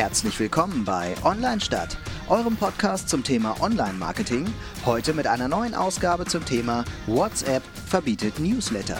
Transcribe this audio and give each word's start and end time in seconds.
Herzlich 0.00 0.40
willkommen 0.40 0.86
bei 0.86 1.14
Online 1.24 1.60
Stadt, 1.60 1.98
eurem 2.30 2.56
Podcast 2.56 3.10
zum 3.10 3.22
Thema 3.22 3.60
Online-Marketing. 3.60 4.46
Heute 4.86 5.12
mit 5.12 5.26
einer 5.26 5.46
neuen 5.46 5.74
Ausgabe 5.74 6.24
zum 6.24 6.42
Thema 6.42 6.86
WhatsApp 7.06 7.62
verbietet 7.86 8.38
Newsletter. 8.38 8.96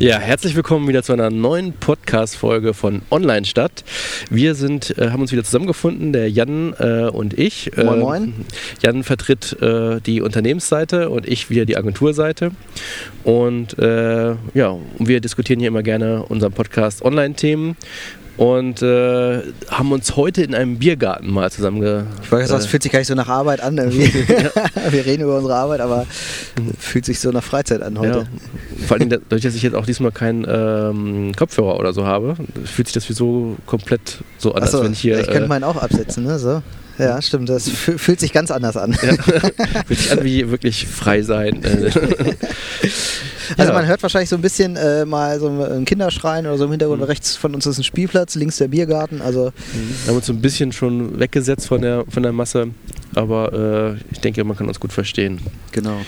Ja, 0.00 0.18
herzlich 0.18 0.56
willkommen 0.56 0.88
wieder 0.88 1.02
zu 1.02 1.12
einer 1.12 1.28
neuen 1.28 1.74
Podcast-Folge 1.74 2.72
von 2.72 3.02
Online 3.10 3.44
Stadt. 3.44 3.84
Wir 4.30 4.54
sind, 4.54 4.96
äh, 4.96 5.10
haben 5.10 5.20
uns 5.20 5.32
wieder 5.32 5.42
zusammengefunden, 5.42 6.12
der 6.12 6.30
Jan 6.30 6.72
äh, 6.78 7.08
und 7.12 7.36
ich. 7.36 7.70
Moin, 7.76 7.98
moin. 7.98 8.22
Ähm, 8.22 8.34
Jan 8.80 9.02
vertritt 9.02 9.60
äh, 9.60 10.00
die 10.00 10.20
Unternehmensseite 10.22 11.10
und 11.10 11.26
ich 11.26 11.50
wieder 11.50 11.64
die 11.64 11.76
Agenturseite. 11.76 12.52
Und 13.24 13.76
äh, 13.78 14.36
ja, 14.54 14.76
wir 14.98 15.20
diskutieren 15.20 15.58
hier 15.58 15.68
immer 15.68 15.82
gerne 15.82 16.22
unseren 16.22 16.52
Podcast 16.52 17.02
Online-Themen 17.02 17.76
und 18.40 18.80
äh, 18.80 19.42
haben 19.68 19.92
uns 19.92 20.16
heute 20.16 20.42
in 20.42 20.54
einem 20.54 20.78
Biergarten 20.78 21.30
mal 21.30 21.52
zusammenge... 21.52 22.06
Ich 22.22 22.32
wollte 22.32 22.46
sagen, 22.46 22.60
es 22.60 22.64
äh, 22.64 22.68
fühlt 22.70 22.82
sich 22.82 22.90
gar 22.90 23.00
nicht 23.00 23.08
so 23.08 23.14
nach 23.14 23.28
Arbeit 23.28 23.60
an. 23.60 23.76
irgendwie. 23.76 24.04
Wir 24.90 25.04
reden 25.04 25.24
über 25.24 25.36
unsere 25.36 25.56
Arbeit, 25.56 25.80
aber 25.80 26.06
fühlt 26.78 27.04
sich 27.04 27.20
so 27.20 27.32
nach 27.32 27.44
Freizeit 27.44 27.82
an 27.82 27.98
heute. 27.98 28.20
Ja. 28.20 28.86
Vor 28.86 28.96
allem 28.96 29.10
dadurch, 29.10 29.42
dass 29.42 29.54
ich 29.54 29.60
jetzt 29.60 29.74
auch 29.74 29.84
diesmal 29.84 30.10
keinen 30.10 30.46
ähm, 30.48 31.32
Kopfhörer 31.36 31.78
oder 31.78 31.92
so 31.92 32.06
habe, 32.06 32.34
fühlt 32.64 32.88
sich 32.88 32.94
das 32.94 33.10
wie 33.10 33.12
so 33.12 33.58
komplett 33.66 34.24
so 34.38 34.54
an, 34.54 34.62
Achso, 34.62 34.78
als 34.78 34.86
wenn 34.86 34.92
ich 34.94 35.00
hier. 35.00 35.20
ich 35.20 35.26
könnte 35.26 35.44
äh, 35.44 35.48
meinen 35.48 35.64
auch 35.64 35.76
absetzen, 35.76 36.24
ne? 36.24 36.38
So. 36.38 36.62
Ja, 37.00 37.22
stimmt. 37.22 37.48
Das 37.48 37.68
fü- 37.70 37.98
fühlt 37.98 38.20
sich 38.20 38.32
ganz 38.32 38.50
anders 38.50 38.76
an. 38.76 38.92
ja, 39.02 39.14
fühlt 39.86 39.98
sich 40.00 40.12
an 40.12 40.22
wie 40.24 40.50
wirklich 40.50 40.86
frei 40.86 41.22
sein. 41.22 41.62
Äh, 41.64 41.90
Also 43.56 43.72
ja. 43.72 43.78
man 43.78 43.86
hört 43.88 44.00
wahrscheinlich 44.04 44.28
so 44.30 44.36
ein 44.36 44.42
bisschen 44.42 44.76
äh, 44.76 45.04
mal 45.04 45.40
so 45.40 45.48
ein 45.48 45.84
Kinderschreien 45.84 46.46
oder 46.46 46.56
so 46.56 46.66
im 46.66 46.70
Hintergrund. 46.70 47.00
Mhm. 47.00 47.06
Rechts 47.06 47.34
von 47.34 47.52
uns 47.52 47.66
ist 47.66 47.78
ein 47.78 47.82
Spielplatz, 47.84 48.36
links 48.36 48.58
der 48.58 48.68
Biergarten. 48.68 49.20
Also 49.20 49.52
Wir 50.04 50.08
haben 50.10 50.16
uns 50.16 50.26
so 50.26 50.32
ein 50.32 50.40
bisschen 50.40 50.70
schon 50.70 51.18
weggesetzt 51.18 51.66
von 51.66 51.82
der, 51.82 52.04
von 52.08 52.22
der 52.22 52.30
Masse, 52.32 52.68
aber 53.16 53.96
äh, 53.98 54.02
ich 54.12 54.20
denke, 54.20 54.44
man 54.44 54.56
kann 54.56 54.68
uns 54.68 54.78
gut 54.78 54.92
verstehen. 54.92 55.40
genau. 55.72 55.98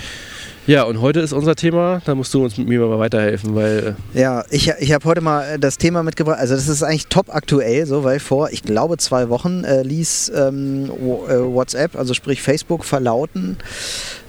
Ja, 0.64 0.84
und 0.84 1.00
heute 1.00 1.18
ist 1.18 1.32
unser 1.32 1.56
Thema, 1.56 2.00
da 2.05 2.14
musst 2.14 2.32
du 2.34 2.44
uns 2.44 2.56
mit 2.56 2.68
mir 2.68 2.78
mal 2.86 3.00
weiterhelfen, 3.00 3.56
weil 3.56 3.96
Ja, 4.14 4.44
ich, 4.48 4.72
ich 4.78 4.92
habe 4.92 5.04
heute 5.06 5.20
mal 5.20 5.42
äh, 5.42 5.58
das 5.58 5.77
Thema 5.77 6.04
mitgebracht. 6.04 6.38
Also 6.38 6.54
das 6.54 6.69
ist 6.69 6.84
eigentlich 6.84 7.08
top 7.08 7.34
aktuell, 7.34 7.84
so 7.84 8.04
weil 8.04 8.20
vor, 8.20 8.50
ich 8.50 8.62
glaube, 8.62 8.96
zwei 8.98 9.28
Wochen 9.28 9.64
äh, 9.64 9.82
ließ 9.82 10.30
ähm, 10.36 10.84
äh, 10.84 11.34
WhatsApp, 11.41 11.96
also 11.96 12.14
sprich 12.14 12.42
Facebook, 12.42 12.84
verlauten, 12.84 13.56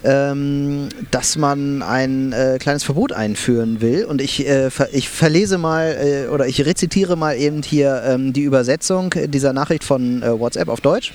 ähm, 0.02 0.88
dass 1.12 1.36
man 1.36 1.82
ein 1.82 2.32
äh, 2.32 2.58
kleines 2.58 2.82
Verbot 2.82 3.12
einführen 3.12 3.80
will. 3.80 4.04
Und 4.04 4.20
ich, 4.20 4.44
äh, 4.44 4.70
ver 4.70 4.88
ich 4.92 5.08
verlese 5.08 5.56
mal 5.56 5.96
äh, 6.26 6.28
oder 6.30 6.48
ich 6.48 6.66
rezitiere 6.66 7.16
mal 7.16 7.36
eben 7.36 7.62
hier 7.62 8.02
ähm, 8.04 8.32
die 8.32 8.42
Übersetzung 8.42 9.14
dieser 9.28 9.52
Nachricht 9.52 9.84
von 9.84 10.24
äh, 10.24 10.36
WhatsApp 10.36 10.68
auf 10.68 10.80
Deutsch. 10.80 11.12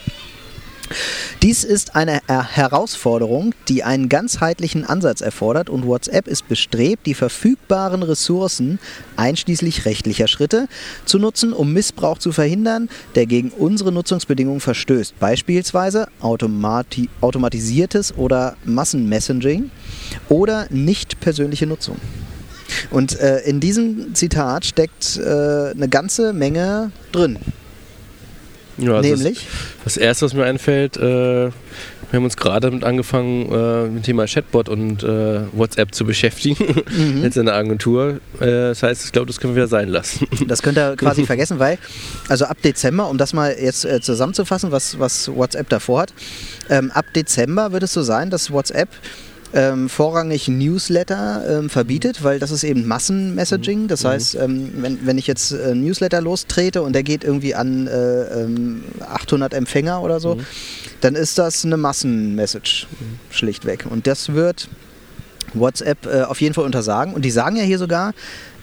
Dies 1.42 1.64
ist 1.64 1.95
eine 1.95 2.22
Er- 2.28 2.44
Herausforderung, 2.44 3.54
die 3.68 3.84
einen 3.84 4.09
ganzheitlichen 4.09 4.86
Ansatz 4.86 5.22
erfordert 5.22 5.70
und 5.70 5.86
WhatsApp 5.86 6.28
ist 6.28 6.48
bestrebt, 6.48 7.06
die 7.06 7.14
verfügbaren 7.14 8.04
Ressourcen, 8.04 8.80
einschließlich 9.16 9.86
rechtlicher 9.86 10.28
Schritte, 10.28 10.67
zu 11.06 11.20
nutzen, 11.20 11.54
um 11.54 11.73
Missbrauch 11.73 12.17
zu 12.17 12.32
verhindern, 12.32 12.90
der 13.16 13.26
gegen 13.26 13.50
unsere 13.52 13.92
Nutzungsbedingungen 13.92 14.62
verstößt. 14.62 15.20
Beispielsweise 15.20 16.08
automati 16.22 17.10
automatisiertes 17.21 18.16
oder 18.17 18.56
Massenmessaging 18.66 19.71
oder 20.27 20.67
nicht 20.70 21.20
persönliche 21.20 21.67
Nutzung. 21.67 21.98
Und 22.92 23.20
äh, 23.20 23.39
in 23.42 23.60
diesem 23.60 24.14
Zitat 24.16 24.66
steckt 24.66 25.17
äh, 25.17 25.71
eine 25.71 25.88
ganze 25.89 26.33
Menge 26.33 26.92
drin. 27.11 27.38
Ja, 28.80 28.95
also 28.95 29.10
Nämlich? 29.10 29.48
Das, 29.84 29.95
das 29.95 29.98
erste, 29.98 30.26
was 30.26 30.34
mir 30.34 30.45
einfällt, 30.45 30.98
äh, 30.98 31.50
wir 32.12 32.17
haben 32.17 32.23
uns 32.23 32.38
gerade 32.38 32.70
damit 32.70 32.84
angefangen, 32.84 33.52
äh, 33.52 33.84
mit 33.84 33.98
dem 33.98 34.04
Thema 34.04 34.26
Chatbot 34.26 34.67
und 34.67 35.04
äh, 35.04 35.42
WhatsApp 35.54 35.94
zu 35.94 36.06
beschäftigen. 36.06 36.84
Mhm. 36.89 37.22
Jetzt 37.23 37.38
in 37.38 37.45
der 37.45 37.56
Agentur. 37.56 38.20
Äh, 38.39 38.45
das 38.45 38.82
heißt, 38.82 39.06
ich 39.06 39.12
glaube, 39.12 39.28
das 39.28 39.39
können 39.39 39.54
wir 39.54 39.62
wieder 39.64 39.68
sein 39.68 39.89
lassen. 39.89 40.28
Das 40.48 40.64
könnt 40.64 40.78
ihr 40.78 40.95
quasi 40.98 41.26
vergessen, 41.26 41.60
weil, 41.60 41.78
also 42.28 42.45
ab 42.45 42.58
Dezember, 42.64 43.10
um 43.10 43.18
das 43.18 43.34
mal 43.34 43.56
jetzt 43.60 43.86
äh, 43.86 44.02
zusammenzufassen, 44.02 44.72
was, 44.72 44.98
was 44.98 45.30
WhatsApp 45.34 45.70
davor 45.70 46.02
hat, 46.02 46.14
ähm, 46.70 46.89
ab 46.92 47.06
Dezember 47.16 47.72
wird 47.72 47.84
es 47.84 47.94
so 47.94 48.02
sein, 48.02 48.32
dass 48.32 48.52
WhatsApp 48.52 48.89
ähm, 49.54 49.89
vorrangig 49.89 50.48
Newsletter 50.48 51.60
ähm, 51.60 51.70
verbietet, 51.70 52.23
weil 52.23 52.39
das 52.39 52.52
ist 52.52 52.64
eben 52.64 52.86
Massenmessaging. 52.87 53.87
Das 53.87 54.05
heißt, 54.05 54.36
ähm, 54.36 54.71
wenn, 54.77 55.05
wenn 55.05 55.17
ich 55.17 55.27
jetzt 55.27 55.52
äh, 55.52 55.73
Newsletter 55.73 56.21
lostrete 56.21 56.82
und 56.82 56.93
der 56.93 57.04
geht 57.04 57.23
irgendwie 57.23 57.55
an 57.55 57.88
äh, 57.88 58.43
ähm, 58.43 58.83
800 59.02 59.54
Empfänger 59.54 60.02
oder 60.02 60.20
so, 60.20 60.38
dann 61.02 61.15
ist 61.15 61.38
das 61.38 61.65
eine 61.65 61.77
Massenmessage 61.77 62.88
schlichtweg. 63.32 63.86
Und 63.89 64.08
das 64.08 64.33
wird 64.33 64.70
WhatsApp 65.54 66.05
äh, 66.05 66.21
auf 66.21 66.42
jeden 66.42 66.54
Fall 66.54 66.65
untersagen. 66.65 67.14
Und 67.14 67.23
die 67.23 67.32
sagen 67.32 67.55
ja 67.55 67.64
hier 67.64 67.80
sogar, 67.80 68.14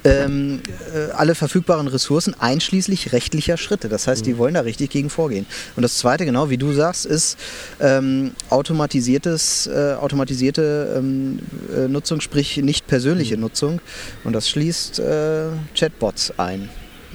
ähm, 0.06 0.61
äh, 0.94 1.11
alle 1.12 1.34
verfügbaren 1.34 1.89
Ressourcen 1.89 2.34
einschließlich 2.39 3.12
rechtlicher 3.12 3.56
Schritte. 3.56 3.89
Das 3.89 4.06
heißt, 4.06 4.25
die 4.27 4.39
wollen 4.39 4.55
da 4.55 4.61
richtig 4.61 4.91
gegen 4.91 5.11
vorgehen. 5.11 5.47
Und 5.75 5.83
das 5.83 5.99
Zweite, 5.99 6.25
genau 6.25 6.50
wie 6.50 6.59
du 6.59 6.72
sagst, 6.72 7.06
ist 7.06 7.39
ähm, 7.81 8.33
automatisiertes, 8.50 9.67
äh, 9.67 9.94
automatisierte 9.94 10.94
ähm, 10.99 11.41
äh, 11.75 11.89
Nutzung, 11.89 12.21
sprich 12.21 12.56
nicht 12.59 12.87
persönliche 12.87 13.37
Nutzung. 13.37 13.81
Und 14.25 14.33
das 14.33 14.49
schließt 14.49 14.99
äh, 14.99 15.47
Chatbots 15.75 16.33
ein. 16.38 16.69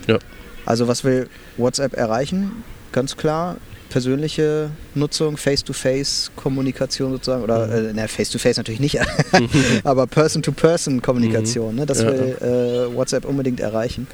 Ja. 0.08 0.19
Also 0.66 0.88
was 0.88 1.03
will 1.03 1.28
WhatsApp 1.58 1.94
erreichen? 1.94 2.63
Ganz 2.91 3.18
klar, 3.18 3.58
persönliche 3.91 4.72
Nutzung, 4.96 5.38
Face-to-Face-Kommunikation 5.38 7.12
sozusagen, 7.12 7.44
oder 7.44 7.68
Mhm. 7.68 7.97
äh, 7.97 8.07
Face-to-Face 8.07 8.57
natürlich 8.57 8.79
nicht, 8.79 8.97
aber 9.84 10.07
Person-to-Person-Kommunikation, 10.07 11.75
ne? 11.75 11.85
das 11.85 12.02
Ja. 12.02 12.07
will 12.07 12.38
äh, 12.41 12.96
WhatsApp 12.96 13.25
unbedingt 13.25 13.59
erreichen. 13.59 14.07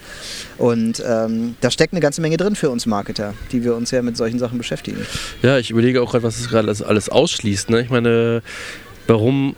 Und 0.58 1.02
ähm, 1.08 1.56
da 1.62 1.72
steckt 1.72 1.94
eine 1.94 2.02
ganze 2.02 2.22
Menge 2.22 2.38
drin 2.38 2.56
für 2.56 2.70
uns 2.70 2.86
Marketer, 2.86 3.34
die 3.52 3.64
wir 3.64 3.76
uns 3.76 3.92
ja 3.92 4.02
mit 4.02 4.18
solchen 4.18 4.40
Sachen 4.40 4.58
beschäftigen. 4.58 4.98
Ja, 5.42 5.58
ich 5.60 5.70
überlege 5.70 6.02
auch 6.02 6.12
gerade, 6.12 6.24
was 6.24 6.40
es 6.40 6.50
gerade 6.50 6.68
alles, 6.68 6.82
alles 6.82 7.09
ausschließt. 7.09 7.70
Ne? 7.70 7.82
Ich 7.82 7.90
meine, 7.90 8.42
warum 9.06 9.56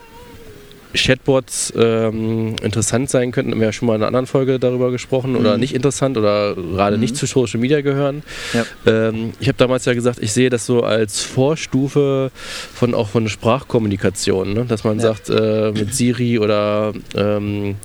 Chatbots 0.93 1.71
ähm, 1.77 2.55
interessant 2.63 3.09
sein 3.09 3.31
könnten, 3.31 3.51
haben 3.51 3.59
wir 3.59 3.67
ja 3.67 3.73
schon 3.73 3.87
mal 3.87 3.95
in 3.95 4.01
einer 4.01 4.07
anderen 4.07 4.25
Folge 4.25 4.59
darüber 4.59 4.91
gesprochen, 4.91 5.35
oder 5.35 5.53
Mhm. 5.53 5.59
nicht 5.59 5.75
interessant 5.75 6.17
oder 6.17 6.55
gerade 6.55 6.95
Mhm. 6.97 7.01
nicht 7.01 7.15
zu 7.15 7.25
Social 7.25 7.59
Media 7.59 7.81
gehören. 7.81 8.23
Ja. 8.53 8.65
Ähm, 8.85 9.33
ich 9.39 9.47
habe 9.47 9.57
damals 9.57 9.85
ja 9.85 9.93
gesagt, 9.93 10.19
ich 10.21 10.33
sehe 10.33 10.49
das 10.49 10.65
so 10.65 10.83
als 10.83 11.21
Vorstufe 11.21 12.31
von 12.73 12.93
auch 12.95 13.07
von 13.09 13.29
Sprachkommunikation, 13.29 14.53
ne? 14.53 14.65
dass 14.65 14.83
man 14.83 14.97
Ja. 14.97 15.03
sagt, 15.13 15.29
äh, 15.29 15.71
mit 15.71 15.93
Siri 15.93 16.39
oder 16.39 16.93
ähm, 17.15 17.75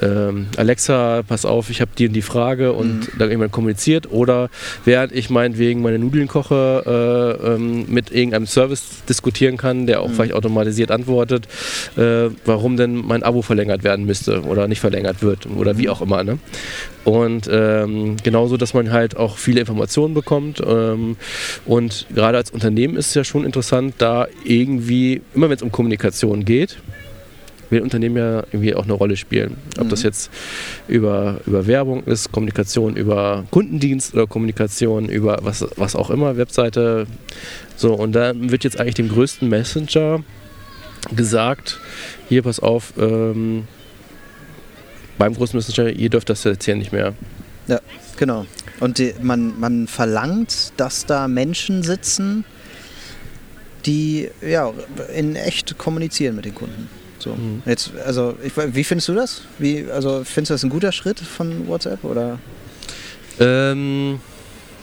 ähm, 0.00 0.46
Alexa, 0.56 1.22
pass 1.26 1.44
auf, 1.44 1.70
ich 1.70 1.80
habe 1.80 1.90
und 2.06 2.12
die 2.12 2.22
Frage 2.22 2.72
und 2.72 3.00
Mhm. 3.14 3.18
dann 3.18 3.30
jemand 3.30 3.52
kommuniziert 3.52 4.10
oder 4.12 4.48
während 4.84 5.12
ich 5.12 5.30
meinetwegen 5.30 5.82
meine 5.82 5.98
Nudeln 5.98 6.28
koche, 6.28 7.38
äh, 7.42 7.54
ähm, 7.54 7.86
mit 7.88 8.10
irgendeinem 8.12 8.46
Service 8.46 9.02
diskutieren 9.08 9.56
kann, 9.56 9.86
der 9.86 10.00
auch 10.02 10.08
Mhm. 10.08 10.14
vielleicht 10.14 10.32
automatisiert 10.34 10.90
antwortet, 10.90 11.48
äh, 11.96 12.30
warum 12.44 12.76
denn 12.76 12.96
mein 12.96 13.22
Abo 13.22 13.42
verlängert 13.42 13.84
werden 13.84 14.06
müsste 14.06 14.42
oder 14.42 14.68
nicht 14.68 14.80
verlängert 14.80 15.22
wird 15.22 15.46
oder 15.46 15.78
wie 15.78 15.88
auch 15.88 16.02
immer. 16.02 16.24
Ne? 16.24 16.38
Und 17.04 17.48
ähm, 17.50 18.16
genauso, 18.22 18.56
dass 18.56 18.74
man 18.74 18.90
halt 18.90 19.16
auch 19.16 19.38
viele 19.38 19.60
Informationen 19.60 20.14
bekommt. 20.14 20.62
Ähm, 20.66 21.16
und 21.64 22.06
gerade 22.14 22.36
als 22.36 22.50
Unternehmen 22.50 22.96
ist 22.96 23.08
es 23.08 23.14
ja 23.14 23.24
schon 23.24 23.44
interessant, 23.44 23.94
da 23.98 24.26
irgendwie, 24.44 25.22
immer 25.34 25.48
wenn 25.48 25.56
es 25.56 25.62
um 25.62 25.72
Kommunikation 25.72 26.44
geht, 26.44 26.78
will 27.70 27.80
Unternehmen 27.80 28.16
ja 28.16 28.44
irgendwie 28.52 28.74
auch 28.74 28.84
eine 28.84 28.92
Rolle 28.92 29.16
spielen. 29.16 29.56
Ob 29.78 29.86
Mhm. 29.86 29.88
das 29.90 30.02
jetzt 30.02 30.30
über, 30.88 31.40
über 31.46 31.66
Werbung 31.66 32.04
ist, 32.04 32.30
Kommunikation 32.32 32.96
über 32.96 33.44
Kundendienst 33.50 34.14
oder 34.14 34.26
Kommunikation 34.26 35.08
über 35.08 35.38
was, 35.42 35.66
was 35.76 35.96
auch 35.96 36.10
immer, 36.10 36.36
Webseite. 36.36 37.06
So, 37.76 37.94
und 37.94 38.12
da 38.12 38.32
wird 38.34 38.64
jetzt 38.64 38.78
eigentlich 38.78 38.94
dem 38.94 39.08
größten 39.08 39.48
Messenger 39.48 40.22
gesagt, 41.14 41.78
hier 42.28 42.42
pass 42.42 42.60
auf, 42.60 42.94
ähm, 42.98 43.66
beim 45.18 45.34
großen 45.34 45.56
Messenger, 45.56 45.90
ihr 45.90 46.10
dürft 46.10 46.28
das 46.28 46.44
jetzt 46.44 46.64
hier 46.64 46.76
nicht 46.76 46.92
mehr. 46.92 47.14
Ja, 47.68 47.80
genau. 48.16 48.46
Und 48.80 48.98
die, 48.98 49.14
man, 49.20 49.58
man 49.58 49.86
verlangt, 49.86 50.72
dass 50.76 51.06
da 51.06 51.28
Menschen 51.28 51.82
sitzen, 51.82 52.44
die 53.86 54.28
ja, 54.46 54.72
in 55.14 55.36
echt 55.36 55.78
kommunizieren 55.78 56.36
mit 56.36 56.44
den 56.44 56.54
Kunden. 56.54 56.88
So. 57.18 57.34
Mhm. 57.34 57.62
Jetzt, 57.64 57.92
also, 58.04 58.36
ich, 58.42 58.52
wie 58.56 58.84
findest 58.84 59.08
du 59.08 59.14
das? 59.14 59.42
Wie, 59.58 59.86
also, 59.90 60.22
findest 60.24 60.50
du 60.50 60.54
das 60.54 60.62
ein 60.64 60.70
guter 60.70 60.92
Schritt 60.92 61.20
von 61.20 61.66
WhatsApp? 61.66 62.04
Oder? 62.04 62.38
Ähm, 63.40 64.20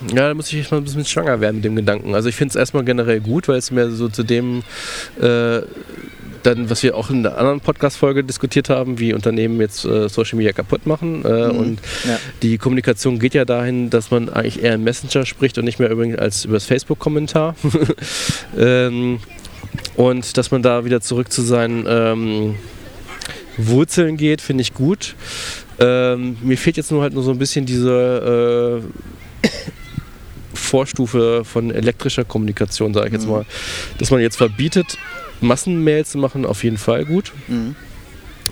Ja, 0.09 0.27
da 0.27 0.33
muss 0.33 0.51
ich 0.51 0.69
mal 0.71 0.77
ein 0.77 0.83
bisschen 0.83 1.05
schwanger 1.05 1.39
werden 1.41 1.57
mit 1.57 1.65
dem 1.65 1.75
Gedanken. 1.75 2.15
Also 2.15 2.29
ich 2.29 2.35
finde 2.35 2.51
es 2.51 2.55
erstmal 2.55 2.83
generell 2.83 3.19
gut, 3.19 3.47
weil 3.47 3.57
es 3.57 3.71
mir 3.71 3.89
so 3.91 4.09
zu 4.09 4.23
dem 4.23 4.63
äh, 5.21 5.61
dann, 6.43 6.69
was 6.69 6.83
wir 6.83 6.95
auch 6.95 7.09
in 7.09 7.23
der 7.23 7.37
anderen 7.37 7.61
Podcast-Folge 7.61 8.23
diskutiert 8.23 8.69
haben, 8.69 8.99
wie 8.99 9.13
Unternehmen 9.13 9.59
jetzt 9.59 9.85
äh, 9.85 10.09
Social 10.09 10.37
Media 10.37 10.51
kaputt 10.51 10.85
machen. 10.85 11.23
Äh, 11.25 11.47
mhm. 11.47 11.57
Und 11.57 11.79
ja. 12.05 12.19
die 12.41 12.57
Kommunikation 12.57 13.19
geht 13.19 13.33
ja 13.33 13.45
dahin, 13.45 13.89
dass 13.89 14.11
man 14.11 14.29
eigentlich 14.29 14.61
eher 14.61 14.75
im 14.75 14.83
Messenger 14.83 15.25
spricht 15.25 15.57
und 15.57 15.65
nicht 15.65 15.79
mehr 15.79 15.89
übrigens 15.89 16.17
als 16.17 16.45
über 16.45 16.55
das 16.55 16.65
Facebook-Kommentar. 16.65 17.55
ähm, 18.57 19.19
und 19.95 20.37
dass 20.37 20.51
man 20.51 20.61
da 20.61 20.85
wieder 20.85 21.01
zurück 21.01 21.31
zu 21.31 21.41
seinen 21.41 21.85
ähm, 21.87 22.55
Wurzeln 23.57 24.17
geht, 24.17 24.41
finde 24.41 24.61
ich 24.61 24.73
gut. 24.73 25.15
Ähm, 25.79 26.37
mir 26.41 26.57
fehlt 26.57 26.77
jetzt 26.77 26.91
nur 26.91 27.01
halt 27.01 27.13
nur 27.13 27.23
so 27.23 27.31
ein 27.31 27.39
bisschen 27.39 27.65
diese 27.65 28.81
äh, 29.43 29.47
Vorstufe 30.63 31.43
von 31.45 31.71
elektrischer 31.71 32.23
Kommunikation, 32.23 32.93
sage 32.93 33.07
ich 33.07 33.13
jetzt 33.13 33.27
mal. 33.27 33.45
Dass 33.99 34.11
man 34.11 34.21
jetzt 34.21 34.37
verbietet, 34.37 34.97
Massenmails 35.41 36.11
zu 36.11 36.17
machen, 36.17 36.45
auf 36.45 36.63
jeden 36.63 36.77
Fall 36.77 37.05
gut. 37.05 37.31
Mhm. 37.47 37.75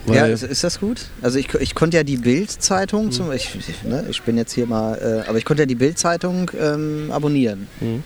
ja, 0.08 0.26
ist, 0.26 0.44
ist, 0.44 0.64
das 0.64 0.80
gut? 0.80 1.06
Also 1.22 1.40
ich, 1.40 1.54
ich 1.56 1.76
konnte 1.76 1.98
ja 1.98 2.04
die 2.04 2.18
Bild-Zeitung, 2.18 3.06
mhm. 3.06 3.32
ich, 3.34 3.50
ne, 3.84 4.06
ich 4.10 4.22
bin 4.24 4.38
jetzt 4.38 4.54
hier 4.54 4.66
mal, 4.66 4.96
äh, 4.98 5.30
aber 5.30 5.38
ich 5.38 5.46
konnte 5.46 5.64
ja 5.64 5.68
die 5.68 5.76
Bild-Zeitung 5.76 6.52
ähm, 6.60 7.10
abonnieren. 7.12 7.68
Mhm. 7.80 8.04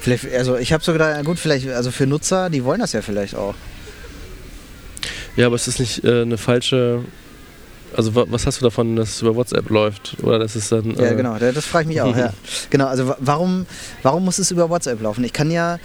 Vielleicht, 0.00 0.32
also 0.34 0.56
ich 0.56 0.72
habe 0.72 0.82
so 0.82 0.92
gedacht, 0.92 1.24
gut, 1.24 1.38
vielleicht, 1.38 1.68
also 1.68 1.90
für 1.90 2.06
Nutzer, 2.06 2.48
die 2.48 2.64
wollen 2.64 2.80
das 2.80 2.92
ja 2.92 3.02
vielleicht 3.02 3.34
auch. 3.34 3.54
Ja, 5.36 5.46
aber 5.46 5.56
es 5.56 5.68
ist 5.68 5.78
nicht 5.78 6.04
äh, 6.04 6.22
eine 6.22 6.38
falsche. 6.38 7.04
Also 7.96 8.12
was 8.14 8.46
hast 8.46 8.60
du 8.60 8.64
davon, 8.64 8.96
dass 8.96 9.10
es 9.10 9.22
über 9.22 9.34
WhatsApp 9.34 9.68
läuft? 9.70 10.16
Oder 10.22 10.38
das 10.38 10.56
ist 10.56 10.70
dann. 10.72 10.96
Äh 10.96 11.06
ja, 11.06 11.12
genau, 11.14 11.38
das 11.38 11.64
frage 11.64 11.84
ich 11.84 11.88
mich 11.88 12.00
auch, 12.00 12.16
ja. 12.16 12.32
Genau, 12.70 12.86
also 12.86 13.14
warum, 13.18 13.66
warum 14.02 14.24
muss 14.24 14.38
es 14.38 14.50
über 14.50 14.70
WhatsApp 14.70 15.00
laufen? 15.02 15.24
Ich 15.24 15.32
kann 15.32 15.50
ja, 15.50 15.78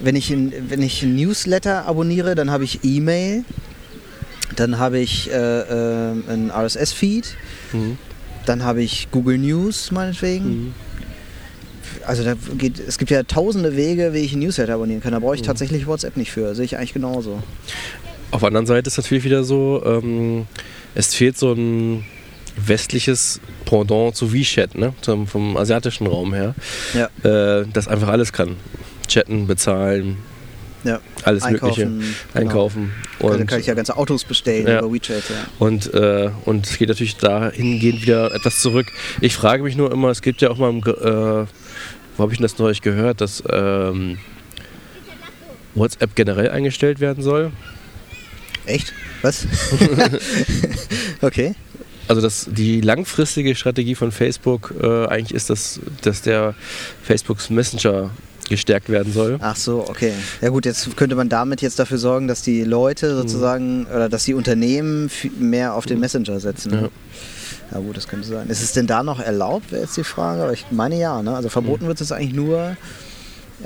wenn 0.00 0.16
ich, 0.16 0.30
in, 0.30 0.52
wenn 0.68 0.82
ich 0.82 1.02
ein 1.02 1.16
Newsletter 1.16 1.86
abonniere, 1.86 2.34
dann 2.34 2.50
habe 2.50 2.64
ich 2.64 2.80
E-Mail, 2.82 3.44
dann 4.56 4.78
habe 4.78 4.98
ich 4.98 5.30
äh, 5.30 5.34
äh, 5.34 6.10
einen 6.28 6.50
RSS-Feed, 6.50 7.36
mhm. 7.72 7.98
dann 8.46 8.62
habe 8.62 8.82
ich 8.82 9.08
Google 9.10 9.38
News 9.38 9.90
meinetwegen. 9.90 10.46
Mhm 10.46 10.74
also 12.06 12.24
da 12.24 12.34
geht, 12.56 12.78
es 12.78 12.98
gibt 12.98 13.10
ja 13.10 13.22
tausende 13.22 13.76
Wege, 13.76 14.12
wie 14.12 14.18
ich 14.18 14.34
ein 14.34 14.40
Newsletter 14.40 14.74
abonnieren 14.74 15.02
kann. 15.02 15.12
Da 15.12 15.18
brauche 15.18 15.34
ich 15.34 15.42
mhm. 15.42 15.46
tatsächlich 15.46 15.86
WhatsApp 15.86 16.16
nicht 16.16 16.32
für. 16.32 16.54
Sehe 16.54 16.64
ich 16.64 16.76
eigentlich 16.76 16.92
genauso. 16.92 17.42
Auf 18.30 18.40
der 18.40 18.48
anderen 18.48 18.66
Seite 18.66 18.88
ist 18.88 18.96
natürlich 18.96 19.24
wieder 19.24 19.44
so, 19.44 19.82
ähm, 19.84 20.46
es 20.94 21.14
fehlt 21.14 21.36
so 21.36 21.52
ein 21.52 22.04
westliches 22.56 23.40
Pendant 23.64 24.14
zu 24.14 24.32
WeChat, 24.32 24.76
ne? 24.76 24.94
Zum, 25.00 25.26
vom 25.26 25.56
asiatischen 25.56 26.06
Raum 26.06 26.34
her. 26.34 26.54
Ja. 26.94 27.08
Äh, 27.60 27.66
das 27.72 27.88
einfach 27.88 28.08
alles 28.08 28.32
kann. 28.32 28.56
Chatten, 29.08 29.46
bezahlen, 29.46 30.18
ja. 30.84 31.00
alles 31.24 31.42
Einkaufen, 31.42 31.98
Mögliche. 31.98 32.14
Genau. 32.32 32.40
Einkaufen. 32.40 32.92
Und 33.18 33.38
dann 33.38 33.46
kann 33.46 33.60
ich 33.60 33.66
ja 33.66 33.74
ganze 33.74 33.96
Autos 33.96 34.24
bestellen 34.24 34.66
ja. 34.66 34.78
über 34.78 34.92
WeChat. 34.92 35.24
Ja. 35.28 35.46
Und, 35.58 35.92
äh, 35.94 36.30
und 36.44 36.66
es 36.66 36.78
geht 36.78 36.88
natürlich 36.88 37.16
dahingehend 37.16 38.02
wieder 38.02 38.34
etwas 38.34 38.60
zurück. 38.60 38.86
Ich 39.20 39.34
frage 39.34 39.62
mich 39.62 39.76
nur 39.76 39.92
immer, 39.92 40.10
es 40.10 40.22
gibt 40.22 40.40
ja 40.42 40.50
auch 40.50 40.58
mal, 40.58 40.70
äh, 40.70 41.46
wo 42.16 42.22
habe 42.22 42.32
ich 42.32 42.38
denn 42.38 42.44
das 42.44 42.58
neulich 42.58 42.82
gehört, 42.82 43.20
dass 43.20 43.42
ähm, 43.50 44.18
WhatsApp 45.74 46.14
generell 46.14 46.50
eingestellt 46.50 47.00
werden 47.00 47.22
soll. 47.22 47.50
Echt? 48.66 48.92
Was? 49.22 49.46
okay. 51.20 51.54
Also 52.06 52.20
dass 52.20 52.46
die 52.50 52.80
langfristige 52.80 53.54
Strategie 53.54 53.94
von 53.94 54.12
Facebook 54.12 54.74
äh, 54.82 55.06
eigentlich 55.06 55.34
ist, 55.34 55.50
dass, 55.50 55.80
dass 56.02 56.22
der 56.22 56.54
Facebooks 57.02 57.50
Messenger 57.50 58.10
gestärkt 58.48 58.90
werden 58.90 59.12
soll. 59.12 59.38
Ach 59.40 59.56
so, 59.56 59.88
okay. 59.88 60.12
Ja 60.42 60.50
gut, 60.50 60.66
jetzt 60.66 60.96
könnte 60.96 61.16
man 61.16 61.30
damit 61.30 61.62
jetzt 61.62 61.78
dafür 61.78 61.96
sorgen, 61.96 62.28
dass 62.28 62.42
die 62.42 62.62
Leute 62.62 63.16
sozusagen 63.16 63.80
mhm. 63.80 63.86
oder 63.86 64.08
dass 64.10 64.24
die 64.24 64.34
Unternehmen 64.34 65.10
mehr 65.38 65.74
auf 65.74 65.86
den 65.86 65.98
Messenger 65.98 66.40
setzen. 66.40 66.72
Ja. 66.72 66.88
Ja 67.72 67.80
gut, 67.80 67.96
das 67.96 68.06
könnte 68.06 68.28
sein. 68.28 68.48
Ist 68.48 68.62
es 68.62 68.72
denn 68.72 68.86
da 68.86 69.02
noch 69.02 69.18
erlaubt, 69.20 69.72
wäre 69.72 69.82
jetzt 69.82 69.96
die 69.96 70.04
Frage. 70.04 70.42
Aber 70.42 70.52
ich 70.52 70.66
meine 70.70 70.98
ja, 70.98 71.22
ne? 71.22 71.34
Also 71.34 71.48
verboten 71.48 71.84
mhm. 71.84 71.88
wird 71.88 72.00
es 72.00 72.12
eigentlich 72.12 72.34
nur 72.34 72.76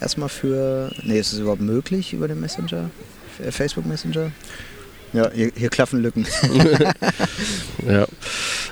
erstmal 0.01 0.29
für. 0.29 0.93
Nee, 1.03 1.19
ist 1.19 1.33
es 1.33 1.41
überhaupt 1.41 1.61
möglich 1.61 2.13
über 2.13 2.29
den 2.29 2.41
Messenger? 2.41 2.91
Facebook 3.51 3.87
Messenger? 3.87 4.31
Ja, 5.13 5.31
hier, 5.33 5.51
hier 5.55 5.69
klaffen 5.69 6.03
Lücken. 6.03 6.27
ja. 7.89 8.07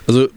Also 0.07 0.29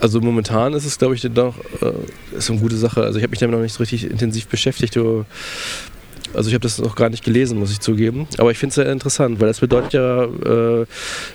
also 0.00 0.20
momentan 0.20 0.72
ist 0.72 0.86
es, 0.86 0.98
glaube 0.98 1.14
ich, 1.14 1.22
doch 1.22 1.56
äh, 1.82 2.36
ist 2.36 2.50
eine 2.50 2.58
gute 2.58 2.76
Sache. 2.76 3.02
Also 3.02 3.18
ich 3.18 3.22
habe 3.22 3.30
mich 3.30 3.38
damit 3.38 3.54
noch 3.54 3.62
nicht 3.62 3.74
so 3.74 3.80
richtig 3.80 4.10
intensiv 4.10 4.46
beschäftigt. 4.48 4.96
Also 4.96 6.48
ich 6.48 6.54
habe 6.54 6.60
das 6.60 6.78
noch 6.78 6.96
gar 6.96 7.10
nicht 7.10 7.22
gelesen, 7.22 7.58
muss 7.58 7.70
ich 7.70 7.80
zugeben. 7.80 8.26
Aber 8.38 8.50
ich 8.50 8.58
finde 8.58 8.70
es 8.70 8.74
sehr 8.76 8.90
interessant, 8.90 9.40
weil 9.40 9.48
das 9.48 9.60
bedeutet 9.60 9.92
ja 9.92 10.24
äh, 10.24 10.86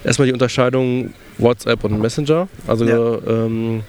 erstmal 0.04 0.28
die 0.28 0.34
Unterscheidung 0.34 1.14
WhatsApp 1.38 1.84
und 1.84 2.00
Messenger. 2.02 2.48
Also, 2.66 2.86
ja. 2.86 3.18
ähm, 3.28 3.84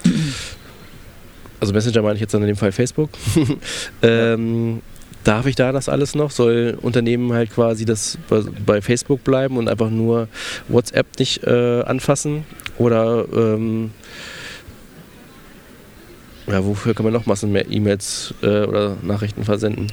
also 1.59 1.73
Messenger 1.73 2.03
meine 2.03 2.17
ich 2.17 2.21
jetzt 2.21 2.35
in 2.35 2.43
dem 2.43 2.57
Fall 2.57 2.73
Facebook. 2.73 3.11
ähm, 4.03 4.83
darf 5.27 5.47
ich 5.47 5.57
da 5.57 5.73
das 5.73 5.89
alles 5.89 6.15
noch? 6.15 6.31
Soll 6.31 6.79
Unternehmen 6.81 7.33
halt 7.33 7.53
quasi 7.53 7.85
das 7.85 8.19
bei 8.65 8.81
Facebook 8.81 9.25
bleiben 9.25 9.57
und 9.57 9.69
einfach 9.69 9.91
nur 9.91 10.29
WhatsApp 10.69 11.07
nicht 11.19 11.43
äh, 11.45 11.83
anfassen? 11.83 12.45
Oder 12.79 13.27
ähm, 13.35 13.91
ja, 16.47 16.65
wofür 16.65 16.95
kann 16.95 17.05
man 17.05 17.13
noch 17.13 17.27
Massen 17.27 17.51
mehr 17.51 17.69
E-Mails 17.69 18.35
äh, 18.43 18.63
oder 18.63 18.97
Nachrichten 19.03 19.45
versenden? 19.45 19.89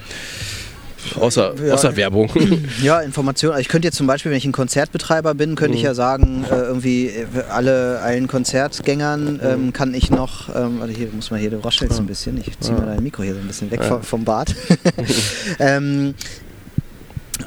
Außer, 1.20 1.54
ja, 1.66 1.74
außer 1.74 1.96
Werbung. 1.96 2.30
Ja, 2.82 3.00
Informationen. 3.02 3.54
Also 3.54 3.62
ich 3.62 3.68
könnte 3.68 3.88
jetzt 3.88 3.98
zum 3.98 4.08
Beispiel, 4.08 4.32
wenn 4.32 4.38
ich 4.38 4.46
ein 4.46 4.52
Konzertbetreiber 4.52 5.36
bin, 5.36 5.56
könnte 5.56 5.74
mhm. 5.74 5.78
ich 5.78 5.84
ja 5.84 5.94
sagen, 5.94 6.46
äh, 6.50 6.56
irgendwie 6.56 7.08
äh, 7.08 7.26
alle, 7.50 8.00
allen 8.02 8.28
Konzertgängern 8.28 9.40
ähm, 9.44 9.66
mhm. 9.66 9.74
kann 9.74 9.94
ich 9.94 10.10
noch, 10.10 10.50
ähm, 10.56 10.80
warte, 10.80 10.94
hier 10.94 11.08
muss 11.14 11.32
man 11.32 11.40
hier, 11.40 11.52
du 11.52 11.64
raschelst 11.64 12.00
ein 12.00 12.08
bisschen, 12.08 12.38
ich 12.38 12.60
ziehe 12.60 12.78
mal 12.78 12.86
dein 12.86 13.04
Mikro 13.04 13.24
hier 13.24 13.34
so 13.34 13.40
ein 13.40 13.48
bisschen 13.48 13.72
weg 13.72 13.82
ja. 13.84 14.00
vom 14.00 14.24
Bad. 14.24 14.54
ähm, 15.60 16.16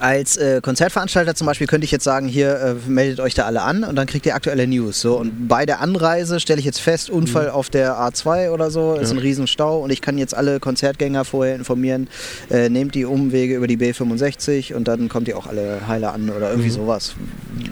als 0.00 0.36
äh, 0.36 0.60
Konzertveranstalter 0.60 1.34
zum 1.34 1.46
Beispiel 1.46 1.66
könnte 1.66 1.84
ich 1.84 1.90
jetzt 1.90 2.04
sagen, 2.04 2.28
hier 2.28 2.60
äh, 2.60 2.74
meldet 2.90 3.20
euch 3.20 3.34
da 3.34 3.44
alle 3.44 3.62
an 3.62 3.84
und 3.84 3.96
dann 3.96 4.06
kriegt 4.06 4.26
ihr 4.26 4.34
aktuelle 4.34 4.66
News. 4.66 5.00
So. 5.00 5.18
Und 5.18 5.48
bei 5.48 5.64
der 5.64 5.80
Anreise 5.80 6.40
stelle 6.40 6.58
ich 6.58 6.64
jetzt 6.64 6.80
fest, 6.80 7.08
Unfall 7.08 7.46
mhm. 7.46 7.52
auf 7.52 7.70
der 7.70 7.94
A2 7.94 8.50
oder 8.50 8.70
so, 8.70 8.94
ist 8.94 9.10
ja. 9.10 9.16
ein 9.16 9.20
Riesenstau 9.20 9.78
und 9.78 9.90
ich 9.90 10.02
kann 10.02 10.18
jetzt 10.18 10.34
alle 10.34 10.60
Konzertgänger 10.60 11.24
vorher 11.24 11.54
informieren, 11.54 12.08
äh, 12.50 12.68
nehmt 12.68 12.94
die 12.94 13.04
Umwege 13.04 13.54
über 13.56 13.66
die 13.66 13.78
B65 13.78 14.74
und 14.74 14.88
dann 14.88 15.08
kommt 15.08 15.28
ihr 15.28 15.38
auch 15.38 15.46
alle 15.46 15.86
heiler 15.86 16.12
an 16.12 16.30
oder 16.30 16.50
irgendwie 16.50 16.70
mhm. 16.70 16.74
sowas. 16.74 17.14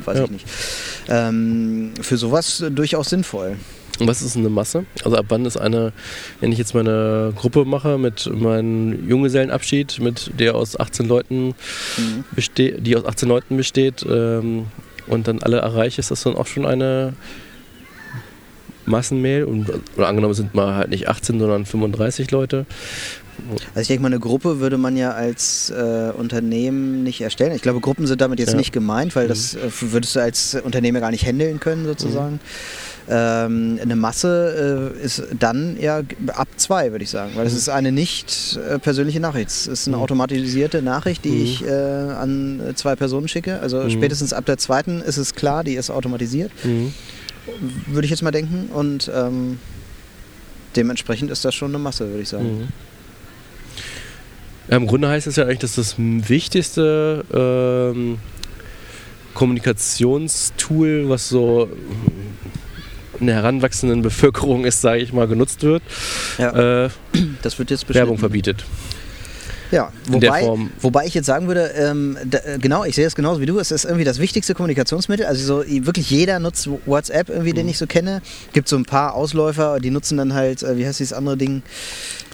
Weiß 0.04 0.18
ja. 0.18 0.25
ich 0.25 0.30
nicht. 0.30 0.47
Ähm, 1.09 1.92
für 2.00 2.16
sowas 2.16 2.64
durchaus 2.71 3.11
sinnvoll. 3.11 3.56
Was 4.01 4.23
ist 4.23 4.37
eine 4.37 4.49
Masse? 4.49 4.85
Also 5.05 5.17
ab 5.17 5.27
wann 5.29 5.45
ist 5.47 5.57
eine, 5.57 5.93
wenn 6.41 6.53
ich 6.53 6.59
jetzt 6.59 6.75
meine 6.75 7.33
Gruppe 7.37 7.65
mache 7.65 7.99
mit 7.99 8.31
meinem 8.33 9.09
Junggesellenabschied, 9.09 10.01
mit 10.01 10.33
der 10.39 10.55
aus 10.55 10.79
18 10.79 11.07
Leuten 11.07 11.49
mhm. 11.97 12.25
besteht, 12.35 12.87
die 12.87 12.97
aus 12.97 13.05
18 13.05 13.29
Leuten 13.29 13.57
besteht 13.57 14.05
ähm, 14.09 14.67
und 15.07 15.29
dann 15.29 15.43
alle 15.43 15.59
erreiche, 15.59 16.01
ist 16.01 16.11
das 16.11 16.23
dann 16.23 16.37
auch 16.37 16.47
schon 16.47 16.67
eine 16.67 17.15
Massenmail? 18.87 19.45
Und, 19.45 19.71
oder 19.97 20.09
angenommen 20.09 20.35
sind 20.35 20.55
mal 20.55 20.75
halt 20.75 20.91
nicht 20.91 21.09
18, 21.09 21.39
sondern 21.39 21.67
35 21.67 22.31
Leute. 22.31 22.67
Also 23.75 23.81
ich 23.81 23.89
denke 23.89 24.03
mal, 24.03 24.09
eine 24.09 24.21
Gruppe 24.21 24.61
würde 24.61 24.79
man 24.79 24.97
ja 24.97 25.11
als 25.13 25.71
äh, 25.71 26.13
Unternehmen 26.17 27.03
nicht 27.03 27.21
erstellen. 27.21 27.53
Ich 27.53 27.63
glaube, 27.63 27.81
Gruppen 27.81 28.07
sind 28.07 28.21
damit 28.21 28.39
jetzt 28.39 28.53
ja. 28.53 28.57
nicht 28.57 28.73
gemeint, 28.73 29.17
weil 29.17 29.25
mhm. 29.25 29.29
das 29.29 29.55
äh, 29.55 29.71
würdest 29.81 30.17
du 30.17 30.21
als 30.21 30.55
Unternehmer 30.55 31.01
gar 31.01 31.11
nicht 31.11 31.27
handeln 31.27 31.61
können 31.61 31.85
sozusagen. 31.85 32.35
Mhm. 32.35 32.41
Ähm, 33.06 33.78
eine 33.82 33.96
Masse 33.96 34.94
äh, 34.96 35.04
ist 35.04 35.23
dann 35.38 35.76
ja 35.78 36.00
ab 36.28 36.49
zwei, 36.56 36.90
würde 36.90 37.04
ich 37.04 37.11
sagen, 37.11 37.32
weil 37.34 37.46
es 37.46 37.52
mhm. 37.52 37.58
ist 37.58 37.68
eine 37.68 37.92
nicht 37.92 38.58
äh, 38.68 38.78
persönliche 38.78 39.20
Nachricht. 39.20 39.50
Es 39.50 39.66
ist 39.66 39.87
eine 39.87 39.99
mhm. 39.99 40.04
automatisierte 40.04 40.80
Nachricht, 40.80 41.25
die 41.25 41.30
mhm. 41.30 41.42
ich 41.42 41.66
äh, 41.66 41.70
an 41.70 42.62
zwei 42.76 42.96
Personen 42.96 43.28
schicke. 43.28 43.61
Also 43.61 43.80
mhm. 43.80 43.90
spätestens 43.90 44.32
ab 44.32 44.46
der 44.46 44.56
zweiten 44.56 45.02
ist 45.02 45.18
es 45.18 45.34
klar, 45.34 45.64
die 45.64 45.75
ist 45.75 45.90
automatisiert. 45.90 46.50
Mhm. 46.64 46.94
Würde 47.88 48.06
ich 48.06 48.11
jetzt 48.11 48.23
mal 48.23 48.30
denken. 48.30 48.70
Und 48.73 49.11
ähm, 49.14 49.58
dementsprechend 50.76 51.30
ist 51.30 51.44
das 51.44 51.54
schon 51.54 51.73
eine 51.73 51.78
Masse, 51.78 52.08
würde 52.08 52.23
ich 52.23 52.28
sagen. 52.30 52.61
Mhm. 52.61 52.68
Ja, 54.70 54.78
Im 54.78 54.87
Grunde 54.87 55.08
heißt 55.08 55.26
es 55.26 55.37
ja 55.37 55.44
eigentlich, 55.44 55.58
dass 55.58 55.75
das 55.75 55.96
wichtigste 55.99 57.23
ähm, 57.34 58.18
Kommunikationstool, 59.34 61.11
was 61.11 61.28
so 61.28 61.68
in 63.25 63.28
der 63.28 63.37
heranwachsenden 63.37 64.02
Bevölkerung 64.02 64.66
ist, 64.66 64.83
sage 64.83 65.00
ich 65.00 65.14
mal, 65.14 65.26
genutzt 65.26 65.62
wird, 65.62 65.83
ja. 66.37 66.85
äh, 66.85 66.90
das 67.43 67.59
wird 67.59 67.71
jetzt 67.71 67.93
Werbung 67.93 68.19
verbietet. 68.19 68.64
Ja, 69.75 69.93
wobei, 70.09 70.49
wobei 70.81 71.07
ich 71.07 71.14
jetzt 71.14 71.26
sagen 71.26 71.49
würde, 71.49 71.73
ähm, 71.76 72.16
da, 72.25 72.38
genau, 72.61 72.85
ich 72.85 72.95
sehe 72.95 73.07
es 73.07 73.14
genauso 73.14 73.40
wie 73.40 73.47
du, 73.47 73.59
es 73.59 73.73
ist 73.73 73.85
irgendwie 73.85 74.04
das 74.04 74.19
wichtigste 74.19 74.54
Kommunikationsmittel. 74.54 75.26
Also 75.26 75.45
so 75.45 75.69
wirklich 75.69 76.11
jeder 76.11 76.38
nutzt 76.38 76.69
WhatsApp 76.87 77.28
irgendwie, 77.28 77.50
mhm. 77.50 77.57
den 77.57 77.69
ich 77.69 77.78
so 77.78 77.87
kenne. 77.87 78.23
Gibt 78.52 78.69
so 78.69 78.76
ein 78.76 78.85
paar 78.85 79.14
Ausläufer, 79.14 79.81
die 79.81 79.90
nutzen 79.90 80.16
dann 80.16 80.35
halt, 80.35 80.62
äh, 80.62 80.76
wie 80.76 80.87
heißt 80.87 81.00
dieses 81.00 81.12
andere 81.12 81.37
Ding? 81.37 81.62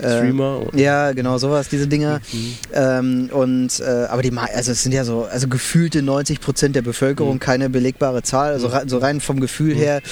Äh, 0.02 0.18
Streamer. 0.18 0.66
Ja, 0.75 1.12
genau, 1.12 1.38
sowas, 1.38 1.68
diese 1.68 1.87
Dinger. 1.87 2.20
Mhm. 2.32 2.54
Ähm, 2.75 3.30
und 3.32 3.80
äh, 3.80 4.06
aber 4.09 4.23
die 4.23 4.30
also 4.37 4.73
es 4.73 4.82
sind 4.82 4.92
ja 4.92 5.04
so, 5.04 5.25
also 5.25 5.49
gefühlte 5.49 6.02
90 6.02 6.40
Prozent 6.40 6.76
der 6.76 6.82
Bevölkerung, 6.82 7.35
mhm. 7.35 7.40
keine 7.40 7.70
belegbare 7.70 8.23
Zahl, 8.23 8.52
also 8.52 8.68
mhm. 8.68 8.88
so 8.88 8.99
rein 8.99 9.20
vom 9.20 9.40
Gefühl 9.40 9.75
mhm. 9.75 9.78
her 9.78 10.02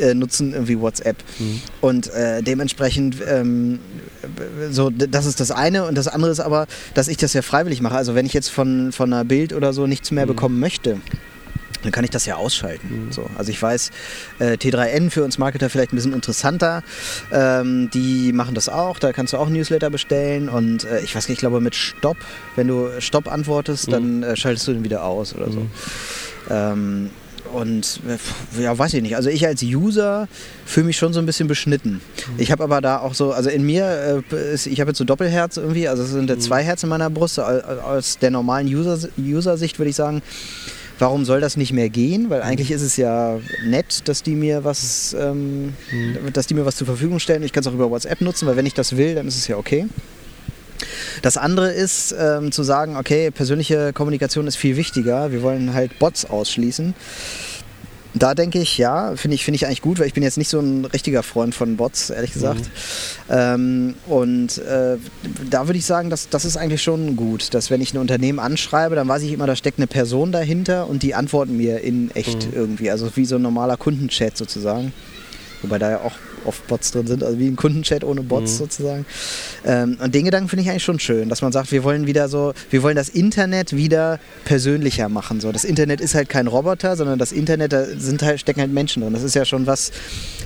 äh, 0.00 0.14
nutzen 0.14 0.52
irgendwie 0.52 0.80
WhatsApp. 0.80 1.16
Mhm. 1.38 1.62
Und 1.80 2.12
äh, 2.12 2.42
dementsprechend 2.42 3.16
ähm, 3.26 3.78
so, 4.70 4.90
das 4.90 5.26
ist 5.26 5.40
das 5.40 5.50
eine 5.50 5.84
und 5.84 5.96
das 5.96 6.08
andere 6.08 6.30
ist 6.30 6.40
aber, 6.40 6.66
dass 6.94 7.08
ich 7.08 7.16
das 7.16 7.32
ja 7.32 7.42
freiwillig 7.42 7.80
mache. 7.80 7.96
Also 7.96 8.14
wenn 8.14 8.26
ich 8.26 8.32
jetzt 8.32 8.48
von, 8.48 8.92
von 8.92 9.12
einer 9.12 9.24
Bild 9.24 9.52
oder 9.52 9.72
so 9.72 9.86
nichts 9.86 10.10
mehr 10.10 10.26
mhm. 10.26 10.30
bekommen 10.30 10.60
möchte, 10.60 10.98
dann 11.82 11.92
kann 11.92 12.04
ich 12.04 12.10
das 12.10 12.26
ja 12.26 12.36
ausschalten. 12.36 13.06
Mhm. 13.06 13.12
So, 13.12 13.28
also 13.36 13.50
ich 13.50 13.60
weiß, 13.60 13.90
äh, 14.38 14.52
T3N 14.52 15.10
für 15.10 15.24
uns 15.24 15.38
Marketer 15.38 15.68
vielleicht 15.68 15.92
ein 15.92 15.96
bisschen 15.96 16.12
interessanter. 16.12 16.82
Ähm, 17.32 17.90
die 17.90 18.32
machen 18.32 18.54
das 18.54 18.68
auch. 18.68 18.98
Da 18.98 19.12
kannst 19.12 19.32
du 19.32 19.36
auch 19.36 19.48
Newsletter 19.48 19.90
bestellen. 19.90 20.48
Und 20.48 20.84
äh, 20.84 21.00
ich 21.00 21.14
weiß 21.14 21.28
nicht, 21.28 21.36
ich 21.36 21.40
glaube 21.40 21.60
mit 21.60 21.74
Stopp, 21.74 22.16
wenn 22.56 22.68
du 22.68 22.88
Stopp 23.00 23.30
antwortest, 23.30 23.88
mhm. 23.88 23.92
dann 23.92 24.22
äh, 24.22 24.36
schaltest 24.36 24.68
du 24.68 24.72
den 24.72 24.84
wieder 24.84 25.04
aus 25.04 25.34
oder 25.34 25.50
so. 25.50 25.60
Mhm. 25.60 25.70
Ähm, 26.50 27.10
und 27.52 28.00
ja, 28.60 28.76
weiß 28.76 28.94
ich 28.94 29.02
nicht. 29.02 29.16
Also 29.16 29.28
ich 29.28 29.46
als 29.46 29.62
User 29.62 30.28
fühle 30.64 30.86
mich 30.86 30.96
schon 30.96 31.12
so 31.12 31.20
ein 31.20 31.26
bisschen 31.26 31.48
beschnitten. 31.48 32.00
Ich 32.38 32.50
habe 32.50 32.64
aber 32.64 32.80
da 32.80 32.98
auch 32.98 33.14
so, 33.14 33.32
also 33.32 33.50
in 33.50 33.64
mir, 33.64 34.22
äh, 34.32 34.54
ist, 34.54 34.66
ich 34.66 34.80
habe 34.80 34.90
jetzt 34.90 34.98
so 34.98 35.04
Doppelherz 35.04 35.56
irgendwie, 35.56 35.88
also 35.88 36.02
es 36.02 36.10
sind 36.10 36.30
mhm. 36.30 36.40
zwei 36.40 36.62
Herzen 36.62 36.86
in 36.86 36.90
meiner 36.90 37.10
Brust. 37.10 37.38
Aus 37.38 38.18
der 38.18 38.30
normalen 38.30 38.66
User-Sicht 38.66 39.18
User 39.18 39.58
würde 39.78 39.90
ich 39.90 39.96
sagen, 39.96 40.22
warum 40.98 41.24
soll 41.24 41.40
das 41.40 41.56
nicht 41.56 41.72
mehr 41.72 41.88
gehen? 41.88 42.30
Weil 42.30 42.42
eigentlich 42.42 42.70
ist 42.70 42.82
es 42.82 42.96
ja 42.96 43.38
nett, 43.64 44.08
dass 44.08 44.22
die 44.22 44.34
mir 44.34 44.64
was, 44.64 45.14
ähm, 45.18 45.74
mhm. 45.90 46.32
dass 46.32 46.46
die 46.46 46.54
mir 46.54 46.64
was 46.64 46.76
zur 46.76 46.86
Verfügung 46.86 47.18
stellen. 47.18 47.42
Ich 47.42 47.52
kann 47.52 47.62
es 47.62 47.66
auch 47.66 47.74
über 47.74 47.90
WhatsApp 47.90 48.20
nutzen, 48.20 48.46
weil 48.46 48.56
wenn 48.56 48.66
ich 48.66 48.74
das 48.74 48.96
will, 48.96 49.14
dann 49.14 49.26
ist 49.26 49.36
es 49.36 49.48
ja 49.48 49.56
okay. 49.56 49.86
Das 51.22 51.36
andere 51.36 51.70
ist 51.70 52.14
ähm, 52.18 52.52
zu 52.52 52.62
sagen, 52.62 52.96
okay, 52.96 53.30
persönliche 53.30 53.92
Kommunikation 53.92 54.46
ist 54.46 54.56
viel 54.56 54.76
wichtiger. 54.76 55.32
Wir 55.32 55.42
wollen 55.42 55.74
halt 55.74 55.98
Bots 55.98 56.24
ausschließen. 56.24 56.94
Da 58.14 58.34
denke 58.34 58.58
ich, 58.58 58.76
ja, 58.76 59.16
finde 59.16 59.36
ich, 59.36 59.44
find 59.44 59.54
ich 59.54 59.66
eigentlich 59.66 59.80
gut, 59.80 59.98
weil 59.98 60.06
ich 60.06 60.12
bin 60.12 60.22
jetzt 60.22 60.36
nicht 60.36 60.50
so 60.50 60.60
ein 60.60 60.84
richtiger 60.84 61.22
Freund 61.22 61.54
von 61.54 61.76
Bots, 61.78 62.10
ehrlich 62.10 62.34
gesagt. 62.34 62.60
Mhm. 62.60 62.64
Ähm, 63.30 63.94
und 64.06 64.58
äh, 64.58 64.98
da 65.48 65.66
würde 65.66 65.78
ich 65.78 65.86
sagen, 65.86 66.10
dass, 66.10 66.28
das 66.28 66.44
ist 66.44 66.58
eigentlich 66.58 66.82
schon 66.82 67.16
gut, 67.16 67.54
dass 67.54 67.70
wenn 67.70 67.80
ich 67.80 67.94
ein 67.94 67.98
Unternehmen 67.98 68.38
anschreibe, 68.38 68.96
dann 68.96 69.08
weiß 69.08 69.22
ich 69.22 69.32
immer, 69.32 69.46
da 69.46 69.56
steckt 69.56 69.78
eine 69.78 69.86
Person 69.86 70.30
dahinter 70.30 70.88
und 70.88 71.02
die 71.02 71.14
antworten 71.14 71.56
mir 71.56 71.80
in 71.80 72.10
echt 72.10 72.48
mhm. 72.48 72.52
irgendwie. 72.54 72.90
Also 72.90 73.10
wie 73.16 73.24
so 73.24 73.36
ein 73.36 73.42
normaler 73.42 73.78
Kundenchat 73.78 74.36
sozusagen. 74.36 74.92
Wobei 75.62 75.78
da 75.78 75.90
ja 75.90 76.00
auch 76.00 76.12
oft 76.44 76.66
Bots 76.66 76.90
drin 76.90 77.06
sind, 77.06 77.22
also 77.22 77.38
wie 77.38 77.48
ein 77.48 77.56
Kundenchat 77.56 78.04
ohne 78.04 78.22
Bots 78.22 78.52
mhm. 78.52 78.56
sozusagen. 78.56 79.06
Ähm, 79.64 79.96
und 80.02 80.14
den 80.14 80.24
Gedanken 80.24 80.48
finde 80.48 80.64
ich 80.64 80.70
eigentlich 80.70 80.84
schon 80.84 80.98
schön, 80.98 81.28
dass 81.28 81.42
man 81.42 81.52
sagt, 81.52 81.72
wir 81.72 81.84
wollen 81.84 82.06
wieder 82.06 82.28
so, 82.28 82.52
wir 82.70 82.82
wollen 82.82 82.96
das 82.96 83.08
Internet 83.08 83.76
wieder 83.76 84.18
persönlicher 84.44 85.08
machen. 85.08 85.40
So, 85.40 85.52
das 85.52 85.64
Internet 85.64 86.00
ist 86.00 86.14
halt 86.14 86.28
kein 86.28 86.46
Roboter, 86.46 86.96
sondern 86.96 87.18
das 87.18 87.32
Internet, 87.32 87.72
da 87.72 87.84
sind 87.84 88.22
halt, 88.22 88.40
stecken 88.40 88.60
halt 88.60 88.72
Menschen 88.72 89.02
drin. 89.02 89.12
Das 89.12 89.22
ist 89.22 89.34
ja 89.34 89.44
schon 89.44 89.66
was, 89.66 89.90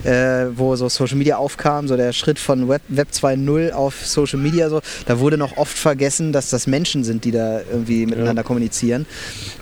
äh, 0.04 0.46
wo 0.54 0.76
so 0.76 0.88
Social 0.88 1.16
Media 1.16 1.36
aufkam, 1.36 1.88
so 1.88 1.96
der 1.96 2.12
Schritt 2.12 2.38
von 2.38 2.68
Web, 2.68 2.82
Web 2.88 3.08
2.0 3.12 3.72
auf 3.72 4.06
Social 4.06 4.38
Media, 4.38 4.68
so, 4.68 4.80
da 5.06 5.18
wurde 5.18 5.36
noch 5.38 5.56
oft 5.56 5.76
vergessen, 5.76 6.32
dass 6.32 6.50
das 6.50 6.66
Menschen 6.66 7.04
sind, 7.04 7.24
die 7.24 7.30
da 7.30 7.60
irgendwie 7.60 8.06
miteinander 8.06 8.42
ja. 8.42 8.46
kommunizieren. 8.46 9.06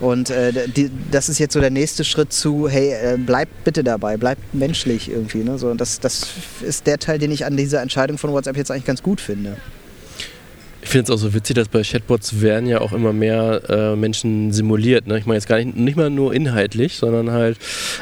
Und 0.00 0.30
äh, 0.30 0.68
die, 0.68 0.90
das 1.10 1.28
ist 1.28 1.38
jetzt 1.38 1.54
so 1.54 1.60
der 1.60 1.70
nächste 1.70 2.04
Schritt 2.04 2.32
zu, 2.32 2.68
hey, 2.68 2.92
äh, 2.92 3.16
bleibt 3.16 3.64
bitte 3.64 3.84
dabei, 3.84 4.16
bleibt 4.16 4.54
menschlich 4.54 5.10
irgendwie. 5.10 5.38
Ne? 5.38 5.58
So, 5.58 5.68
und 5.68 5.80
das, 5.80 6.00
das 6.00 6.23
ist 6.62 6.86
der 6.86 6.98
Teil, 6.98 7.18
den 7.18 7.30
ich 7.30 7.44
an 7.44 7.56
dieser 7.56 7.82
Entscheidung 7.82 8.18
von 8.18 8.32
WhatsApp 8.32 8.56
jetzt 8.56 8.70
eigentlich 8.70 8.84
ganz 8.84 9.02
gut 9.02 9.20
finde. 9.20 9.56
Ich 10.84 10.90
finde 10.90 11.04
es 11.04 11.10
auch 11.10 11.20
so 11.20 11.32
witzig, 11.32 11.56
dass 11.56 11.68
bei 11.68 11.82
Chatbots 11.82 12.42
werden 12.42 12.68
ja 12.68 12.82
auch 12.82 12.92
immer 12.92 13.14
mehr 13.14 13.62
äh, 13.70 13.96
Menschen 13.96 14.52
simuliert. 14.52 15.06
Ne? 15.06 15.18
Ich 15.18 15.24
meine 15.24 15.38
jetzt 15.38 15.48
gar 15.48 15.56
nicht, 15.56 15.74
nicht 15.74 15.96
mal 15.96 16.10
nur 16.10 16.34
inhaltlich, 16.34 16.96
sondern 16.96 17.30
halt 17.30 17.56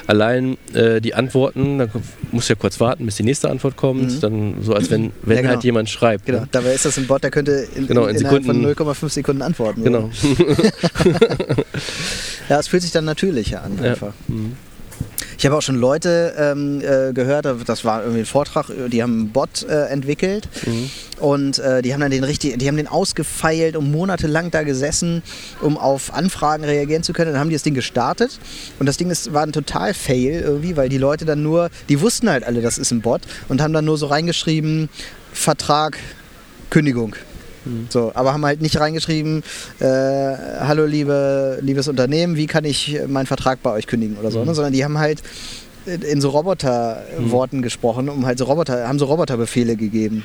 allein 0.09 0.59
äh, 0.75 1.01
die 1.01 1.15
Antworten, 1.15 1.79
da 1.79 1.87
muss 2.33 2.49
ja 2.49 2.57
kurz 2.57 2.81
warten, 2.81 3.07
bis 3.07 3.17
die 3.17 3.23
nächste 3.23 3.51
Antwort 3.51 3.77
kommt, 3.77 4.11
mhm. 4.11 4.21
dann 4.21 4.55
so 4.63 4.75
als 4.75 4.91
wenn, 4.91 5.13
wenn 5.23 5.37
ja, 5.37 5.43
genau. 5.43 5.55
halt 5.55 5.65
jemand 5.65 5.91
schreibt. 5.91 6.27
Genau, 6.27 6.41
ne? 6.41 6.49
dabei 6.51 6.75
ist 6.75 6.85
das 6.85 6.99
ein 6.99 7.07
Bot, 7.07 7.23
der 7.23 7.31
könnte 7.31 7.69
in, 7.77 7.87
genau, 7.87 8.07
in, 8.07 8.17
in 8.17 8.19
Sekunden, 8.19 8.47
von 8.47 8.67
0,5 8.67 9.09
Sekunden 9.11 9.43
antworten. 9.43 9.85
Genau. 9.85 10.11
ja, 12.49 12.59
es 12.59 12.67
fühlt 12.67 12.83
sich 12.83 12.91
dann 12.91 13.05
natürlicher 13.05 13.63
an 13.63 13.79
einfach. 13.79 14.13
Ja. 14.29 14.35
Mhm. 14.35 14.57
Ich 15.39 15.47
habe 15.47 15.57
auch 15.57 15.63
schon 15.63 15.77
Leute 15.77 16.35
ähm, 16.39 16.81
äh, 16.81 17.13
gehört, 17.13 17.47
das 17.67 17.85
war 17.85 18.03
irgendwie 18.03 18.21
ein 18.21 18.27
Vortrag, 18.27 18.67
die 18.89 19.03
haben 19.03 19.13
einen 19.13 19.29
Bot 19.31 19.67
äh, 19.69 19.87
entwickelt 19.87 20.49
mhm. 20.67 20.91
und 21.21 21.59
äh, 21.59 21.83
die 21.83 21.93
haben 21.93 22.01
dann 22.01 22.11
den 22.11 22.25
richtig, 22.25 22.59
die 22.59 22.69
haben 22.69 22.77
den 22.77 22.89
ausgefeilt 22.89 23.77
und 23.77 23.91
monatelang 23.91 24.51
da 24.51 24.63
gesessen, 24.63 25.23
um 25.61 25.77
auf 25.77 26.13
Anfragen 26.15 26.65
reagieren 26.65 27.03
zu 27.03 27.13
können. 27.13 27.33
Dann 27.33 27.41
haben 27.41 27.49
die 27.49 27.57
das 27.57 27.63
Ding 27.63 27.75
gestartet 27.75 28.39
und 28.79 28.87
das 28.87 28.97
Ding 28.97 29.11
ist, 29.11 29.33
war 29.33 29.43
ein 29.43 29.53
total 29.53 29.95
Fail 29.95 30.41
irgendwie, 30.41 30.77
weil 30.77 30.89
die 30.89 30.99
Leute 30.99 31.25
dann 31.25 31.43
nur, 31.43 31.71
die 31.89 32.01
wussten 32.01 32.31
halt 32.31 32.45
alle, 32.45 32.63
das 32.63 32.79
ist 32.79 32.91
ein 32.91 33.01
Bot 33.01 33.23
und 33.49 33.61
haben 33.61 33.73
dann 33.73 33.85
nur 33.85 33.99
so 33.99 34.07
reingeschrieben, 34.07 34.89
Vertrag, 35.33 35.99
Kündigung. 36.71 37.17
So, 37.91 38.13
aber 38.15 38.33
haben 38.33 38.45
halt 38.45 38.61
nicht 38.61 38.79
reingeschrieben, 38.79 39.43
äh, 39.79 39.85
hallo 39.85 40.85
liebe, 40.85 41.59
liebes 41.61 41.89
Unternehmen, 41.89 42.37
wie 42.37 42.47
kann 42.47 42.65
ich 42.65 42.99
meinen 43.07 43.27
Vertrag 43.27 43.63
bei 43.63 43.71
euch 43.71 43.87
kündigen 43.87 44.17
oder 44.17 44.31
so, 44.31 44.41
mhm. 44.41 44.47
ne? 44.47 44.55
sondern 44.55 44.73
die 44.73 44.85
haben 44.85 44.99
halt 44.99 45.23
in 45.87 46.21
so 46.21 46.31
Roboterworten 46.31 47.59
mhm. 47.59 47.63
gesprochen, 47.63 48.09
um 48.09 48.27
halt 48.27 48.39
so 48.39 48.45
Roboter, 48.45 48.89
haben 48.89 48.99
so 48.99 49.07
Roboterbefehle 49.07 49.77
gegeben. 49.77 50.25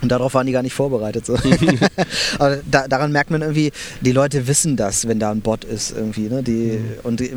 Und 0.00 0.12
darauf 0.12 0.34
waren 0.34 0.46
die 0.46 0.52
gar 0.52 0.62
nicht 0.62 0.74
vorbereitet. 0.74 1.26
So. 1.26 1.36
Aber 2.38 2.58
da, 2.70 2.86
daran 2.86 3.10
merkt 3.10 3.30
man 3.30 3.42
irgendwie, 3.42 3.72
die 4.00 4.12
Leute 4.12 4.46
wissen 4.46 4.76
das, 4.76 5.08
wenn 5.08 5.18
da 5.18 5.30
ein 5.30 5.40
Bot 5.40 5.64
ist 5.64 5.92
irgendwie. 5.96 6.28
Ne? 6.28 6.42
Die, 6.42 6.78
mhm. 6.78 6.84
Und 7.02 7.20
die 7.20 7.32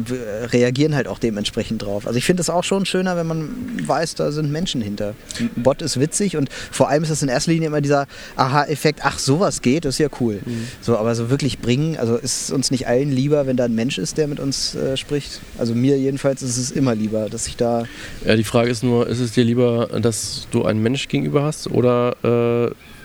reagieren 0.51 0.95
halt 0.95 1.07
auch 1.07 1.17
dementsprechend 1.17 1.83
drauf. 1.83 2.05
Also 2.05 2.17
ich 2.17 2.25
finde 2.25 2.41
es 2.41 2.49
auch 2.49 2.63
schon 2.63 2.85
schöner, 2.85 3.15
wenn 3.15 3.27
man 3.27 3.49
weiß, 3.83 4.15
da 4.15 4.31
sind 4.31 4.51
Menschen 4.51 4.81
hinter. 4.81 5.15
Ein 5.39 5.63
Bot 5.63 5.81
ist 5.81 5.99
witzig 5.99 6.37
und 6.37 6.49
vor 6.71 6.89
allem 6.89 7.03
ist 7.03 7.09
das 7.09 7.23
in 7.23 7.29
erster 7.29 7.51
Linie 7.51 7.67
immer 7.67 7.81
dieser 7.81 8.07
Aha-Effekt, 8.35 8.99
ach 9.03 9.17
sowas 9.17 9.61
geht, 9.61 9.85
das 9.85 9.95
ist 9.95 9.99
ja 9.99 10.09
cool. 10.19 10.39
Mhm. 10.45 10.67
So, 10.81 10.97
aber 10.97 11.15
so 11.15 11.29
wirklich 11.29 11.59
bringen, 11.59 11.97
also 11.97 12.15
ist 12.15 12.51
uns 12.51 12.69
nicht 12.69 12.87
allen 12.87 13.11
lieber, 13.11 13.47
wenn 13.47 13.57
da 13.57 13.65
ein 13.65 13.75
Mensch 13.75 13.97
ist, 13.97 14.17
der 14.17 14.27
mit 14.27 14.39
uns 14.39 14.75
äh, 14.75 14.97
spricht. 14.97 15.41
Also 15.57 15.73
mir 15.73 15.97
jedenfalls 15.97 16.43
ist 16.43 16.57
es 16.57 16.71
immer 16.71 16.93
lieber, 16.93 17.29
dass 17.29 17.47
ich 17.47 17.57
da... 17.57 17.85
Ja, 18.25 18.35
die 18.35 18.43
Frage 18.43 18.69
ist 18.69 18.83
nur, 18.83 19.07
ist 19.07 19.19
es 19.19 19.31
dir 19.31 19.43
lieber, 19.43 19.87
dass 20.01 20.47
du 20.51 20.65
einen 20.65 20.81
Mensch 20.83 21.07
gegenüber 21.07 21.43
hast 21.43 21.67
oder... 21.67 22.15
Äh 22.23 22.50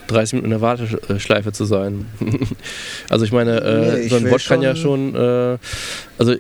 30 0.09 0.35
Minuten 0.35 0.47
in 0.47 0.51
der 0.51 0.61
Warteschleife 0.61 1.53
zu 1.53 1.65
sein. 1.65 2.07
also 3.09 3.25
ich 3.25 3.33
meine, 3.33 3.61
äh, 3.61 3.97
nee, 4.03 4.09
so 4.09 4.17
ein 4.17 4.29
Bot 4.29 4.45
kann 4.47 4.63
ja 4.63 4.77
schon, 4.77 5.15
äh, 5.15 5.59
also 6.19 6.35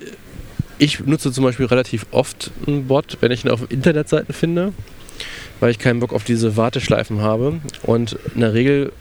ich 0.78 1.00
nutze 1.00 1.32
zum 1.32 1.44
Beispiel 1.44 1.66
relativ 1.66 2.06
oft 2.10 2.50
einen 2.66 2.86
Bot, 2.86 3.18
wenn 3.20 3.32
ich 3.32 3.44
ihn 3.44 3.50
auf 3.50 3.70
Internetseiten 3.70 4.34
finde, 4.34 4.72
weil 5.60 5.70
ich 5.70 5.78
keinen 5.78 6.00
Bock 6.00 6.12
auf 6.12 6.24
diese 6.24 6.56
Warteschleifen 6.56 7.20
habe. 7.20 7.60
Und 7.82 8.16
in 8.34 8.42
der 8.42 8.54
Regel 8.54 8.92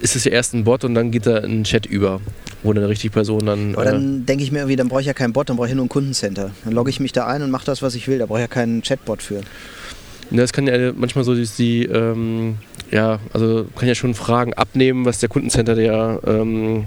ist 0.00 0.16
es 0.16 0.24
ja 0.24 0.32
erst 0.32 0.54
ein 0.54 0.64
Bot 0.64 0.84
und 0.84 0.94
dann 0.94 1.10
geht 1.10 1.26
da 1.26 1.38
ein 1.38 1.64
Chat 1.64 1.86
über, 1.86 2.20
wo 2.62 2.70
eine 2.70 2.88
richtige 2.88 3.12
Person 3.12 3.46
dann. 3.46 3.74
Aber 3.74 3.84
dann 3.84 4.22
äh, 4.22 4.24
denke 4.24 4.44
ich 4.44 4.52
mir 4.52 4.58
irgendwie, 4.58 4.76
dann 4.76 4.88
brauche 4.88 5.00
ich 5.00 5.06
ja 5.06 5.14
keinen 5.14 5.32
Bot, 5.32 5.48
dann 5.48 5.56
brauche 5.56 5.68
ich 5.68 5.74
nur 5.74 5.84
ein 5.84 5.88
Kundencenter. 5.88 6.52
Dann 6.64 6.72
logge 6.72 6.90
ich 6.90 7.00
mich 7.00 7.12
da 7.12 7.26
ein 7.26 7.42
und 7.42 7.50
mache 7.50 7.66
das, 7.66 7.82
was 7.82 7.94
ich 7.94 8.08
will. 8.08 8.18
Da 8.18 8.26
brauche 8.26 8.38
ich 8.38 8.44
ja 8.44 8.48
keinen 8.48 8.82
Chatbot 8.82 9.22
für. 9.22 9.42
Das 10.30 10.52
kann 10.52 10.66
ja 10.66 10.92
manchmal 10.94 11.24
so 11.24 11.34
die, 11.34 11.84
ähm, 11.84 12.58
ja, 12.90 13.18
also 13.32 13.66
kann 13.76 13.88
ja 13.88 13.94
schon 13.94 14.14
Fragen 14.14 14.54
abnehmen, 14.54 15.04
was 15.04 15.18
der 15.18 15.28
Kundencenter 15.28 15.78
ja 15.80 16.18
ähm, 16.26 16.84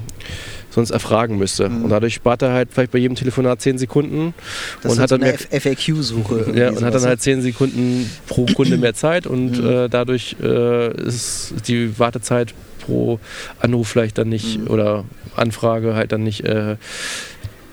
sonst 0.70 0.90
erfragen 0.90 1.38
müsste. 1.38 1.68
Mhm. 1.68 1.84
Und 1.84 1.90
dadurch 1.90 2.14
spart 2.14 2.42
er 2.42 2.52
halt 2.52 2.68
vielleicht 2.72 2.92
bei 2.92 2.98
jedem 2.98 3.14
Telefonat 3.14 3.60
10 3.60 3.78
Sekunden. 3.78 4.34
Das 4.82 4.92
und 4.92 5.00
hat 5.00 5.10
so 5.10 5.18
dann 5.18 5.28
eine 5.28 5.38
FAQ-Suche. 5.38 6.52
Ja, 6.54 6.70
und 6.70 6.82
hat 6.82 6.94
dann 6.94 7.02
halt 7.02 7.20
10 7.20 7.42
Sekunden 7.42 8.10
pro 8.26 8.46
Kunde 8.46 8.76
mehr 8.76 8.94
Zeit 8.94 9.26
und 9.26 9.62
mhm. 9.62 9.68
äh, 9.68 9.88
dadurch 9.88 10.36
äh, 10.42 10.96
ist 11.02 11.54
die 11.68 11.98
Wartezeit 11.98 12.54
pro 12.80 13.20
Anruf 13.60 13.88
vielleicht 13.88 14.18
dann 14.18 14.28
nicht 14.28 14.60
mhm. 14.60 14.68
oder 14.68 15.04
Anfrage 15.36 15.94
halt 15.94 16.12
dann 16.12 16.24
nicht 16.24 16.44
äh, 16.44 16.76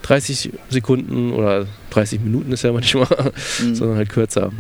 30 0.04 0.52
Sekunden 0.70 1.34
oder 1.34 1.68
30 1.92 2.22
Minuten 2.22 2.52
ist 2.52 2.64
ja 2.64 2.72
manchmal, 2.72 3.08
mhm. 3.62 3.76
sondern 3.76 3.98
halt 3.98 4.10
kürzer. 4.10 4.52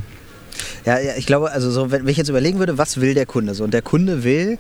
Ja, 0.89 1.00
ja, 1.00 1.13
ich 1.17 1.27
glaube, 1.27 1.51
also 1.51 1.69
so, 1.69 1.91
wenn 1.91 2.08
ich 2.08 2.17
jetzt 2.17 2.29
überlegen 2.29 2.58
würde, 2.58 2.79
was 2.79 3.00
will 3.00 3.13
der 3.13 3.27
Kunde 3.27 3.53
so? 3.53 3.63
Und 3.63 3.75
der 3.75 3.84
Kunde 3.84 4.24
will, 4.24 4.58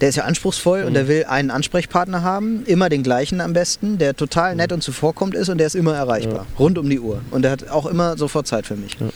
der 0.00 0.08
ist 0.08 0.16
ja 0.16 0.24
anspruchsvoll 0.24 0.80
mhm. 0.80 0.86
und 0.86 0.94
der 0.94 1.04
mhm. 1.04 1.08
will 1.08 1.24
einen 1.24 1.50
Ansprechpartner 1.50 2.22
haben, 2.22 2.64
immer 2.64 2.88
den 2.88 3.02
gleichen 3.02 3.42
am 3.42 3.52
besten, 3.52 3.98
der 3.98 4.16
total 4.16 4.56
nett 4.56 4.70
mhm. 4.70 4.76
und 4.76 4.80
zuvorkommt 4.80 5.34
ist 5.34 5.50
und 5.50 5.58
der 5.58 5.66
ist 5.66 5.76
immer 5.76 5.94
erreichbar, 5.94 6.46
ja. 6.48 6.58
rund 6.58 6.78
um 6.78 6.88
die 6.88 6.98
Uhr. 6.98 7.20
Und 7.30 7.42
der 7.42 7.50
hat 7.50 7.68
auch 7.68 7.84
immer 7.84 8.16
sofort 8.16 8.46
Zeit 8.46 8.66
für 8.66 8.76
mich. 8.76 8.96
Ja. 8.98 9.08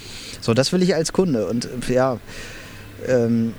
So, 0.43 0.53
das 0.53 0.71
will 0.73 0.83
ich 0.83 0.95
als 0.95 1.15
Kunde. 1.15 1.47
Und 1.47 1.67
ja, 1.89 2.19
ähm, 3.09 3.55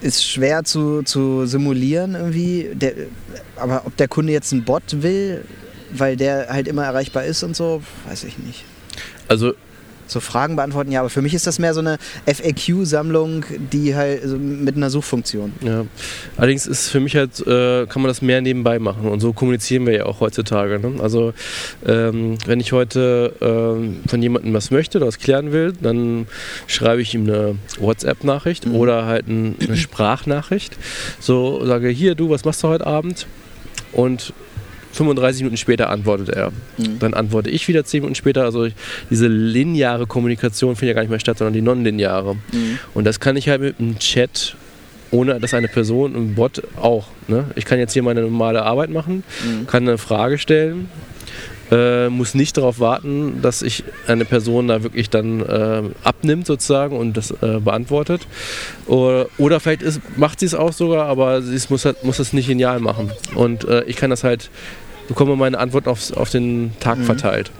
ist 0.00 0.24
schwer 0.24 0.64
zu, 0.64 1.02
zu 1.04 1.46
simulieren 1.46 2.16
irgendwie. 2.16 2.70
Der, 2.74 2.94
aber 3.54 3.82
ob 3.86 3.96
der 3.96 4.08
Kunde 4.08 4.32
jetzt 4.32 4.52
einen 4.52 4.64
Bot 4.64 4.82
will, 4.90 5.44
weil 5.92 6.16
der 6.16 6.48
halt 6.48 6.66
immer 6.66 6.84
erreichbar 6.84 7.24
ist 7.24 7.44
und 7.44 7.54
so, 7.54 7.80
weiß 8.08 8.24
ich 8.24 8.38
nicht. 8.38 8.64
Also 9.28 9.54
so 10.10 10.20
Fragen 10.20 10.56
beantworten, 10.56 10.90
ja, 10.92 11.00
aber 11.00 11.10
für 11.10 11.22
mich 11.22 11.34
ist 11.34 11.46
das 11.46 11.58
mehr 11.58 11.74
so 11.74 11.80
eine 11.80 11.98
FAQ-Sammlung, 12.26 13.44
die 13.72 13.94
halt 13.94 14.22
also 14.22 14.38
mit 14.38 14.76
einer 14.76 14.90
Suchfunktion. 14.90 15.52
Ja. 15.62 15.84
Allerdings 16.36 16.66
ist 16.66 16.88
für 16.88 17.00
mich 17.00 17.16
halt, 17.16 17.40
äh, 17.46 17.86
kann 17.86 18.02
man 18.02 18.08
das 18.08 18.22
mehr 18.22 18.40
nebenbei 18.40 18.78
machen 18.78 19.06
und 19.06 19.20
so 19.20 19.32
kommunizieren 19.32 19.86
wir 19.86 19.94
ja 19.94 20.06
auch 20.06 20.20
heutzutage. 20.20 20.78
Ne? 20.78 21.00
Also 21.02 21.32
ähm, 21.86 22.38
wenn 22.46 22.60
ich 22.60 22.72
heute 22.72 23.34
ähm, 23.40 24.00
von 24.06 24.22
jemandem 24.22 24.52
was 24.54 24.70
möchte 24.70 24.98
oder 24.98 25.06
was 25.06 25.18
klären 25.18 25.52
will, 25.52 25.72
dann 25.80 26.26
schreibe 26.66 27.02
ich 27.02 27.14
ihm 27.14 27.28
eine 27.28 27.56
WhatsApp-Nachricht 27.78 28.66
mhm. 28.66 28.74
oder 28.74 29.06
halt 29.06 29.28
ein, 29.28 29.56
eine 29.60 29.76
Sprachnachricht. 29.76 30.76
So 31.18 31.64
sage 31.64 31.88
hier, 31.88 32.14
du, 32.14 32.30
was 32.30 32.44
machst 32.44 32.62
du 32.62 32.68
heute 32.68 32.86
Abend? 32.86 33.26
Und 33.92 34.32
35 34.92 35.42
Minuten 35.42 35.56
später 35.56 35.90
antwortet 35.90 36.30
er. 36.30 36.50
Mhm. 36.78 36.98
Dann 36.98 37.14
antworte 37.14 37.50
ich 37.50 37.66
wieder 37.68 37.84
10 37.84 38.00
Minuten 38.00 38.14
später. 38.14 38.44
Also 38.44 38.68
diese 39.10 39.28
lineare 39.28 40.06
Kommunikation 40.06 40.76
findet 40.76 40.88
ja 40.88 40.94
gar 40.94 41.02
nicht 41.02 41.10
mehr 41.10 41.20
statt, 41.20 41.38
sondern 41.38 41.54
die 41.54 41.62
nonlineare. 41.62 42.34
Mhm. 42.34 42.78
Und 42.94 43.04
das 43.04 43.20
kann 43.20 43.36
ich 43.36 43.48
halt 43.48 43.60
mit 43.60 43.78
einem 43.78 43.98
Chat, 43.98 44.56
ohne 45.10 45.40
dass 45.40 45.54
eine 45.54 45.68
Person, 45.68 46.14
ein 46.14 46.34
Bot 46.34 46.62
auch. 46.76 47.06
Ne? 47.28 47.46
Ich 47.56 47.64
kann 47.64 47.78
jetzt 47.78 47.92
hier 47.92 48.02
meine 48.02 48.22
normale 48.22 48.62
Arbeit 48.62 48.90
machen, 48.90 49.22
mhm. 49.44 49.66
kann 49.66 49.88
eine 49.88 49.98
Frage 49.98 50.38
stellen, 50.38 50.88
äh, 51.70 52.08
muss 52.08 52.34
nicht 52.34 52.56
darauf 52.56 52.80
warten, 52.80 53.42
dass 53.42 53.62
ich 53.62 53.84
eine 54.06 54.24
Person 54.24 54.68
da 54.68 54.82
wirklich 54.82 55.10
dann 55.10 55.40
äh, 55.40 55.82
abnimmt 56.02 56.46
sozusagen 56.46 56.96
und 56.96 57.16
das 57.16 57.30
äh, 57.30 57.60
beantwortet. 57.60 58.26
Oder, 58.86 59.26
oder 59.38 59.60
vielleicht 59.60 59.82
ist, 59.82 60.00
macht 60.16 60.40
sie 60.40 60.46
es 60.46 60.54
auch 60.54 60.72
sogar, 60.72 61.06
aber 61.06 61.42
sie 61.42 61.58
muss, 61.68 61.84
halt, 61.84 62.02
muss 62.04 62.18
es 62.18 62.32
nicht 62.32 62.48
genial 62.48 62.80
machen. 62.80 63.12
Und 63.34 63.64
äh, 63.64 63.84
ich 63.84 63.96
kann 63.96 64.10
das 64.10 64.24
halt, 64.24 64.50
bekomme 65.08 65.36
meine 65.36 65.58
Antwort 65.58 65.86
aufs, 65.86 66.12
auf 66.12 66.30
den 66.30 66.72
Tag 66.80 66.98
mhm. 66.98 67.04
verteilt. 67.04 67.50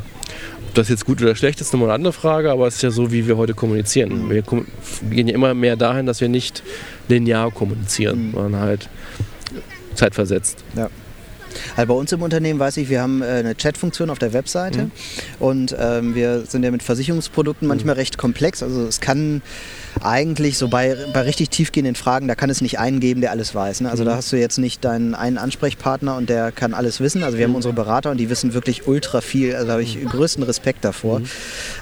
Ob 0.69 0.75
das 0.75 0.88
jetzt 0.88 1.05
gut 1.05 1.21
oder 1.23 1.35
schlecht 1.35 1.61
ist, 1.61 1.73
nochmal 1.73 1.88
eine 1.88 1.95
andere 1.95 2.12
Frage, 2.12 2.50
aber 2.50 2.67
es 2.67 2.76
ist 2.76 2.83
ja 2.83 2.90
so, 2.90 3.12
wie 3.12 3.26
wir 3.26 3.37
heute 3.37 3.55
kommunizieren. 3.55 4.26
Mhm. 4.26 4.31
Wir, 4.31 4.43
kom 4.43 4.67
gehen 5.11 5.29
ja 5.29 5.35
immer 5.35 5.55
mehr 5.55 5.76
dahin, 5.76 6.07
dass 6.07 6.21
wir 6.21 6.29
nicht 6.29 6.62
linear 7.09 7.50
kommunizieren, 7.50 8.29
mhm. 8.29 8.33
sondern 8.33 8.61
halt 8.61 8.88
zeitversetzt. 9.95 10.64
Ja. 10.76 10.88
Also 11.76 11.92
bei 11.92 11.99
uns 11.99 12.12
im 12.12 12.23
Unternehmen 12.23 12.59
weiß 12.59 12.76
ich, 12.76 12.88
wir 12.88 13.00
haben 13.00 13.23
äh, 13.23 13.26
eine 13.26 13.57
Chat-Funktion 13.57 14.11
auf 14.11 14.19
der 14.19 14.33
Webseite 14.33 14.85
mhm. 14.85 14.90
und 15.38 15.76
ähm, 15.78 16.14
wir 16.14 16.45
sind 16.47 16.64
ja 16.64 16.71
mit 16.71 16.83
Versicherungsprodukten 16.83 17.66
manchmal 17.66 17.95
mhm. 17.95 18.00
recht 18.00 18.19
komplex. 18.19 18.62
Also 18.62 18.87
es 18.87 19.00
kann 19.00 19.42
eigentlich 20.02 20.59
so 20.59 20.68
bei, 20.68 20.97
bei 21.12 21.23
richtig 21.23 21.50
tiefgehenden 21.50 21.94
Fragen, 21.94 22.28
da 22.28 22.35
kann 22.35 22.50
es 22.50 22.61
nicht 22.61 22.78
einen 22.78 23.00
geben, 23.00 23.20
der 23.20 23.30
alles 23.30 23.54
weiß. 23.54 23.82
Ne? 23.82 23.90
Also 23.90 24.04
mhm. 24.04 24.09
da 24.09 24.16
hast 24.16 24.32
du 24.32 24.37
jetzt 24.37 24.59
nicht 24.59 24.85
deinen 24.85 25.14
einen 25.14 25.38
Ansprechpartner 25.38 26.16
und 26.16 26.28
der 26.30 26.52
kann 26.52 26.75
alles 26.75 27.00
wissen. 27.00 27.23
Also 27.23 27.38
wir 27.38 27.44
haben 27.44 27.50
mhm. 27.50 27.56
unsere 27.56 27.75
Berater 27.75 28.11
und 28.11 28.16
die 28.16 28.30
wissen 28.30 28.54
wirklich 28.54 28.87
ultra 28.87 29.20
viel. 29.20 29.54
Also 29.54 29.66
da 29.66 29.73
habe 29.73 29.82
ich 29.82 29.97
mhm. 29.97 30.09
größten 30.09 30.42
Respekt 30.42 30.85
davor. 30.85 31.20
Mhm. 31.20 31.26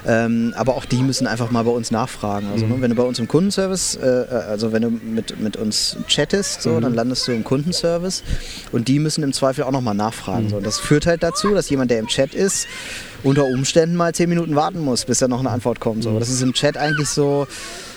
Ähm, 0.07 0.53
aber 0.57 0.75
auch 0.75 0.85
die 0.85 1.01
müssen 1.01 1.27
einfach 1.27 1.51
mal 1.51 1.63
bei 1.63 1.71
uns 1.71 1.91
nachfragen. 1.91 2.47
Also 2.51 2.65
ne, 2.65 2.75
wenn 2.79 2.89
du 2.89 2.95
bei 2.95 3.03
uns 3.03 3.19
im 3.19 3.27
Kundenservice, 3.27 3.95
äh, 3.95 4.07
äh, 4.07 4.27
also 4.49 4.71
wenn 4.71 4.81
du 4.81 4.89
mit, 4.89 5.39
mit 5.39 5.57
uns 5.57 5.97
chattest, 6.07 6.61
so, 6.61 6.79
dann 6.79 6.93
landest 6.93 7.27
du 7.27 7.31
im 7.31 7.43
Kundenservice 7.43 8.23
und 8.71 8.87
die 8.87 8.99
müssen 8.99 9.23
im 9.23 9.33
Zweifel 9.33 9.63
auch 9.63 9.71
nochmal 9.71 9.95
nachfragen. 9.95 10.49
So. 10.49 10.57
Und 10.57 10.65
das 10.65 10.79
führt 10.79 11.05
halt 11.05 11.23
dazu, 11.23 11.53
dass 11.53 11.69
jemand, 11.69 11.91
der 11.91 11.99
im 11.99 12.07
Chat 12.07 12.33
ist, 12.33 12.67
unter 13.23 13.45
Umständen 13.45 13.95
mal 13.95 14.13
zehn 14.13 14.29
Minuten 14.29 14.55
warten 14.55 14.79
muss, 14.79 15.05
bis 15.05 15.19
da 15.19 15.27
noch 15.27 15.39
eine 15.39 15.49
Antwort 15.49 15.79
kommt. 15.79 16.03
So. 16.03 16.19
Das 16.19 16.29
ist 16.29 16.41
im 16.41 16.53
Chat 16.53 16.77
eigentlich 16.77 17.09
so 17.09 17.47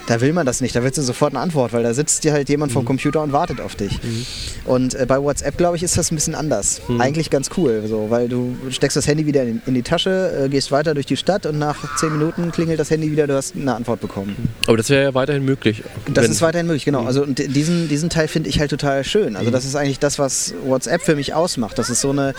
da 0.06 0.20
will 0.20 0.32
man 0.32 0.46
das 0.46 0.60
nicht. 0.60 0.74
Da 0.74 0.82
willst 0.82 0.98
du 0.98 1.02
sofort 1.02 1.32
eine 1.32 1.40
Antwort, 1.40 1.72
weil 1.72 1.82
da 1.82 1.94
sitzt 1.94 2.24
dir 2.24 2.32
halt 2.32 2.48
jemand 2.48 2.72
mhm. 2.72 2.74
vom 2.74 2.84
Computer 2.84 3.22
und 3.22 3.32
wartet 3.32 3.60
auf 3.60 3.74
dich. 3.74 4.02
Mhm. 4.02 4.26
Und 4.64 4.94
äh, 4.94 5.06
bei 5.06 5.20
WhatsApp, 5.22 5.56
glaube 5.56 5.76
ich, 5.76 5.82
ist 5.82 5.96
das 5.96 6.10
ein 6.10 6.16
bisschen 6.16 6.34
anders. 6.34 6.82
Mhm. 6.88 7.00
Eigentlich 7.00 7.30
ganz 7.30 7.50
cool, 7.56 7.84
so, 7.86 8.10
weil 8.10 8.28
du 8.28 8.56
steckst 8.70 8.96
das 8.96 9.06
Handy 9.06 9.26
wieder 9.26 9.42
in, 9.42 9.62
in 9.66 9.74
die 9.74 9.82
Tasche, 9.82 10.44
äh, 10.44 10.48
gehst 10.48 10.72
weiter 10.72 10.94
durch 10.94 11.06
die 11.06 11.16
Stadt 11.16 11.46
und 11.46 11.58
nach 11.58 11.96
zehn 11.96 12.12
Minuten 12.12 12.52
klingelt 12.52 12.80
das 12.80 12.90
Handy 12.90 13.10
wieder, 13.10 13.26
du 13.26 13.34
hast 13.34 13.54
eine 13.54 13.74
Antwort 13.74 14.00
bekommen. 14.00 14.36
Mhm. 14.38 14.48
Aber 14.66 14.76
das 14.76 14.90
wäre 14.90 15.04
ja 15.04 15.14
weiterhin 15.14 15.44
möglich. 15.44 15.82
Das 16.12 16.28
ist 16.28 16.42
weiterhin 16.42 16.66
möglich, 16.66 16.84
genau. 16.84 17.02
Mhm. 17.02 17.06
Also 17.06 17.26
diesen, 17.26 17.88
diesen 17.88 18.10
Teil 18.10 18.28
finde 18.28 18.48
ich 18.48 18.60
halt 18.60 18.70
total 18.70 19.04
schön. 19.04 19.36
Also 19.36 19.50
mhm. 19.50 19.52
das 19.52 19.64
ist 19.64 19.76
eigentlich 19.76 19.98
das, 19.98 20.18
was 20.18 20.54
WhatsApp 20.64 21.02
für 21.02 21.16
mich 21.16 21.34
ausmacht. 21.34 21.78
Das 21.78 21.90
ist 21.90 22.00
so 22.00 22.10
eine 22.10 22.34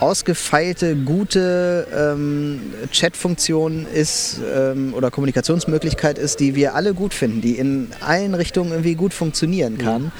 ausgefeilte, 0.00 0.96
gute 0.96 1.86
ähm, 1.94 2.60
Chat-Funktion 2.90 3.86
ist 3.86 4.40
ähm, 4.54 4.94
oder 4.94 5.10
Kommunikationsmöglichkeit 5.10 6.18
ist, 6.18 6.40
die 6.40 6.54
wir 6.54 6.74
alle 6.74 6.94
gut 6.94 7.14
finden, 7.14 7.40
die 7.40 7.58
in 7.58 7.88
allen 8.00 8.34
Richtungen 8.34 8.70
irgendwie 8.70 8.94
gut 8.94 9.12
funktionieren 9.12 9.78
kann. 9.78 10.04
Mhm. 10.04 10.10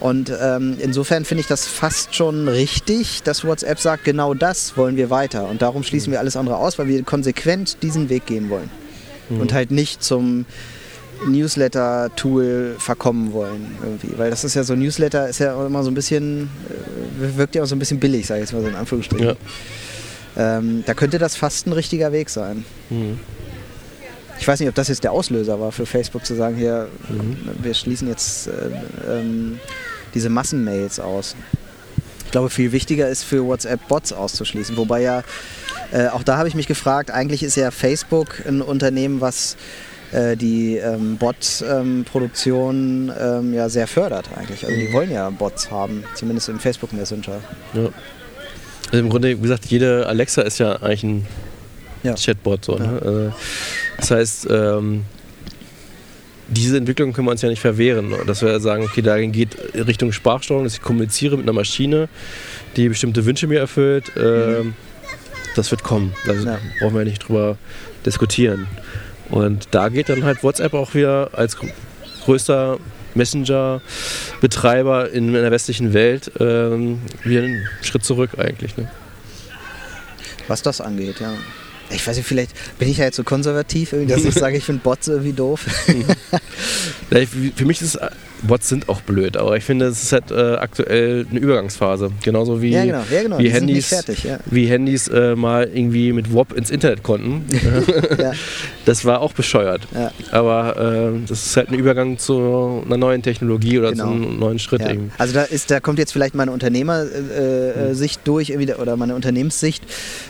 Und 0.00 0.32
ähm, 0.40 0.76
insofern 0.80 1.24
finde 1.24 1.42
ich 1.42 1.46
das 1.46 1.66
fast 1.66 2.14
schon 2.14 2.48
richtig, 2.48 3.22
dass 3.22 3.44
WhatsApp 3.44 3.78
sagt, 3.78 4.04
genau 4.04 4.34
das 4.34 4.76
wollen 4.76 4.96
wir 4.96 5.10
weiter. 5.10 5.48
Und 5.48 5.62
darum 5.62 5.82
schließen 5.82 6.10
mhm. 6.10 6.12
wir 6.12 6.20
alles 6.20 6.36
andere 6.36 6.56
aus, 6.56 6.78
weil 6.78 6.88
wir 6.88 7.02
konsequent 7.02 7.82
diesen 7.82 8.08
Weg 8.08 8.26
gehen 8.26 8.48
wollen. 8.48 8.70
Mhm. 9.28 9.40
Und 9.40 9.52
halt 9.52 9.70
nicht 9.70 10.02
zum 10.02 10.46
Newsletter-Tool 11.26 12.76
verkommen 12.78 13.32
wollen 13.32 13.76
irgendwie. 13.82 14.18
Weil 14.18 14.30
das 14.30 14.44
ist 14.44 14.54
ja 14.54 14.64
so, 14.64 14.74
Newsletter 14.74 15.28
ist 15.28 15.38
ja 15.38 15.66
immer 15.66 15.82
so 15.82 15.90
ein 15.90 15.94
bisschen, 15.94 16.50
äh, 17.20 17.36
wirkt 17.36 17.54
ja 17.54 17.62
auch 17.62 17.66
so 17.66 17.74
ein 17.74 17.78
bisschen 17.78 18.00
billig, 18.00 18.26
sage 18.26 18.40
ich 18.40 18.50
jetzt 18.50 18.52
mal 18.52 18.62
so 18.62 18.68
in 18.68 18.74
Anführungsstrichen. 18.74 19.26
Ja. 19.28 19.36
Ähm, 20.58 20.84
da 20.86 20.94
könnte 20.94 21.18
das 21.18 21.36
fast 21.36 21.66
ein 21.66 21.72
richtiger 21.72 22.12
Weg 22.12 22.28
sein. 22.28 22.64
Mhm. 22.90 23.18
Ich 24.38 24.46
weiß 24.46 24.60
nicht, 24.60 24.68
ob 24.68 24.74
das 24.74 24.88
jetzt 24.88 25.02
der 25.02 25.12
Auslöser 25.12 25.58
war 25.60 25.72
für 25.72 25.86
Facebook 25.86 26.26
zu 26.26 26.34
sagen, 26.34 26.56
hier, 26.56 26.88
mhm. 27.08 27.36
wir 27.62 27.72
schließen 27.72 28.06
jetzt 28.08 28.48
äh, 28.48 28.50
ähm, 29.10 29.58
diese 30.14 30.28
Massenmails 30.28 31.00
aus. 31.00 31.34
Ich 32.24 32.32
glaube, 32.32 32.50
viel 32.50 32.72
wichtiger 32.72 33.08
ist 33.08 33.22
für 33.22 33.44
WhatsApp 33.46 33.86
Bots 33.88 34.12
auszuschließen. 34.12 34.76
Wobei 34.76 35.00
ja, 35.00 35.22
äh, 35.92 36.08
auch 36.08 36.22
da 36.22 36.36
habe 36.36 36.48
ich 36.48 36.54
mich 36.54 36.66
gefragt, 36.66 37.10
eigentlich 37.10 37.42
ist 37.42 37.56
ja 37.56 37.70
Facebook 37.70 38.42
ein 38.46 38.60
Unternehmen, 38.60 39.20
was 39.20 39.56
äh, 40.16 40.36
die 40.36 40.76
ähm, 40.76 41.18
Bot-Produktion 41.18 43.12
ähm, 43.20 43.52
ja 43.52 43.68
sehr 43.68 43.86
fördert 43.86 44.30
eigentlich. 44.34 44.64
Also 44.64 44.74
die 44.74 44.90
wollen 44.92 45.10
ja 45.10 45.28
Bots 45.28 45.70
haben, 45.70 46.04
zumindest 46.14 46.48
im 46.48 46.58
Facebook 46.58 46.94
Messenger. 46.94 47.42
Ja. 47.74 47.90
Also 48.86 48.98
im 48.98 49.10
Grunde, 49.10 49.36
wie 49.36 49.42
gesagt, 49.42 49.66
jede 49.66 50.06
Alexa 50.06 50.40
ist 50.42 50.58
ja 50.58 50.76
eigentlich 50.76 51.02
ein 51.02 51.26
ja. 52.02 52.14
Chatbot. 52.14 52.64
So, 52.64 52.76
ne? 52.76 53.00
ja. 53.04 53.10
ne? 53.10 53.32
Das 53.98 54.10
heißt, 54.10 54.48
ähm, 54.50 55.04
diese 56.48 56.78
Entwicklung 56.78 57.12
können 57.12 57.26
wir 57.26 57.32
uns 57.32 57.42
ja 57.42 57.50
nicht 57.50 57.60
verwehren. 57.60 58.14
Dass 58.26 58.40
wir 58.40 58.58
sagen, 58.60 58.84
okay, 58.84 59.02
dahin 59.02 59.32
geht 59.32 59.56
Richtung 59.74 60.12
Sprachsteuerung, 60.12 60.64
dass 60.64 60.74
ich 60.74 60.82
kommuniziere 60.82 61.36
mit 61.36 61.44
einer 61.44 61.52
Maschine, 61.52 62.08
die 62.76 62.88
bestimmte 62.88 63.26
Wünsche 63.26 63.48
mir 63.48 63.58
erfüllt. 63.58 64.10
Mhm. 64.16 64.74
Das 65.56 65.70
wird 65.70 65.82
kommen. 65.82 66.14
Da 66.24 66.32
ja. 66.32 66.58
brauchen 66.78 66.94
wir 66.94 67.04
nicht 67.04 67.28
drüber 67.28 67.58
diskutieren. 68.04 68.66
Und 69.30 69.68
da 69.72 69.88
geht 69.88 70.08
dann 70.08 70.24
halt 70.24 70.42
WhatsApp 70.42 70.74
auch 70.74 70.94
wieder 70.94 71.30
als 71.32 71.56
größter 72.24 72.78
Messenger-Betreiber 73.14 75.10
in 75.10 75.32
der 75.32 75.50
westlichen 75.50 75.94
Welt 75.94 76.30
ähm, 76.38 77.00
wieder 77.24 77.42
einen 77.42 77.66
Schritt 77.82 78.04
zurück 78.04 78.32
eigentlich. 78.38 78.76
Ne? 78.76 78.90
Was 80.48 80.62
das 80.62 80.80
angeht, 80.80 81.20
ja. 81.20 81.34
Ich 81.90 82.06
weiß 82.06 82.16
nicht, 82.16 82.26
vielleicht 82.26 82.50
bin 82.78 82.88
ich 82.88 82.98
ja 82.98 83.04
jetzt 83.04 83.16
so 83.16 83.24
konservativ, 83.24 83.94
dass 84.08 84.24
ich 84.24 84.34
sage, 84.38 84.56
ich 84.56 84.64
finde 84.64 84.82
Bots 84.82 85.08
irgendwie 85.08 85.32
doof. 85.32 85.64
Für 87.10 87.64
mich 87.64 87.80
ist 87.80 87.94
es 87.94 88.00
Bots 88.42 88.68
sind 88.68 88.88
auch 88.88 89.00
blöd, 89.00 89.36
aber 89.36 89.56
ich 89.56 89.64
finde, 89.64 89.86
es 89.86 90.02
ist 90.02 90.12
halt 90.12 90.30
äh, 90.30 90.54
aktuell 90.54 91.26
eine 91.30 91.40
Übergangsphase. 91.40 92.10
Genauso 92.22 92.62
wie, 92.62 92.70
ja, 92.70 92.84
genau. 92.84 93.02
Ja, 93.10 93.22
genau. 93.22 93.38
wie 93.38 93.50
Handys, 93.50 93.88
fertig, 93.88 94.24
ja. 94.24 94.38
wie 94.46 94.66
Handys 94.66 95.08
äh, 95.08 95.34
mal 95.34 95.70
irgendwie 95.72 96.12
mit 96.12 96.32
WAP 96.32 96.52
ins 96.52 96.70
Internet 96.70 97.02
konnten. 97.02 97.46
das 98.84 99.04
war 99.04 99.20
auch 99.20 99.32
bescheuert. 99.32 99.82
Aber 100.30 100.76
äh, 101.14 101.26
das 101.26 101.46
ist 101.46 101.56
halt 101.56 101.70
ein 101.70 101.74
Übergang 101.74 102.18
zu 102.18 102.82
einer 102.84 102.96
neuen 102.96 103.22
Technologie 103.22 103.78
oder 103.78 103.92
genau. 103.92 104.04
zu 104.04 104.10
einem 104.10 104.38
neuen 104.38 104.58
Schritt. 104.58 104.82
Also 105.18 105.34
da, 105.34 105.42
ist, 105.42 105.70
da 105.70 105.80
kommt 105.80 105.98
jetzt 105.98 106.12
vielleicht 106.12 106.34
meine 106.34 106.52
Unternehmersicht 106.52 108.20
mhm. 108.20 108.24
durch 108.24 108.56
oder 108.78 108.96
meine 108.96 109.14
Unternehmenssicht, 109.14 109.84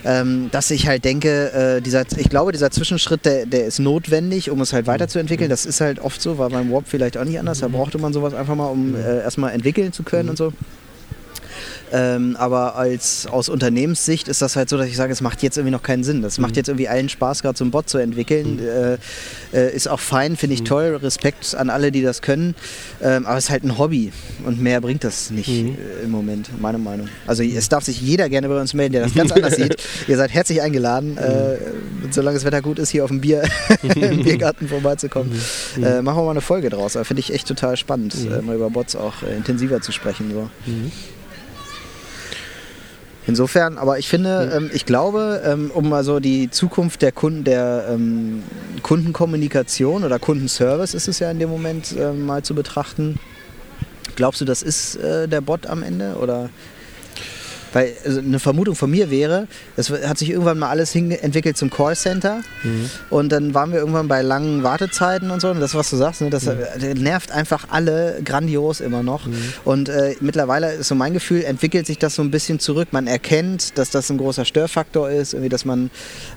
ähm, 0.04 0.48
dass 0.52 0.70
ich 0.70 0.86
halt 0.86 1.04
denke, 1.04 1.76
äh, 1.78 1.80
dieser, 1.80 2.04
ich 2.16 2.28
glaube, 2.28 2.52
dieser 2.52 2.70
Zwischenschritt, 2.70 3.24
der, 3.24 3.46
der 3.46 3.66
ist 3.66 3.78
notwendig, 3.78 4.50
um 4.50 4.60
es 4.60 4.72
halt 4.72 4.86
weiterzuentwickeln. 4.86 5.48
Mhm. 5.48 5.50
Das 5.50 5.66
ist 5.66 5.80
halt 5.80 5.98
oft 6.00 6.20
so, 6.20 6.38
war 6.38 6.50
beim 6.50 6.70
WAP 6.70 6.84
vielleicht 6.86 7.18
auch 7.18 7.24
nicht 7.24 7.38
anders. 7.38 7.60
Da 7.60 7.68
brauchte 7.96 8.02
man 8.02 8.12
sowas 8.12 8.34
einfach 8.34 8.54
mal, 8.54 8.66
um 8.66 8.94
äh, 8.94 9.22
erstmal 9.22 9.52
entwickeln 9.52 9.92
zu 9.92 10.02
können 10.02 10.24
mhm. 10.24 10.30
und 10.30 10.36
so. 10.36 10.52
Ähm, 11.92 12.36
aber 12.38 12.76
als 12.76 13.26
aus 13.26 13.48
Unternehmenssicht 13.48 14.28
ist 14.28 14.42
das 14.42 14.56
halt 14.56 14.68
so, 14.68 14.76
dass 14.76 14.88
ich 14.88 14.96
sage, 14.96 15.12
es 15.12 15.20
macht 15.20 15.42
jetzt 15.42 15.56
irgendwie 15.56 15.72
noch 15.72 15.82
keinen 15.82 16.04
Sinn. 16.04 16.22
Das 16.22 16.38
mhm. 16.38 16.42
macht 16.42 16.56
jetzt 16.56 16.68
irgendwie 16.68 16.88
allen 16.88 17.08
Spaß, 17.08 17.42
gerade 17.42 17.56
so 17.56 17.64
einen 17.64 17.70
Bot 17.70 17.88
zu 17.88 17.98
entwickeln. 17.98 18.56
Mhm. 18.56 18.98
Äh, 19.52 19.66
äh, 19.66 19.74
ist 19.74 19.88
auch 19.88 20.00
fein, 20.00 20.36
finde 20.36 20.54
ich 20.54 20.60
mhm. 20.60 20.66
toll. 20.66 20.98
Respekt 21.02 21.54
an 21.54 21.70
alle, 21.70 21.92
die 21.92 22.02
das 22.02 22.22
können. 22.22 22.54
Ähm, 23.02 23.26
aber 23.26 23.38
es 23.38 23.44
ist 23.44 23.50
halt 23.50 23.64
ein 23.64 23.78
Hobby 23.78 24.12
und 24.44 24.60
mehr 24.60 24.80
bringt 24.80 25.04
das 25.04 25.30
nicht 25.30 25.48
mhm. 25.48 25.76
äh, 26.00 26.04
im 26.04 26.10
Moment, 26.10 26.50
meine 26.60 26.78
Meinung. 26.78 27.08
Also 27.26 27.42
es 27.42 27.68
darf 27.68 27.84
sich 27.84 28.00
jeder 28.00 28.28
gerne 28.28 28.48
bei 28.48 28.60
uns 28.60 28.74
melden, 28.74 28.94
der 28.94 29.02
das 29.04 29.14
ganz 29.14 29.32
anders 29.36 29.56
sieht. 29.56 29.76
Ihr 30.08 30.16
seid 30.16 30.32
herzlich 30.32 30.60
eingeladen, 30.62 31.16
äh, 31.18 31.56
solange 32.10 32.36
das 32.36 32.44
Wetter 32.44 32.62
gut 32.62 32.78
ist, 32.78 32.90
hier 32.90 33.04
auf 33.04 33.10
dem 33.10 33.20
Bier 33.20 33.42
im 33.82 34.22
Biergarten 34.22 34.68
vorbeizukommen. 34.68 35.32
Mhm. 35.76 35.84
Äh, 35.84 36.02
machen 36.02 36.18
wir 36.18 36.24
mal 36.24 36.30
eine 36.32 36.40
Folge 36.40 36.70
draus. 36.70 36.98
Finde 37.02 37.20
ich 37.20 37.32
echt 37.32 37.46
total 37.46 37.76
spannend, 37.76 38.14
äh, 38.14 38.42
mal 38.42 38.56
über 38.56 38.70
Bots 38.70 38.96
auch 38.96 39.22
intensiver 39.22 39.80
zu 39.80 39.92
sprechen. 39.92 40.30
So. 40.32 40.50
Insofern, 43.26 43.76
aber 43.76 43.98
ich 43.98 44.08
finde, 44.08 44.52
ähm, 44.54 44.70
ich 44.72 44.86
glaube, 44.86 45.42
ähm, 45.44 45.70
um 45.74 45.88
mal 45.88 46.04
so 46.04 46.20
die 46.20 46.50
Zukunft 46.50 47.02
der 47.02 47.10
Kunden, 47.10 47.42
der 47.42 47.86
ähm, 47.90 48.44
Kundenkommunikation 48.82 50.04
oder 50.04 50.18
Kundenservice 50.18 50.94
ist 50.94 51.08
es 51.08 51.18
ja 51.18 51.30
in 51.30 51.40
dem 51.40 51.50
Moment 51.50 51.94
ähm, 51.98 52.24
mal 52.24 52.42
zu 52.42 52.54
betrachten. 52.54 53.18
Glaubst 54.14 54.40
du, 54.40 54.44
das 54.44 54.62
ist 54.62 54.96
äh, 54.96 55.26
der 55.26 55.40
Bot 55.40 55.66
am 55.66 55.82
Ende 55.82 56.16
oder? 56.16 56.50
Weil 57.76 57.92
also 58.06 58.20
eine 58.20 58.38
Vermutung 58.38 58.74
von 58.74 58.90
mir 58.90 59.10
wäre, 59.10 59.48
es 59.76 59.90
hat 59.90 60.16
sich 60.16 60.30
irgendwann 60.30 60.58
mal 60.58 60.70
alles 60.70 60.94
entwickelt 60.94 61.58
zum 61.58 61.68
Callcenter 61.68 62.40
mhm. 62.62 62.88
und 63.10 63.30
dann 63.30 63.52
waren 63.52 63.70
wir 63.70 63.80
irgendwann 63.80 64.08
bei 64.08 64.22
langen 64.22 64.62
Wartezeiten 64.62 65.30
und 65.30 65.40
so. 65.40 65.50
Und 65.50 65.60
das, 65.60 65.74
was 65.74 65.90
du 65.90 65.96
sagst, 65.96 66.22
ne, 66.22 66.30
das 66.30 66.46
mhm. 66.46 67.02
nervt 67.02 67.32
einfach 67.32 67.66
alle 67.68 68.18
grandios 68.24 68.80
immer 68.80 69.02
noch. 69.02 69.26
Mhm. 69.26 69.34
Und 69.64 69.90
äh, 69.90 70.16
mittlerweile 70.20 70.72
ist 70.72 70.88
so 70.88 70.94
mein 70.94 71.12
Gefühl, 71.12 71.44
entwickelt 71.44 71.86
sich 71.86 71.98
das 71.98 72.14
so 72.14 72.22
ein 72.22 72.30
bisschen 72.30 72.60
zurück. 72.60 72.88
Man 72.92 73.06
erkennt, 73.06 73.76
dass 73.76 73.90
das 73.90 74.08
ein 74.08 74.16
großer 74.16 74.46
Störfaktor 74.46 75.10
ist, 75.10 75.34
irgendwie, 75.34 75.50
dass 75.50 75.66
man 75.66 75.90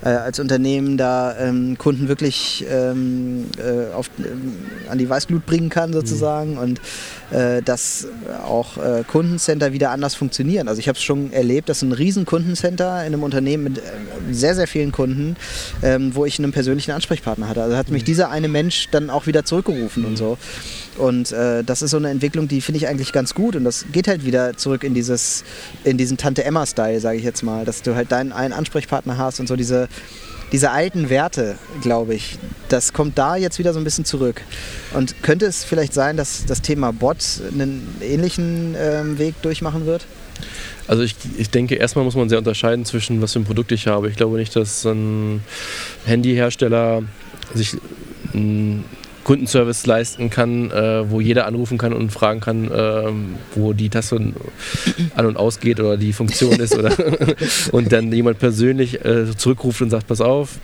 äh, 0.03 0.09
als 0.09 0.41
Unternehmen 0.41 0.97
da 0.97 1.37
ähm, 1.39 1.77
Kunden 1.77 2.09
wirklich 2.09 2.65
ähm, 2.69 3.45
äh, 3.59 3.93
auf, 3.93 4.09
ähm, 4.17 4.57
an 4.89 4.97
die 4.97 5.09
Weißglut 5.09 5.45
bringen 5.45 5.69
kann 5.69 5.93
sozusagen 5.93 6.55
mhm. 6.55 6.57
und 6.57 6.81
äh, 7.31 7.61
dass 7.61 8.07
auch 8.43 8.77
äh, 8.77 9.03
Kundencenter 9.07 9.71
wieder 9.71 9.91
anders 9.91 10.15
funktionieren. 10.15 10.67
Also 10.67 10.79
ich 10.79 10.89
habe 10.89 10.97
es 10.97 11.03
schon 11.03 11.28
erlebt, 11.31 11.69
dass 11.69 11.81
ein 11.81 11.91
riesen 11.91 12.25
Kundencenter 12.25 12.99
in 13.01 13.13
einem 13.13 13.23
Unternehmen 13.23 13.63
mit 13.63 13.77
äh, 13.77 13.81
sehr, 14.31 14.55
sehr 14.55 14.67
vielen 14.67 14.91
Kunden, 14.91 15.35
ähm, 15.81 16.15
wo 16.15 16.25
ich 16.25 16.39
einen 16.39 16.51
persönlichen 16.51 16.91
Ansprechpartner 16.91 17.47
hatte. 17.47 17.63
Also 17.63 17.75
hat 17.77 17.89
mich 17.89 18.03
mhm. 18.03 18.07
dieser 18.07 18.29
eine 18.29 18.47
Mensch 18.47 18.87
dann 18.91 19.09
auch 19.09 19.27
wieder 19.27 19.45
zurückgerufen 19.45 20.05
und 20.05 20.11
mhm. 20.11 20.17
so. 20.17 20.37
Und 20.97 21.31
äh, 21.31 21.63
das 21.63 21.81
ist 21.81 21.91
so 21.91 21.97
eine 21.97 22.09
Entwicklung, 22.09 22.47
die 22.47 22.61
finde 22.61 22.77
ich 22.77 22.87
eigentlich 22.87 23.13
ganz 23.13 23.33
gut. 23.33 23.55
Und 23.55 23.63
das 23.63 23.85
geht 23.91 24.07
halt 24.07 24.25
wieder 24.25 24.57
zurück 24.57 24.83
in 24.83 24.93
dieses, 24.93 25.43
in 25.83 25.97
diesen 25.97 26.17
Tante-Emma-Style, 26.17 26.99
sage 26.99 27.17
ich 27.17 27.23
jetzt 27.23 27.43
mal, 27.43 27.65
dass 27.65 27.81
du 27.81 27.95
halt 27.95 28.11
deinen 28.11 28.31
einen 28.31 28.53
Ansprechpartner 28.53 29.17
hast 29.17 29.39
und 29.39 29.47
so 29.47 29.55
diese 29.55 29.87
diese 30.51 30.71
alten 30.71 31.09
Werte, 31.09 31.57
glaube 31.81 32.15
ich, 32.15 32.39
das 32.69 32.93
kommt 32.93 33.17
da 33.17 33.35
jetzt 33.35 33.59
wieder 33.59 33.73
so 33.73 33.79
ein 33.79 33.83
bisschen 33.83 34.05
zurück. 34.05 34.41
Und 34.93 35.21
könnte 35.21 35.45
es 35.45 35.63
vielleicht 35.63 35.93
sein, 35.93 36.17
dass 36.17 36.45
das 36.45 36.61
Thema 36.61 36.91
Bot 36.91 37.17
einen 37.51 37.87
ähnlichen 38.01 38.75
ähm, 38.77 39.19
Weg 39.19 39.39
durchmachen 39.41 39.85
wird? 39.85 40.05
Also 40.87 41.03
ich, 41.03 41.15
ich 41.37 41.49
denke, 41.49 41.75
erstmal 41.75 42.03
muss 42.03 42.15
man 42.15 42.29
sehr 42.29 42.39
unterscheiden 42.39 42.85
zwischen, 42.85 43.21
was 43.21 43.33
für 43.33 43.39
ein 43.39 43.45
Produkt 43.45 43.71
ich 43.71 43.87
habe. 43.87 44.09
Ich 44.09 44.15
glaube 44.15 44.37
nicht, 44.37 44.55
dass 44.55 44.85
ein 44.85 45.43
Handyhersteller 46.05 47.03
sich 47.53 47.77
Kundenservice 49.29 49.85
leisten 49.85 50.31
kann, 50.31 50.71
äh, 50.71 51.07
wo 51.07 51.21
jeder 51.21 51.45
anrufen 51.45 51.77
kann 51.77 51.93
und 51.93 52.11
fragen 52.11 52.39
kann, 52.39 52.71
äh, 52.71 53.11
wo 53.53 53.73
die 53.73 53.87
Taste 53.87 54.15
an 54.15 55.25
und 55.27 55.37
ausgeht 55.37 55.79
oder 55.79 55.97
die 55.97 56.13
Funktion 56.13 56.59
ist 56.59 56.75
oder 56.75 56.91
und 57.71 57.91
dann 57.91 58.11
jemand 58.11 58.39
persönlich 58.39 59.05
äh, 59.05 59.27
zurückruft 59.37 59.83
und 59.83 59.91
sagt, 59.91 60.07
pass 60.07 60.19
auf, 60.19 60.57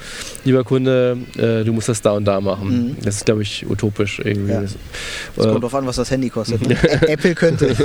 lieber 0.46 0.64
Kunde, 0.64 1.16
äh, 1.38 1.64
du 1.64 1.74
musst 1.74 1.90
das 1.90 2.02
da 2.02 2.14
und 2.14 2.26
da 2.26 2.42
machen. 2.42 2.88
Mhm. 2.88 2.98
Das 3.04 3.18
ist, 3.18 3.28
glaube 3.28 3.44
ich, 3.44 3.70
utopisch 3.70 4.18
irgendwie. 4.18 4.54
Ja. 4.54 4.62
Das 4.62 5.46
kommt 5.46 5.64
drauf 5.64 5.76
an, 5.76 5.86
was 5.86 5.98
das 5.98 6.10
Handy 6.10 6.32
kostet. 6.32 6.68
Ne? 6.68 6.76
Apple 7.08 7.36
könnte. 7.36 7.76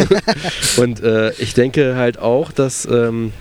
und 0.78 1.02
äh, 1.02 1.32
ich 1.32 1.52
denke 1.52 1.96
halt 1.96 2.18
auch, 2.18 2.52
dass 2.52 2.88
ähm, 2.90 3.34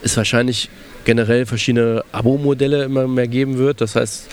es 0.00 0.16
wahrscheinlich 0.16 0.70
generell 1.04 1.46
verschiedene 1.46 2.02
Abo-Modelle 2.12 2.84
immer 2.84 3.08
mehr 3.08 3.28
geben 3.28 3.58
wird. 3.58 3.80
Das 3.80 3.96
heißt, 3.96 4.28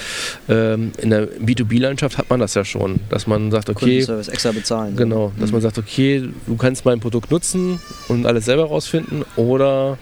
ähm, 0.49 0.91
in 0.97 1.09
der 1.09 1.27
B2B-Landschaft 1.27 2.17
hat 2.17 2.29
man 2.29 2.39
das 2.39 2.53
ja 2.53 2.65
schon, 2.65 2.99
dass 3.09 3.27
man 3.27 3.51
sagt, 3.51 3.69
okay, 3.69 3.99
extra 3.99 4.51
bezahlen. 4.51 4.95
Genau, 4.95 5.31
dass 5.39 5.49
mhm. 5.49 5.53
man 5.53 5.61
sagt, 5.61 5.77
okay, 5.77 6.29
du 6.45 6.55
kannst 6.55 6.85
mein 6.85 6.99
Produkt 6.99 7.31
nutzen 7.31 7.79
und 8.07 8.25
alles 8.25 8.45
selber 8.45 8.65
rausfinden 8.65 9.23
oder 9.35 9.97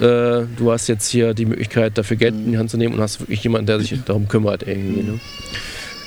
äh, 0.00 0.46
du 0.56 0.72
hast 0.72 0.88
jetzt 0.88 1.08
hier 1.08 1.34
die 1.34 1.46
Möglichkeit, 1.46 1.96
dafür 1.98 2.16
Geld 2.16 2.34
mhm. 2.34 2.44
in 2.46 2.52
die 2.52 2.58
Hand 2.58 2.70
zu 2.70 2.76
nehmen 2.76 2.94
und 2.94 3.00
hast 3.00 3.20
wirklich 3.20 3.42
jemanden, 3.44 3.66
der 3.66 3.80
sich 3.80 4.02
darum 4.04 4.28
kümmert 4.28 4.66
irgendwie. 4.66 5.02
Ne? 5.02 5.20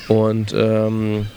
Und 0.08 0.54
ähm, 0.56 1.28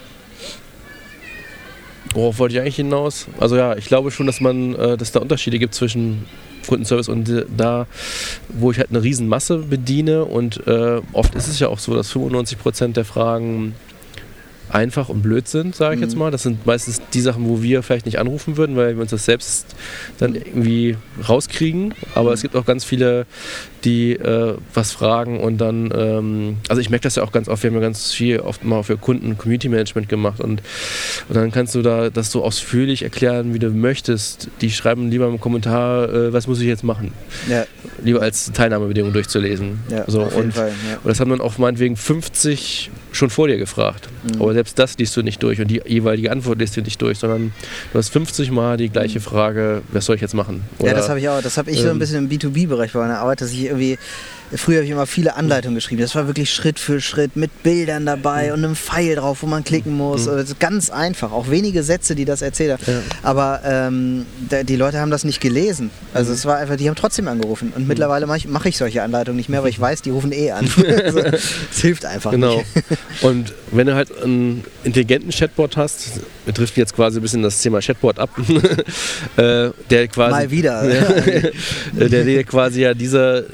worauf 2.15 2.39
wollte 2.39 2.55
ich 2.55 2.61
eigentlich 2.61 2.77
hinaus? 2.77 3.27
Also 3.39 3.57
ja, 3.57 3.77
ich 3.77 3.87
glaube 3.87 4.11
schon, 4.11 4.27
dass 4.27 4.41
man, 4.41 4.75
äh, 4.75 4.97
dass 4.97 5.13
da 5.13 5.21
Unterschiede 5.21 5.59
gibt 5.59 5.75
zwischen 5.75 6.27
Kundenservice 6.67 7.09
und 7.09 7.47
da, 7.57 7.87
wo 8.49 8.71
ich 8.71 8.79
halt 8.79 8.91
eine 8.91 9.03
Riesenmasse 9.03 9.59
bediene 9.59 10.25
und 10.25 10.67
äh, 10.67 11.01
oft 11.13 11.35
ist 11.35 11.49
es 11.49 11.59
ja 11.59 11.69
auch 11.69 11.79
so, 11.79 11.95
dass 11.95 12.11
95 12.11 12.59
Prozent 12.59 12.97
der 12.97 13.05
Fragen 13.05 13.75
einfach 14.73 15.09
und 15.09 15.23
blöd 15.23 15.49
sind, 15.49 15.75
sage 15.75 15.95
ich 15.95 16.01
mhm. 16.01 16.07
jetzt 16.07 16.17
mal. 16.17 16.31
Das 16.31 16.43
sind 16.43 16.67
meistens 16.67 17.01
die 17.13 17.21
Sachen, 17.21 17.49
wo 17.49 17.63
wir 17.63 17.83
vielleicht 17.83 18.07
nicht 18.07 18.19
anrufen 18.19 18.57
würden, 18.57 18.77
weil 18.77 18.95
wir 18.97 19.03
uns 19.03 19.11
das 19.11 19.25
selbst 19.25 19.75
dann 20.19 20.35
irgendwie 20.35 20.97
rauskriegen. 21.29 21.95
Aber 22.15 22.33
es 22.33 22.43
gibt 22.43 22.57
auch 22.57 22.65
ganz 22.65 22.85
viele, 22.85 23.27
die 23.85 24.13
äh, 24.13 24.55
was 24.75 24.93
fragen 24.93 25.41
und 25.41 25.59
dann, 25.59 25.93
ähm, 25.95 26.57
also 26.69 26.81
ich 26.81 26.91
merke 26.91 27.05
das 27.05 27.17
ja 27.17 27.23
auch 27.23 27.33
ganz 27.33 27.49
oft, 27.49 27.63
wir 27.63 27.71
haben 27.71 27.77
ja 27.77 27.81
ganz 27.81 28.13
viel 28.13 28.41
oft 28.41 28.65
mal 28.65 28.83
für 28.83 28.97
Kunden 28.97 29.39
Community 29.39 29.69
Management 29.69 30.09
gemacht 30.09 30.41
und, 30.41 30.63
und 31.29 31.35
dann 31.35 31.51
kannst 31.51 31.75
du 31.75 31.83
da 31.83 32.11
das 32.11 32.31
so 32.31 32.45
ausführlich 32.45 33.03
erklären, 33.03 33.55
wie 33.55 33.59
du 33.59 33.71
möchtest. 33.71 34.49
Die 34.61 34.71
schreiben 34.71 35.11
lieber 35.11 35.27
im 35.29 35.41
Kommentar, 35.41 36.13
äh, 36.13 36.33
was 36.33 36.47
muss 36.47 36.61
ich 36.61 36.67
jetzt 36.67 36.85
machen? 36.85 37.13
Ja. 37.49 37.65
Lieber 38.03 38.23
als 38.23 38.53
Teilnahmebedingungen 38.53 39.15
durchzulesen. 39.15 39.81
Ja, 39.91 40.05
so, 40.07 40.23
und, 40.23 40.55
Fall, 40.55 40.73
ja. 40.91 40.99
und 41.03 41.09
das 41.09 41.21
haben 41.21 41.31
dann 41.31 41.41
auch 41.41 41.59
meinetwegen 41.59 41.97
50 41.97 42.91
schon 43.13 43.31
vor 43.31 43.49
dir 43.49 43.59
gefragt. 43.59 44.09
Mhm. 44.23 44.41
Selbst 44.61 44.79
das 44.79 44.99
liest 44.99 45.17
du 45.17 45.23
nicht 45.23 45.43
durch 45.43 45.59
und 45.59 45.69
die 45.69 45.81
jeweilige 45.87 46.31
Antwort 46.31 46.59
liest 46.59 46.77
du 46.77 46.83
nicht 46.83 47.01
durch, 47.01 47.17
sondern 47.17 47.55
du 47.95 47.99
hast 47.99 48.11
50 48.11 48.51
Mal 48.51 48.77
die 48.77 48.91
gleiche 48.91 49.19
mhm. 49.19 49.23
Frage, 49.23 49.81
was 49.91 50.05
soll 50.05 50.17
ich 50.17 50.21
jetzt 50.21 50.35
machen? 50.35 50.65
Oder, 50.79 50.91
ja, 50.91 50.95
das 50.99 51.09
habe 51.09 51.19
ich 51.19 51.31
auch. 51.31 51.41
Das 51.41 51.57
habe 51.57 51.71
ich 51.71 51.79
ähm, 51.79 51.83
so 51.83 51.89
ein 51.89 51.93
ähm, 51.93 51.99
bisschen 51.99 52.29
im 52.29 52.29
B2B-Bereich 52.29 52.93
bei 52.93 52.99
meiner 52.99 53.21
Arbeit, 53.21 53.41
dass 53.41 53.53
ich 53.53 53.65
irgendwie 53.65 53.97
Früher 54.57 54.77
habe 54.77 54.85
ich 54.85 54.91
immer 54.91 55.07
viele 55.07 55.37
Anleitungen 55.37 55.77
geschrieben. 55.77 56.03
Das 56.03 56.15
war 56.15 56.27
wirklich 56.27 56.53
Schritt 56.53 56.79
für 56.79 57.01
Schritt 57.01 57.37
mit 57.37 57.63
Bildern 57.63 58.07
dabei 58.07 58.49
mhm. 58.49 58.53
und 58.55 58.65
einem 58.65 58.77
Pfeil 58.77 59.17
drauf, 59.17 59.43
wo 59.43 59.47
man 59.47 59.63
klicken 59.63 59.97
muss. 59.97 60.27
Mhm. 60.27 60.33
Also 60.33 60.55
ganz 60.59 60.91
einfach. 60.91 61.33
Auch 61.33 61.51
wenige 61.51 61.83
Sätze, 61.83 62.15
die 62.15 62.25
das 62.25 62.43
erzählt 62.43 62.73
haben. 62.73 62.83
Ja. 62.87 63.01
Aber 63.23 63.61
ähm, 63.65 64.27
die 64.39 64.77
Leute 64.77 64.99
haben 64.99 65.11
das 65.11 65.25
nicht 65.25 65.41
gelesen. 65.41 65.91
Also 66.15 66.31
mhm. 66.31 66.35
es 66.35 66.47
war 66.47 66.57
einfach, 66.57 66.77
die 66.77 66.89
haben 66.89 66.97
trotzdem 66.97 67.29
angerufen. 67.29 67.73
Und 67.75 67.83
mhm. 67.83 67.89
mittlerweile 67.89 68.27
mache 68.27 68.39
ich, 68.39 68.49
mach 68.49 68.65
ich, 68.65 68.77
solche 68.77 69.03
Anleitungen 69.03 69.37
nicht 69.37 69.49
mehr, 69.49 69.63
weil 69.63 69.71
ich 69.71 69.81
weiß, 69.81 70.03
die 70.03 70.11
rufen 70.11 70.33
eh 70.33 70.51
an. 70.51 70.69
also, 71.05 71.21
es 71.21 71.81
hilft 71.81 72.05
einfach 72.05 72.33
genau. 72.33 72.57
nicht. 72.57 72.67
Und 73.23 73.53
wenn 73.71 73.87
du 73.87 73.95
halt 73.95 74.11
einen 74.23 74.65
intelligenten 74.83 75.31
Chatbot 75.31 75.77
hast, 75.77 76.21
wir 76.45 76.53
driften 76.53 76.81
jetzt 76.81 76.97
quasi 76.97 77.21
ein 77.21 77.23
bisschen 77.23 77.43
das 77.43 77.61
Thema 77.61 77.81
Chatbot 77.81 78.19
ab, 78.19 78.31
äh, 79.37 79.71
der 79.91 80.09
quasi. 80.09 80.31
Mal 80.31 80.51
wieder. 80.51 80.83
der, 81.93 82.25
der 82.25 82.45
quasi 82.45 82.81
ja 82.83 82.95
diese 82.95 83.47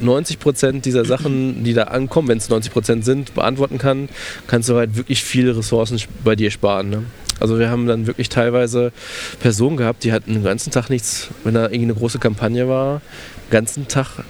90 0.00 0.38
Prozent 0.38 0.84
dieser 0.84 1.04
Sachen, 1.04 1.64
die 1.64 1.74
da 1.74 1.84
ankommen, 1.84 2.28
wenn 2.28 2.38
es 2.38 2.48
90 2.48 2.72
Prozent 2.72 3.04
sind, 3.04 3.34
beantworten 3.34 3.78
kann, 3.78 4.08
kannst 4.46 4.68
du 4.68 4.76
halt 4.76 4.96
wirklich 4.96 5.22
viele 5.22 5.56
Ressourcen 5.56 6.00
bei 6.24 6.36
dir 6.36 6.50
sparen. 6.50 6.90
Ne? 6.90 7.02
Also 7.40 7.58
wir 7.58 7.70
haben 7.70 7.86
dann 7.86 8.06
wirklich 8.06 8.28
teilweise 8.28 8.92
Personen 9.40 9.76
gehabt, 9.76 10.04
die 10.04 10.12
hatten 10.12 10.34
den 10.34 10.44
ganzen 10.44 10.70
Tag 10.70 10.90
nichts, 10.90 11.28
wenn 11.44 11.54
da 11.54 11.64
irgendwie 11.64 11.82
eine 11.82 11.94
große 11.94 12.18
Kampagne 12.18 12.68
war, 12.68 13.00
den 13.46 13.50
ganzen 13.50 13.88
Tag 13.88 14.24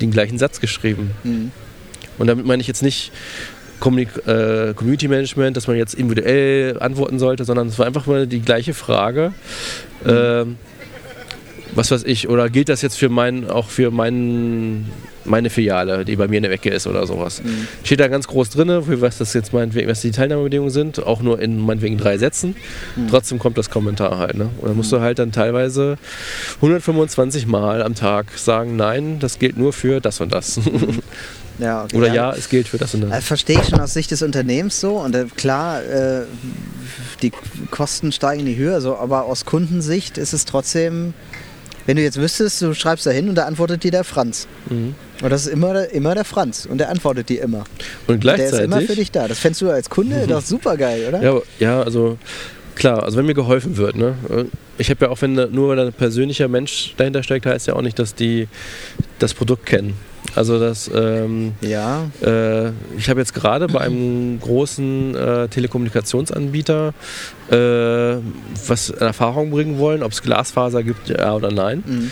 den 0.00 0.10
gleichen 0.10 0.38
Satz 0.38 0.60
geschrieben. 0.60 1.12
Mhm. 1.22 1.52
Und 2.18 2.26
damit 2.26 2.46
meine 2.46 2.60
ich 2.60 2.68
jetzt 2.68 2.82
nicht 2.82 3.12
äh, 3.84 4.74
Community 4.74 5.08
Management, 5.08 5.56
dass 5.56 5.66
man 5.66 5.76
jetzt 5.76 5.94
individuell 5.94 6.78
antworten 6.80 7.18
sollte, 7.18 7.44
sondern 7.44 7.68
es 7.68 7.78
war 7.78 7.86
einfach 7.86 8.06
mal 8.06 8.26
die 8.26 8.40
gleiche 8.40 8.74
Frage. 8.74 9.32
Mhm. 10.04 10.10
Äh, 10.10 10.44
was 11.74 11.90
weiß 11.90 12.04
ich, 12.04 12.28
oder 12.28 12.50
gilt 12.50 12.68
das 12.68 12.82
jetzt 12.82 12.96
für 12.96 13.08
mein, 13.08 13.48
auch 13.48 13.68
für 13.68 13.90
mein, 13.90 14.86
meine 15.24 15.50
Filiale, 15.50 16.04
die 16.04 16.16
bei 16.16 16.28
mir 16.28 16.36
in 16.36 16.42
der 16.42 16.52
Ecke 16.52 16.70
ist 16.70 16.86
oder 16.86 17.06
sowas. 17.06 17.42
Mhm. 17.42 17.66
Steht 17.84 18.00
da 18.00 18.08
ganz 18.08 18.26
groß 18.26 18.50
drin, 18.50 18.82
was 18.86 19.18
das 19.18 19.32
jetzt 19.34 19.52
meinetwegen, 19.52 19.88
was 19.88 20.00
die 20.00 20.10
Teilnahmebedingungen 20.10 20.70
sind, 20.70 21.02
auch 21.04 21.22
nur 21.22 21.40
in 21.40 21.58
meinetwegen 21.58 21.98
drei 21.98 22.18
Sätzen. 22.18 22.56
Mhm. 22.96 23.08
Trotzdem 23.08 23.38
kommt 23.38 23.58
das 23.58 23.70
Kommentar 23.70 24.18
halt. 24.18 24.36
Ne? 24.36 24.50
Und 24.60 24.68
dann 24.68 24.76
musst 24.76 24.92
du 24.92 25.00
halt 25.00 25.18
dann 25.18 25.32
teilweise 25.32 25.98
125 26.56 27.46
Mal 27.46 27.82
am 27.82 27.94
Tag 27.94 28.38
sagen, 28.38 28.76
nein, 28.76 29.18
das 29.18 29.38
gilt 29.38 29.56
nur 29.56 29.72
für 29.72 30.00
das 30.00 30.20
und 30.20 30.32
das. 30.32 30.60
Ja, 31.58 31.84
okay. 31.84 31.96
oder 31.96 32.12
ja, 32.12 32.32
es 32.32 32.48
gilt 32.48 32.68
für 32.68 32.78
das 32.78 32.94
und 32.94 33.02
das. 33.02 33.12
Äh, 33.12 33.20
Verstehe 33.20 33.60
ich 33.60 33.68
schon 33.68 33.80
aus 33.80 33.92
Sicht 33.92 34.10
des 34.10 34.22
Unternehmens 34.22 34.80
so 34.80 34.98
und 34.98 35.14
äh, 35.14 35.26
klar, 35.36 35.82
äh, 35.82 36.22
die 37.22 37.32
Kosten 37.70 38.10
steigen 38.10 38.40
in 38.40 38.46
die 38.46 38.56
Höhe, 38.56 38.80
so, 38.80 38.96
aber 38.96 39.24
aus 39.24 39.44
Kundensicht 39.44 40.18
ist 40.18 40.32
es 40.32 40.44
trotzdem, 40.44 41.14
wenn 41.86 41.96
du 41.96 42.02
jetzt 42.02 42.18
wüsstest, 42.20 42.62
du 42.62 42.74
schreibst 42.74 43.06
da 43.06 43.10
hin 43.10 43.28
und 43.28 43.34
da 43.34 43.44
antwortet 43.44 43.82
dir 43.84 43.90
der 43.90 44.04
Franz. 44.04 44.46
Mhm. 44.70 44.94
Und 45.22 45.30
das 45.30 45.46
ist 45.46 45.52
immer, 45.52 45.72
der- 45.72 45.92
immer 45.92 46.14
der 46.14 46.24
Franz 46.24 46.66
und 46.66 46.78
der 46.78 46.88
antwortet 46.90 47.28
dir 47.28 47.42
immer. 47.42 47.64
Und 48.06 48.24
Der 48.24 48.34
ist 48.36 48.52
immer 48.52 48.76
für 48.80 48.86
gleichzeitig, 48.86 48.96
dich 48.96 49.10
da. 49.12 49.28
Das 49.28 49.38
fändest 49.38 49.62
du 49.62 49.70
als 49.70 49.88
Kunde 49.90 50.26
doch 50.28 50.42
super 50.42 50.76
geil, 50.76 51.06
oder? 51.08 51.22
ja, 51.22 51.40
ja, 51.60 51.82
also 51.82 52.18
klar, 52.74 53.02
also 53.02 53.18
wenn 53.18 53.26
mir 53.26 53.34
geholfen 53.34 53.76
wird, 53.76 53.96
ne? 53.96 54.14
Ich 54.78 54.90
habe 54.90 55.04
ja 55.04 55.10
auch, 55.10 55.20
wenn 55.22 55.34
nur 55.34 55.68
weil 55.68 55.78
ein 55.78 55.92
persönlicher 55.92 56.48
Mensch 56.48 56.94
dahinter 56.96 57.22
steckt, 57.22 57.46
heißt 57.46 57.66
ja 57.68 57.74
auch 57.74 57.82
nicht, 57.82 57.98
dass 57.98 58.14
die 58.14 58.48
das 59.18 59.34
Produkt 59.34 59.66
kennen. 59.66 59.94
Also 60.34 60.58
das, 60.58 60.90
ähm, 60.94 61.52
Ja. 61.60 62.04
äh, 62.22 62.70
ich 62.96 63.10
habe 63.10 63.20
jetzt 63.20 63.34
gerade 63.34 63.66
bei 63.66 63.80
einem 63.80 64.40
großen 64.40 65.14
äh, 65.14 65.48
Telekommunikationsanbieter 65.48 66.94
äh, 67.50 67.54
was 68.66 68.90
in 68.90 68.98
Erfahrung 68.98 69.50
bringen 69.50 69.78
wollen, 69.78 70.02
ob 70.02 70.12
es 70.12 70.22
Glasfaser 70.22 70.82
gibt, 70.82 71.08
ja 71.08 71.34
oder 71.34 71.50
nein. 71.50 71.82
Mhm. 71.86 72.10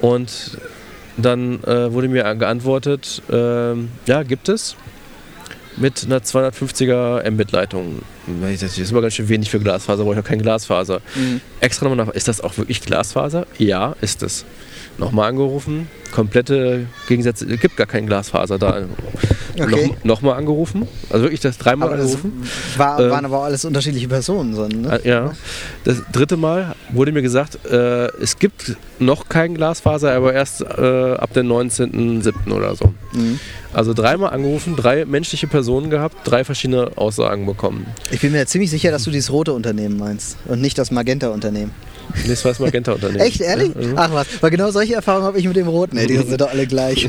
Und 0.00 0.58
dann 1.16 1.62
äh, 1.64 1.92
wurde 1.92 2.08
mir 2.08 2.22
geantwortet, 2.36 3.22
ähm, 3.30 3.90
ja, 4.06 4.22
gibt 4.22 4.48
es. 4.48 4.76
Mit 5.78 6.04
einer 6.04 6.18
250er 6.18 7.30
Mbit-Leitung. 7.30 8.02
Das 8.50 8.76
ist 8.78 8.90
aber 8.92 9.00
ganz 9.00 9.14
schön 9.14 9.28
wenig 9.30 9.48
für 9.50 9.58
Glasfaser, 9.58 10.04
brauche 10.04 10.14
ich 10.14 10.20
auch 10.20 10.24
kein 10.24 10.42
Glasfaser. 10.42 11.00
Mhm. 11.14 11.40
Extra 11.60 11.88
nochmal 11.88 12.06
nach, 12.06 12.12
ist 12.14 12.28
das 12.28 12.42
auch 12.42 12.58
wirklich 12.58 12.82
Glasfaser? 12.82 13.46
Ja, 13.56 13.96
ist 14.02 14.22
es. 14.22 14.44
Nochmal 14.98 15.28
angerufen, 15.30 15.88
komplette 16.12 16.86
Gegensätze, 17.08 17.46
es 17.50 17.60
gibt 17.60 17.76
gar 17.76 17.86
kein 17.86 18.06
Glasfaser 18.06 18.58
da. 18.58 18.82
Okay. 19.58 19.90
Noch, 20.04 20.04
nochmal 20.22 20.38
angerufen, 20.38 20.88
also 21.10 21.24
wirklich 21.24 21.40
das 21.40 21.58
dreimal 21.58 21.88
Aber 21.88 21.96
das 21.98 22.14
angerufen. 22.14 22.42
war, 22.78 23.00
Ähm, 23.00 23.10
waren 23.10 23.24
aber 23.26 23.38
auch 23.40 23.44
alles 23.44 23.64
unterschiedliche 23.66 24.08
Personen. 24.08 24.54
So, 24.54 24.66
ne? 24.66 25.00
Äh, 25.04 25.08
Ja. 25.08 25.32
Das 25.84 25.98
dritte 26.10 26.36
Mal 26.38 26.74
wurde 26.90 27.12
mir 27.12 27.20
gesagt, 27.22 27.58
äh, 27.66 28.06
es 28.22 28.38
gibt 28.38 28.76
noch 28.98 29.28
kein 29.28 29.54
Glasfaser, 29.54 30.12
aber 30.14 30.32
erst 30.32 30.62
äh, 30.62 31.14
ab 31.14 31.34
dem 31.34 31.48
19.07. 31.48 32.50
oder 32.52 32.74
so. 32.76 32.94
Mhm. 33.12 33.38
Also 33.74 33.92
dreimal 33.92 34.32
angerufen, 34.32 34.74
drei 34.76 35.04
menschliche 35.04 35.46
Personen 35.48 35.90
gehabt, 35.90 36.16
drei 36.24 36.44
verschiedene 36.44 36.92
Aussagen 36.96 37.44
bekommen. 37.44 37.86
Ich 38.10 38.20
bin 38.20 38.32
mir 38.32 38.46
ziemlich 38.46 38.70
sicher, 38.70 38.90
dass 38.90 39.04
du 39.04 39.10
dieses 39.10 39.30
rote 39.32 39.52
Unternehmen 39.52 39.98
meinst 39.98 40.36
und 40.46 40.60
nicht 40.62 40.78
das 40.78 40.90
Magenta-Unternehmen. 40.90 41.72
Das 42.28 42.44
war 42.44 42.52
das 42.52 42.60
Magenta-Unternehmen. 42.60 43.20
Echt, 43.20 43.40
ehrlich? 43.40 43.72
Ja. 43.78 43.92
Ach 43.96 44.12
was, 44.12 44.26
weil 44.40 44.50
genau 44.50 44.70
solche 44.70 44.94
Erfahrungen 44.94 45.26
habe 45.26 45.38
ich 45.38 45.46
mit 45.46 45.56
dem 45.56 45.68
roten. 45.68 45.96
Ey, 45.96 46.06
die 46.06 46.16
sind 46.16 46.40
doch 46.40 46.50
alle 46.50 46.66
gleich. 46.66 47.08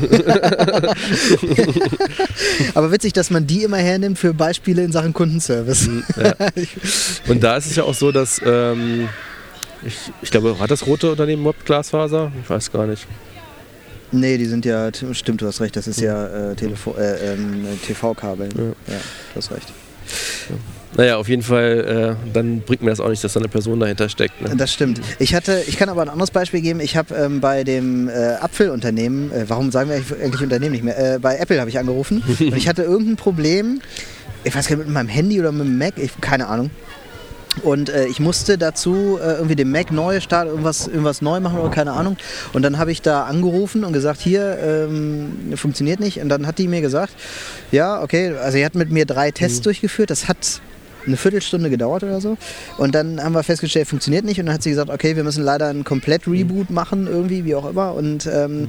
Aber 2.74 2.90
witzig, 2.92 3.12
dass 3.12 3.30
man 3.30 3.46
die 3.46 3.62
immer 3.62 3.78
hernimmt 3.78 4.18
für 4.18 4.34
Beispiele 4.34 4.82
in 4.82 4.92
Sachen 4.92 5.12
Kundenservice. 5.12 5.88
Ja. 6.16 6.34
Und 7.28 7.42
da 7.42 7.56
ist 7.56 7.66
es 7.66 7.76
ja 7.76 7.82
auch 7.84 7.94
so, 7.94 8.12
dass 8.12 8.40
ähm, 8.44 9.08
ich, 9.84 9.96
ich 10.22 10.30
glaube, 10.30 10.58
hat 10.58 10.70
das 10.70 10.86
rote 10.86 11.10
Unternehmen 11.10 11.42
überhaupt 11.42 11.66
Glasfaser? 11.66 12.30
Ich 12.42 12.48
weiß 12.48 12.70
gar 12.72 12.86
nicht. 12.86 13.06
Nee, 14.12 14.38
die 14.38 14.46
sind 14.46 14.64
ja, 14.64 14.90
stimmt, 15.12 15.42
du 15.42 15.46
hast 15.46 15.60
recht, 15.60 15.74
das 15.76 15.88
ist 15.88 16.00
ja 16.00 16.26
äh, 16.26 16.52
äh, 16.52 17.32
ähm, 17.32 17.66
TV-Kabel. 17.84 18.48
Ja. 18.56 18.62
Ja, 18.62 19.00
du 19.32 19.36
hast 19.36 19.50
recht. 19.50 19.72
Naja, 20.96 21.16
auf 21.16 21.28
jeden 21.28 21.42
Fall, 21.42 22.16
äh, 22.26 22.32
dann 22.32 22.60
bringt 22.60 22.82
mir 22.82 22.90
das 22.90 23.00
auch 23.00 23.08
nicht, 23.08 23.22
dass 23.24 23.32
da 23.32 23.40
eine 23.40 23.48
Person 23.48 23.80
dahinter 23.80 24.08
steckt. 24.08 24.40
Ne? 24.40 24.54
Das 24.56 24.72
stimmt. 24.72 25.00
Ich 25.18 25.34
hatte, 25.34 25.62
ich 25.66 25.76
kann 25.76 25.88
aber 25.88 26.02
ein 26.02 26.08
anderes 26.08 26.30
Beispiel 26.30 26.60
geben. 26.60 26.80
Ich 26.80 26.96
habe 26.96 27.14
ähm, 27.14 27.40
bei 27.40 27.64
dem 27.64 28.08
äh, 28.08 28.12
Apfelunternehmen, 28.40 29.32
äh, 29.32 29.44
warum 29.48 29.72
sagen 29.72 29.88
wir 29.90 29.96
eigentlich 29.96 30.20
eigentlich 30.20 30.42
Unternehmen 30.42 30.72
nicht 30.72 30.84
mehr? 30.84 31.14
Äh, 31.14 31.18
bei 31.18 31.36
Apple 31.36 31.58
habe 31.58 31.70
ich 31.70 31.78
angerufen 31.78 32.22
und 32.38 32.56
ich 32.56 32.68
hatte 32.68 32.82
irgendein 32.82 33.16
Problem. 33.16 33.80
Ich 34.44 34.54
weiß 34.54 34.68
gar 34.68 34.76
nicht, 34.76 34.86
mit 34.86 34.94
meinem 34.94 35.08
Handy 35.08 35.40
oder 35.40 35.52
mit 35.52 35.66
dem 35.66 35.78
Mac, 35.78 35.94
ich, 35.96 36.12
keine 36.20 36.46
Ahnung. 36.46 36.70
Und 37.62 37.88
äh, 37.88 38.06
ich 38.06 38.20
musste 38.20 38.58
dazu 38.58 39.18
äh, 39.20 39.34
irgendwie 39.34 39.54
den 39.54 39.70
Mac 39.70 39.92
neu 39.92 40.20
starten, 40.20 40.50
irgendwas, 40.50 40.88
irgendwas 40.88 41.22
neu 41.22 41.40
machen 41.40 41.58
oder 41.58 41.70
keine 41.70 41.92
Ahnung. 41.92 42.16
Und 42.52 42.62
dann 42.62 42.78
habe 42.78 42.90
ich 42.90 43.00
da 43.00 43.24
angerufen 43.24 43.84
und 43.84 43.92
gesagt, 43.92 44.20
hier, 44.20 44.58
ähm, 44.62 45.52
funktioniert 45.56 46.00
nicht. 46.00 46.20
Und 46.20 46.28
dann 46.28 46.46
hat 46.46 46.58
die 46.58 46.68
mir 46.68 46.80
gesagt, 46.80 47.12
ja, 47.70 48.02
okay, 48.02 48.34
also 48.36 48.52
sie 48.52 48.64
hat 48.64 48.74
mit 48.74 48.90
mir 48.90 49.06
drei 49.06 49.30
Tests 49.30 49.60
durchgeführt. 49.60 50.10
Das 50.10 50.26
hat 50.26 50.60
eine 51.06 51.16
Viertelstunde 51.16 51.70
gedauert 51.70 52.02
oder 52.02 52.20
so. 52.20 52.36
Und 52.78 52.94
dann 52.94 53.22
haben 53.22 53.34
wir 53.34 53.42
festgestellt, 53.42 53.88
funktioniert 53.88 54.24
nicht. 54.24 54.40
Und 54.40 54.46
dann 54.46 54.54
hat 54.54 54.62
sie 54.62 54.70
gesagt, 54.70 54.90
okay, 54.90 55.16
wir 55.16 55.24
müssen 55.24 55.44
leider 55.44 55.68
einen 55.68 55.84
Komplett-Reboot 55.84 56.70
machen, 56.70 57.06
irgendwie, 57.06 57.44
wie 57.44 57.54
auch 57.54 57.68
immer. 57.68 57.94
Und 57.94 58.26
ähm, 58.26 58.68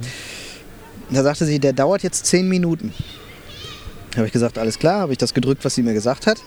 da 1.10 1.22
sagte 1.22 1.44
sie, 1.44 1.58
der 1.58 1.72
dauert 1.72 2.02
jetzt 2.02 2.26
zehn 2.26 2.48
Minuten. 2.48 2.92
Da 4.10 4.18
habe 4.18 4.26
ich 4.26 4.32
gesagt, 4.32 4.58
alles 4.58 4.78
klar, 4.78 5.00
habe 5.00 5.12
ich 5.12 5.18
das 5.18 5.34
gedrückt, 5.34 5.64
was 5.64 5.74
sie 5.74 5.82
mir 5.82 5.94
gesagt 5.94 6.26
hat. 6.26 6.38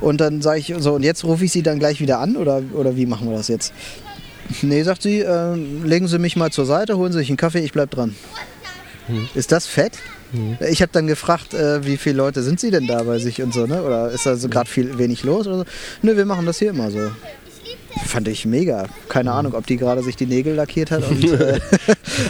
Und 0.00 0.20
dann 0.20 0.42
sage 0.42 0.60
ich 0.60 0.74
so, 0.78 0.94
und 0.94 1.02
jetzt 1.02 1.24
rufe 1.24 1.44
ich 1.44 1.52
sie 1.52 1.62
dann 1.62 1.78
gleich 1.78 2.00
wieder 2.00 2.18
an 2.18 2.36
oder, 2.36 2.62
oder 2.74 2.96
wie 2.96 3.06
machen 3.06 3.28
wir 3.28 3.36
das 3.36 3.48
jetzt? 3.48 3.72
Nee, 4.62 4.82
sagt 4.82 5.02
sie, 5.02 5.20
äh, 5.20 5.54
legen 5.54 6.06
Sie 6.06 6.18
mich 6.18 6.36
mal 6.36 6.50
zur 6.50 6.66
Seite, 6.66 6.96
holen 6.96 7.12
Sie 7.12 7.18
sich 7.18 7.28
einen 7.28 7.36
Kaffee, 7.36 7.60
ich 7.60 7.72
bleib 7.72 7.90
dran. 7.90 8.14
Ist 9.34 9.52
das 9.52 9.66
fett? 9.66 9.98
Ich 10.70 10.82
habe 10.82 10.92
dann 10.92 11.06
gefragt, 11.06 11.54
äh, 11.54 11.84
wie 11.86 11.96
viele 11.96 12.16
Leute 12.16 12.42
sind 12.42 12.60
Sie 12.60 12.70
denn 12.70 12.86
da 12.86 13.02
bei 13.02 13.18
sich 13.18 13.42
und 13.42 13.54
so, 13.54 13.66
ne? 13.66 13.82
Oder 13.82 14.10
ist 14.10 14.26
da 14.26 14.36
so 14.36 14.48
gerade 14.48 14.68
viel 14.68 14.98
wenig 14.98 15.22
los 15.24 15.46
oder 15.46 15.58
so? 15.58 15.64
Nö, 16.02 16.16
wir 16.16 16.24
machen 16.26 16.46
das 16.46 16.58
hier 16.58 16.70
immer 16.70 16.90
so. 16.90 16.98
Fand 18.06 18.28
ich 18.28 18.44
mega. 18.44 18.86
Keine 19.08 19.32
Ahnung, 19.32 19.54
ob 19.54 19.66
die 19.66 19.76
gerade 19.76 20.02
sich 20.02 20.16
die 20.16 20.26
Nägel 20.26 20.54
lackiert 20.54 20.90
hat 20.90 21.08
und 21.08 21.24
äh, 21.32 21.58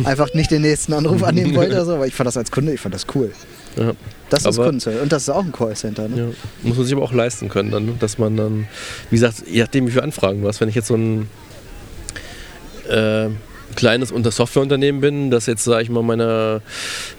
einfach 0.04 0.32
nicht 0.34 0.50
den 0.50 0.62
nächsten 0.62 0.92
Anruf 0.92 1.22
annehmen 1.24 1.54
wollte 1.56 1.72
oder 1.72 1.84
so. 1.84 1.94
Aber 1.94 2.06
ich 2.06 2.14
fand 2.14 2.26
das 2.28 2.36
als 2.36 2.50
Kunde, 2.50 2.72
ich 2.72 2.80
fand 2.80 2.94
das 2.94 3.06
cool. 3.14 3.32
Ja. 3.76 3.92
Das 4.30 4.40
ist 4.40 4.46
Aber- 4.46 4.64
Kundenservice. 4.64 5.02
Und 5.02 5.12
das 5.12 5.22
ist 5.22 5.28
auch 5.30 5.44
ein 5.44 5.52
Callcenter, 5.52 6.08
ne? 6.08 6.16
Ja. 6.18 6.24
Muss 6.62 6.76
man 6.76 6.86
sich 6.86 6.94
aber 6.94 7.02
auch 7.04 7.12
leisten 7.12 7.48
können, 7.48 7.70
dann, 7.70 7.86
ne? 7.86 7.94
dass 7.98 8.18
man 8.18 8.36
dann, 8.36 8.68
wie 9.10 9.16
gesagt, 9.16 9.42
je 9.46 9.60
nachdem, 9.62 9.86
wie 9.86 9.90
viele 9.90 10.02
Anfragen 10.04 10.40
du 10.42 10.48
hast, 10.48 10.60
wenn 10.60 10.68
ich 10.68 10.74
jetzt 10.74 10.88
so 10.88 10.94
ein 10.94 11.28
äh, 12.88 13.28
kleines 13.74 14.12
Unter 14.12 14.30
Softwareunternehmen 14.30 15.00
bin, 15.00 15.30
das 15.30 15.46
jetzt, 15.46 15.64
sage 15.64 15.82
ich 15.82 15.90
mal, 15.90 16.02
meine 16.02 16.62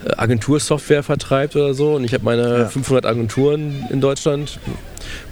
äh, 0.05 0.11
Agentursoftware 0.17 1.03
vertreibt 1.03 1.55
oder 1.55 1.73
so. 1.73 1.95
Und 1.95 2.03
ich 2.03 2.13
habe 2.13 2.23
meine 2.23 2.57
Ja. 2.59 2.65
500 2.69 3.05
Agenturen 3.05 3.85
in 3.89 4.01
Deutschland, 4.01 4.59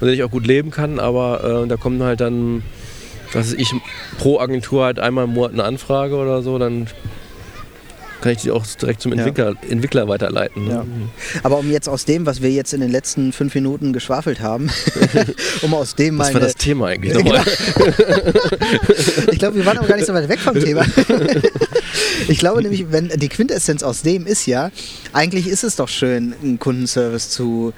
mit 0.00 0.02
denen 0.02 0.14
ich 0.14 0.22
auch 0.22 0.30
gut 0.30 0.46
leben 0.46 0.70
kann, 0.70 0.98
aber 0.98 1.62
äh, 1.64 1.68
da 1.68 1.76
kommen 1.76 2.02
halt 2.02 2.20
dann, 2.20 2.62
was 3.32 3.52
weiß 3.52 3.54
ich, 3.54 3.72
pro 4.18 4.38
Agentur 4.38 4.84
halt 4.84 4.98
einmal 4.98 5.24
im 5.24 5.30
Monat 5.30 5.52
eine 5.52 5.64
Anfrage 5.64 6.16
oder 6.16 6.42
so, 6.42 6.58
dann 6.58 6.86
kann 8.26 8.34
ich 8.34 8.42
die 8.42 8.50
auch 8.50 8.66
direkt 8.66 9.00
zum 9.02 9.12
Ja. 9.12 9.18
Entwickler, 9.18 9.54
Entwickler 9.70 10.08
weiterleiten. 10.08 10.64
Ne? 10.64 10.70
Ja. 10.72 10.84
Aber 11.44 11.58
um 11.58 11.70
jetzt 11.70 11.88
aus 11.88 12.04
dem, 12.06 12.26
was 12.26 12.42
wir 12.42 12.50
jetzt 12.50 12.74
in 12.74 12.80
den 12.80 12.90
letzten 12.90 13.32
fünf 13.32 13.54
Minuten 13.54 13.92
geschwafelt 13.92 14.40
haben, 14.40 14.68
um 15.62 15.72
aus 15.74 15.94
dem 15.94 16.18
Was 16.18 16.28
meine. 16.28 16.34
war 16.34 16.40
das 16.40 16.56
Thema 16.56 16.88
eigentlich 16.88 17.12
Genau. 17.12 17.32
nochmal? 17.32 17.44
ich 19.30 19.38
glaube, 19.38 19.56
wir 19.58 19.64
waren 19.66 19.78
aber 19.78 19.86
gar 19.86 19.94
nicht 19.96 20.06
so 20.06 20.12
weit 20.14 20.28
weg 20.28 20.40
vom 20.40 20.58
Thema. 20.58 20.84
ich 22.28 22.38
glaube 22.38 22.62
nämlich, 22.62 22.86
wenn 22.90 23.10
die 23.10 23.28
Quintessenz 23.28 23.84
aus 23.84 24.02
dem 24.02 24.26
ist 24.26 24.46
ja, 24.46 24.72
eigentlich 25.12 25.46
ist 25.46 25.62
es 25.62 25.76
doch 25.76 25.88
schön, 25.88 26.34
einen 26.42 26.58
Kundenservice 26.58 27.30
zu 27.30 27.72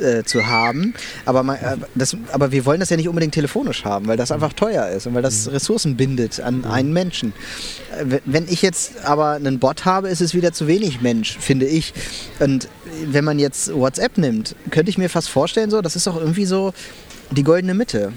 äh, 0.00 0.24
zu 0.24 0.46
haben, 0.46 0.94
aber, 1.24 1.42
man, 1.42 1.56
äh, 1.56 1.76
das, 1.94 2.16
aber 2.32 2.52
wir 2.52 2.64
wollen 2.66 2.80
das 2.80 2.90
ja 2.90 2.96
nicht 2.96 3.08
unbedingt 3.08 3.34
telefonisch 3.34 3.84
haben, 3.84 4.06
weil 4.06 4.16
das 4.16 4.30
einfach 4.32 4.52
teuer 4.52 4.88
ist 4.88 5.06
und 5.06 5.14
weil 5.14 5.22
das 5.22 5.50
Ressourcen 5.50 5.96
bindet 5.96 6.40
an 6.40 6.64
einen 6.64 6.92
Menschen. 6.92 7.32
Äh, 7.98 8.20
wenn- 8.24 8.48
ich 8.48 8.62
jetzt 8.62 9.04
aber 9.04 9.30
einen 9.32 9.58
Bot 9.58 9.84
habe, 9.84 10.08
ist 10.08 10.20
es 10.20 10.34
wieder 10.34 10.52
zu 10.52 10.66
wenig 10.66 11.00
Mensch, 11.00 11.38
finde 11.38 11.66
ich. 11.66 11.94
Und 12.40 12.68
wenn 13.06 13.24
man 13.24 13.38
jetzt 13.38 13.74
WhatsApp 13.74 14.18
nimmt, 14.18 14.54
könnte 14.70 14.90
ich 14.90 14.98
mir 14.98 15.08
fast 15.08 15.28
vorstellen, 15.30 15.70
so, 15.70 15.80
das 15.80 15.96
ist 15.96 16.06
doch 16.06 16.16
irgendwie 16.20 16.44
so 16.44 16.72
die 17.30 17.42
goldene 17.42 17.72
Mitte. 17.74 18.12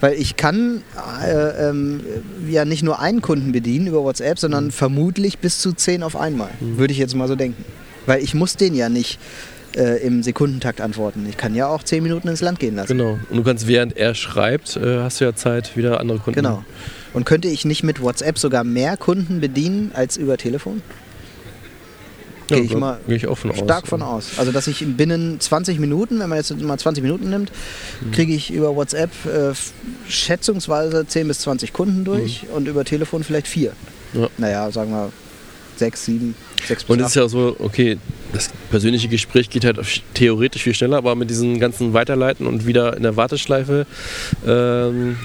Weil 0.00 0.14
ich 0.14 0.36
kann 0.36 0.82
äh, 1.26 1.68
ähm, 1.70 2.00
ja 2.48 2.64
nicht 2.66 2.82
nur 2.82 3.00
einen 3.00 3.22
Kunden 3.22 3.52
bedienen 3.52 3.86
über 3.86 4.04
WhatsApp, 4.04 4.38
sondern 4.38 4.70
vermutlich 4.70 5.38
bis 5.38 5.58
zu 5.60 5.72
zehn 5.72 6.02
auf 6.02 6.14
einmal. 6.14 6.50
Würde 6.60 6.92
ich 6.92 6.98
jetzt 6.98 7.14
mal 7.16 7.26
so 7.26 7.36
denken. 7.36 7.64
Weil 8.06 8.22
ich 8.22 8.34
muss 8.34 8.56
den 8.56 8.74
ja 8.74 8.88
nicht 8.88 9.18
äh, 9.76 10.04
im 10.06 10.22
Sekundentakt 10.22 10.80
antworten. 10.80 11.26
Ich 11.28 11.36
kann 11.36 11.54
ja 11.54 11.66
auch 11.68 11.82
zehn 11.82 12.02
Minuten 12.02 12.28
ins 12.28 12.40
Land 12.40 12.58
gehen 12.58 12.76
lassen. 12.76 12.96
Genau. 12.98 13.18
Und 13.30 13.36
du 13.36 13.42
kannst, 13.42 13.66
während 13.66 13.96
er 13.96 14.14
schreibt, 14.14 14.76
äh, 14.76 14.98
hast 15.00 15.20
du 15.20 15.24
ja 15.24 15.34
Zeit, 15.34 15.76
wieder 15.76 16.00
andere 16.00 16.18
Kunden. 16.18 16.36
Genau. 16.42 16.64
Und 17.12 17.24
könnte 17.26 17.48
ich 17.48 17.64
nicht 17.64 17.82
mit 17.82 18.00
WhatsApp 18.02 18.38
sogar 18.38 18.64
mehr 18.64 18.96
Kunden 18.96 19.40
bedienen 19.40 19.90
als 19.94 20.16
über 20.16 20.36
Telefon? 20.36 20.82
Ja, 22.48 22.56
Gehe 22.56 22.64
ich 22.64 22.76
mal 22.76 22.98
Gehe 23.06 23.14
ich 23.16 23.28
auch 23.28 23.38
von 23.38 23.52
aus. 23.52 23.58
Stark 23.58 23.86
von 23.86 24.02
aus. 24.02 24.30
Also, 24.38 24.50
dass 24.50 24.66
ich 24.66 24.84
binnen 24.96 25.38
20 25.38 25.78
Minuten, 25.78 26.18
wenn 26.18 26.28
man 26.28 26.36
jetzt 26.38 26.50
mal 26.60 26.76
20 26.78 27.00
Minuten 27.02 27.30
nimmt, 27.30 27.52
Mhm. 28.00 28.10
kriege 28.10 28.34
ich 28.34 28.50
über 28.52 28.74
WhatsApp 28.74 29.10
äh, 29.26 29.52
schätzungsweise 30.08 31.06
10 31.06 31.28
bis 31.28 31.40
20 31.40 31.72
Kunden 31.72 32.04
durch 32.04 32.42
Mhm. 32.44 32.48
und 32.56 32.68
über 32.68 32.84
Telefon 32.84 33.22
vielleicht 33.22 33.46
vier. 33.46 33.72
Ja. 34.14 34.28
Naja, 34.38 34.70
sagen 34.72 34.90
wir 34.90 35.12
sechs, 35.76 36.04
sieben, 36.04 36.34
sechs 36.66 36.82
bis 36.84 36.90
Und 36.90 37.00
es 37.00 37.08
ist 37.08 37.14
ja 37.14 37.28
so, 37.28 37.54
okay, 37.60 37.98
das 38.32 38.50
persönliche 38.70 39.08
Gespräch 39.08 39.50
geht 39.50 39.64
halt 39.64 39.78
theoretisch 40.14 40.62
viel 40.62 40.74
schneller, 40.74 40.98
aber 40.98 41.14
mit 41.14 41.30
diesen 41.30 41.58
ganzen 41.58 41.92
Weiterleiten 41.92 42.46
und 42.46 42.66
wieder 42.66 42.96
in 42.96 43.02
der 43.02 43.16
Warteschleife 43.16 43.86
ähm, 44.46 45.16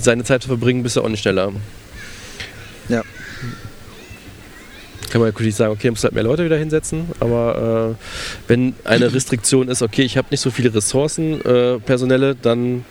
seine 0.00 0.24
Zeit 0.24 0.42
zu 0.42 0.48
verbringen, 0.48 0.82
bist 0.82 0.96
du 0.96 1.02
auch 1.02 1.08
nicht 1.08 1.20
schneller. 1.20 1.52
Ja. 2.88 3.02
Kann 5.10 5.20
man 5.20 5.30
natürlich 5.30 5.54
sagen, 5.54 5.72
okay, 5.72 5.90
muss 5.90 6.02
halt 6.02 6.14
mehr 6.14 6.24
Leute 6.24 6.44
wieder 6.44 6.56
hinsetzen, 6.56 7.06
aber 7.20 7.96
äh, 7.96 8.48
wenn 8.48 8.74
eine 8.84 9.12
Restriktion 9.12 9.68
ist, 9.68 9.82
okay, 9.82 10.02
ich 10.02 10.16
habe 10.16 10.28
nicht 10.30 10.40
so 10.40 10.50
viele 10.50 10.74
Ressourcen, 10.74 11.40
äh, 11.44 11.78
personelle, 11.78 12.34
dann 12.34 12.84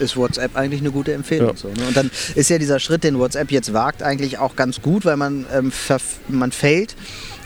ist 0.00 0.16
WhatsApp 0.16 0.56
eigentlich 0.56 0.80
eine 0.80 0.90
gute 0.90 1.12
Empfehlung. 1.12 1.50
Ja. 1.50 1.56
So, 1.56 1.68
ne? 1.68 1.86
Und 1.86 1.96
dann 1.96 2.10
ist 2.34 2.50
ja 2.50 2.58
dieser 2.58 2.78
Schritt, 2.78 3.04
den 3.04 3.18
WhatsApp 3.18 3.50
jetzt 3.50 3.72
wagt, 3.72 4.02
eigentlich 4.02 4.38
auch 4.38 4.56
ganz 4.56 4.82
gut, 4.82 5.04
weil 5.04 5.16
man, 5.16 5.46
ähm, 5.54 5.72
man 6.28 6.52
fällt 6.52 6.96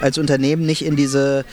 als 0.01 0.19
Unternehmen 0.19 0.67
nicht 0.67 0.85
in 0.85 0.97
diese 0.97 1.45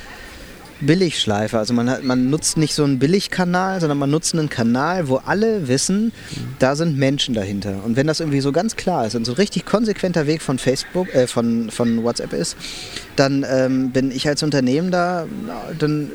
Billigschleife. 0.82 1.58
Also 1.58 1.74
man, 1.74 1.90
hat, 1.90 2.04
man 2.04 2.30
nutzt 2.30 2.58
nicht 2.58 2.74
so 2.74 2.84
einen 2.84 3.00
Billigkanal, 3.00 3.80
sondern 3.80 3.98
man 3.98 4.10
nutzt 4.10 4.34
einen 4.34 4.50
Kanal, 4.50 5.08
wo 5.08 5.18
alle 5.18 5.68
wissen, 5.68 6.12
da 6.60 6.76
sind 6.76 6.98
Menschen 6.98 7.34
dahinter. 7.36 7.84
Und 7.86 7.96
wenn 7.96 8.08
das 8.08 8.20
irgendwie 8.20 8.42
so 8.42 8.52
ganz 8.52 8.76
klar 8.76 9.06
ist 9.06 9.16
und 9.16 9.26
so 9.26 9.34
richtig 9.34 9.66
konsequenter 9.66 10.28
Weg 10.28 10.42
von 10.42 10.58
Facebook, 10.58 11.14
äh, 11.14 11.28
von, 11.28 11.70
von 11.70 12.04
WhatsApp 12.04 12.34
ist, 12.34 12.58
dann 13.16 13.46
ähm, 13.48 13.92
bin 13.92 14.12
ich 14.12 14.28
als 14.28 14.44
Unternehmen 14.44 14.92
da, 14.92 15.26
dann 15.78 16.06
äh, 16.06 16.10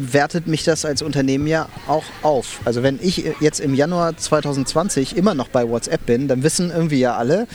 wertet 0.00 0.46
mich 0.46 0.64
das 0.64 0.84
als 0.84 1.02
Unternehmen 1.02 1.46
ja 1.46 1.68
auch 1.86 2.04
auf. 2.22 2.60
Also 2.64 2.82
wenn 2.82 2.98
ich 3.02 3.24
jetzt 3.40 3.60
im 3.60 3.74
Januar 3.74 4.16
2020 4.16 5.16
immer 5.16 5.34
noch 5.34 5.48
bei 5.48 5.68
WhatsApp 5.68 6.06
bin, 6.06 6.28
dann 6.28 6.42
wissen 6.42 6.70
irgendwie 6.70 7.00
ja 7.00 7.16
alle, 7.16 7.46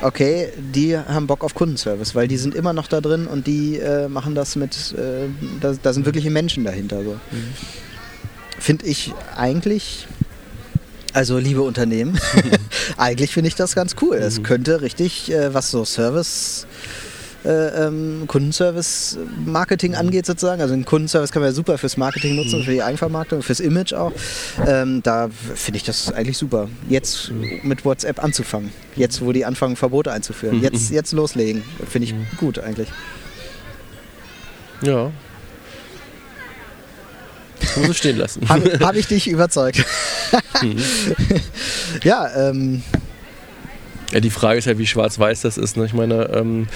okay, 0.00 0.48
die 0.56 0.96
haben 0.96 1.26
Bock 1.26 1.44
auf 1.44 1.54
Kundenservice, 1.54 2.14
weil 2.14 2.28
die 2.28 2.36
sind 2.36 2.54
immer 2.54 2.72
noch 2.72 2.86
da 2.86 3.00
drin 3.00 3.26
und 3.26 3.46
die 3.46 3.78
äh, 3.78 4.08
machen 4.08 4.34
das 4.34 4.56
mit, 4.56 4.94
äh, 4.96 5.28
da, 5.60 5.74
da, 5.82 5.92
sind 5.92 6.06
wirkliche 6.06 6.30
Menschen 6.30 6.64
dahinter. 6.64 7.02
So. 7.02 7.12
Mhm. 7.12 7.52
Finde 8.58 8.86
ich 8.86 9.12
eigentlich, 9.36 10.06
also 11.12 11.38
liebe 11.38 11.62
Unternehmen, 11.62 12.18
eigentlich 12.96 13.32
finde 13.32 13.48
ich 13.48 13.54
das 13.54 13.74
ganz 13.74 13.96
cool. 14.00 14.16
Es 14.16 14.38
mhm. 14.38 14.42
könnte 14.44 14.80
richtig, 14.82 15.30
äh, 15.32 15.52
was 15.52 15.70
so 15.70 15.84
Service 15.84 16.66
äh, 17.44 17.86
ähm, 17.86 18.24
Kundenservice-Marketing 18.26 19.94
angeht 19.94 20.26
sozusagen. 20.26 20.60
Also 20.60 20.74
den 20.74 20.84
Kundenservice 20.84 21.30
kann 21.30 21.42
man 21.42 21.50
ja 21.50 21.54
super 21.54 21.78
fürs 21.78 21.96
Marketing 21.96 22.34
nutzen, 22.36 22.60
mhm. 22.60 22.64
für 22.64 22.72
die 22.72 22.82
Eigenvermarktung, 22.82 23.42
fürs 23.42 23.60
Image 23.60 23.92
auch. 23.92 24.12
Ähm, 24.66 25.02
da 25.02 25.28
finde 25.54 25.76
ich 25.76 25.84
das 25.84 26.12
eigentlich 26.12 26.36
super. 26.36 26.68
Jetzt 26.88 27.30
mit 27.62 27.84
WhatsApp 27.84 28.22
anzufangen. 28.22 28.72
Jetzt, 28.96 29.20
wo 29.20 29.32
die 29.32 29.44
anfangen, 29.44 29.76
Verbote 29.76 30.10
einzuführen. 30.12 30.58
Mhm. 30.58 30.64
Jetzt, 30.64 30.90
jetzt 30.90 31.12
loslegen. 31.12 31.62
Finde 31.88 32.06
ich 32.06 32.14
mhm. 32.14 32.26
gut 32.38 32.58
eigentlich. 32.58 32.88
Ja. 34.82 35.12
Man 37.76 37.86
so 37.86 37.92
stehen 37.92 38.16
lassen. 38.16 38.48
Habe 38.48 38.78
hab 38.80 38.96
ich 38.96 39.06
dich 39.06 39.28
überzeugt. 39.28 39.84
mhm. 40.62 40.76
ja, 42.02 42.50
ähm, 42.50 42.82
ja, 44.12 44.20
die 44.20 44.30
Frage 44.30 44.58
ist 44.58 44.66
halt, 44.66 44.78
wie 44.78 44.86
schwarz-weiß 44.86 45.42
das 45.42 45.58
ist. 45.58 45.76
Ne? 45.76 45.84
Ich 45.84 45.92
meine, 45.92 46.30
ähm, 46.34 46.66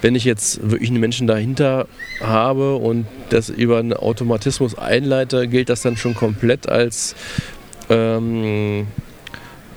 wenn 0.00 0.14
ich 0.14 0.24
jetzt 0.24 0.70
wirklich 0.70 0.88
einen 0.88 1.00
Menschen 1.00 1.26
dahinter 1.26 1.86
habe 2.20 2.76
und 2.76 3.06
das 3.28 3.50
über 3.50 3.78
einen 3.78 3.92
Automatismus 3.92 4.78
einleite, 4.78 5.46
gilt 5.46 5.68
das 5.68 5.82
dann 5.82 5.96
schon 5.96 6.14
komplett 6.14 6.68
als 6.68 7.14
ähm, 7.90 8.86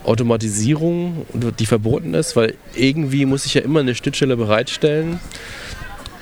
Automatisierung, 0.06 1.26
die 1.60 1.66
verboten 1.66 2.14
ist, 2.14 2.36
weil 2.36 2.56
irgendwie 2.76 3.26
muss 3.26 3.46
ich 3.46 3.54
ja 3.54 3.62
immer 3.62 3.82
eine 3.82 3.96
Schnittstelle 3.96 4.38
bereitstellen. 4.38 5.20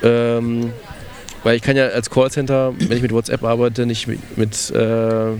Ähm, 0.02 0.72
weil 1.44 1.56
ich 1.56 1.62
kann 1.62 1.76
ja 1.76 1.88
als 1.88 2.10
Callcenter, 2.10 2.72
wenn 2.78 2.96
ich 2.96 3.02
mit 3.02 3.12
WhatsApp 3.12 3.42
arbeite, 3.42 3.86
nicht 3.86 4.06
mit, 4.06 4.36
mit 4.36 4.70
äh, 4.70 5.32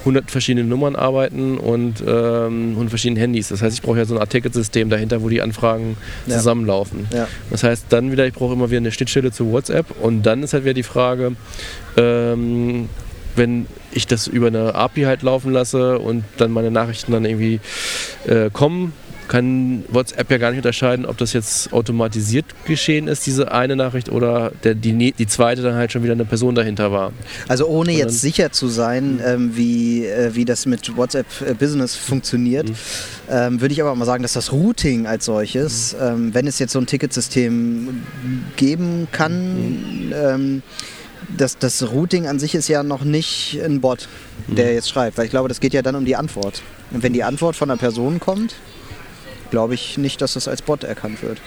100 0.00 0.30
verschiedenen 0.30 0.68
Nummern 0.68 0.96
arbeiten 0.96 1.58
und 1.58 2.02
ähm, 2.06 2.70
100 2.70 2.90
verschiedenen 2.90 3.20
Handys. 3.20 3.48
Das 3.48 3.62
heißt, 3.62 3.74
ich 3.74 3.82
brauche 3.82 3.98
ja 3.98 4.04
so 4.04 4.14
ein 4.14 4.20
Art 4.20 4.30
Ticketsystem 4.30 4.90
dahinter, 4.90 5.22
wo 5.22 5.28
die 5.28 5.42
Anfragen 5.42 5.96
ja. 6.26 6.36
zusammenlaufen. 6.36 7.06
Ja. 7.12 7.28
Das 7.50 7.62
heißt, 7.62 7.86
dann 7.90 8.10
wieder, 8.10 8.26
ich 8.26 8.34
brauche 8.34 8.54
immer 8.54 8.70
wieder 8.70 8.78
eine 8.78 8.92
Schnittstelle 8.92 9.30
zu 9.30 9.52
WhatsApp 9.52 9.86
und 10.00 10.22
dann 10.22 10.42
ist 10.42 10.52
halt 10.52 10.64
wieder 10.64 10.74
die 10.74 10.82
Frage, 10.82 11.32
ähm, 11.96 12.88
wenn 13.36 13.66
ich 13.92 14.06
das 14.06 14.26
über 14.26 14.48
eine 14.48 14.74
API 14.74 15.02
halt 15.02 15.22
laufen 15.22 15.52
lasse 15.52 15.98
und 15.98 16.24
dann 16.36 16.50
meine 16.50 16.70
Nachrichten 16.70 17.12
dann 17.12 17.24
irgendwie 17.24 17.60
äh, 18.26 18.50
kommen, 18.50 18.92
kann 19.30 19.84
WhatsApp 19.86 20.28
ja 20.28 20.38
gar 20.38 20.50
nicht 20.50 20.58
unterscheiden, 20.58 21.06
ob 21.06 21.16
das 21.16 21.32
jetzt 21.32 21.72
automatisiert 21.72 22.46
geschehen 22.64 23.06
ist, 23.06 23.24
diese 23.26 23.52
eine 23.52 23.76
Nachricht, 23.76 24.10
oder 24.10 24.50
der, 24.64 24.74
die, 24.74 25.12
die 25.12 25.26
zweite 25.28 25.62
dann 25.62 25.76
halt 25.76 25.92
schon 25.92 26.02
wieder 26.02 26.14
eine 26.14 26.24
Person 26.24 26.56
dahinter 26.56 26.90
war. 26.90 27.12
Also 27.46 27.68
ohne 27.68 27.92
jetzt 27.92 28.20
sicher 28.20 28.50
zu 28.50 28.66
sein, 28.66 29.20
ähm, 29.24 29.56
wie, 29.56 30.04
äh, 30.04 30.34
wie 30.34 30.44
das 30.44 30.66
mit 30.66 30.96
WhatsApp 30.96 31.26
äh, 31.46 31.54
Business 31.54 31.94
funktioniert, 31.94 32.70
mhm. 32.70 32.74
ähm, 33.30 33.60
würde 33.60 33.72
ich 33.72 33.80
aber 33.80 33.94
mal 33.94 34.04
sagen, 34.04 34.24
dass 34.24 34.32
das 34.32 34.50
Routing 34.50 35.06
als 35.06 35.26
solches, 35.26 35.94
mhm. 35.94 36.06
ähm, 36.06 36.34
wenn 36.34 36.48
es 36.48 36.58
jetzt 36.58 36.72
so 36.72 36.80
ein 36.80 36.86
Ticketsystem 36.86 38.02
geben 38.56 39.06
kann. 39.12 40.12
Ähm, 40.12 40.62
das, 41.36 41.56
das 41.56 41.92
Routing 41.92 42.26
an 42.26 42.40
sich 42.40 42.56
ist 42.56 42.66
ja 42.66 42.82
noch 42.82 43.04
nicht 43.04 43.60
ein 43.64 43.80
Bot, 43.80 44.08
der 44.48 44.74
jetzt 44.74 44.88
schreibt, 44.88 45.18
weil 45.18 45.26
ich 45.26 45.30
glaube, 45.30 45.48
das 45.48 45.60
geht 45.60 45.72
ja 45.72 45.82
dann 45.82 45.94
um 45.94 46.04
die 46.04 46.16
Antwort. 46.16 46.62
Und 46.90 47.04
wenn 47.04 47.12
die 47.12 47.22
Antwort 47.22 47.54
von 47.54 47.70
einer 47.70 47.78
Person 47.78 48.18
kommt, 48.18 48.56
glaube 49.50 49.74
ich 49.74 49.98
nicht, 49.98 50.20
dass 50.20 50.34
das 50.34 50.48
als 50.48 50.62
Bot 50.62 50.84
erkannt 50.84 51.22
wird. 51.22 51.40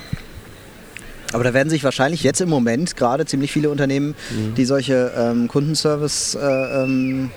Aber 1.33 1.43
da 1.43 1.53
werden 1.53 1.69
sich 1.69 1.83
wahrscheinlich 1.83 2.23
jetzt 2.23 2.41
im 2.41 2.49
Moment 2.49 2.95
gerade 2.95 3.25
ziemlich 3.25 3.51
viele 3.51 3.69
Unternehmen, 3.69 4.15
mhm. 4.29 4.53
die 4.55 4.65
solche 4.65 5.11
ähm, 5.17 5.47
Kundenservice 5.47 6.35
äh, 6.35 6.83
ähm, 6.83 7.31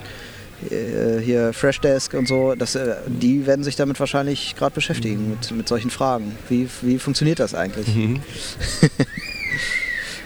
äh, 0.71 1.21
hier 1.21 1.53
Freshdesk 1.53 2.15
und 2.15 2.29
so, 2.29 2.55
das, 2.55 2.75
äh, 2.75 2.97
die 3.07 3.47
werden 3.47 3.65
sich 3.65 3.77
damit 3.77 4.01
wahrscheinlich 4.01 4.55
gerade 4.57 4.75
beschäftigen 4.75 5.25
mhm. 5.25 5.31
mit, 5.31 5.51
mit 5.51 5.69
solchen 5.69 5.91
Fragen. 5.91 6.37
Wie, 6.49 6.69
wie 6.83 6.99
funktioniert 6.99 7.41
das 7.41 7.55
eigentlich? 7.55 7.95
Mhm. 7.95 8.21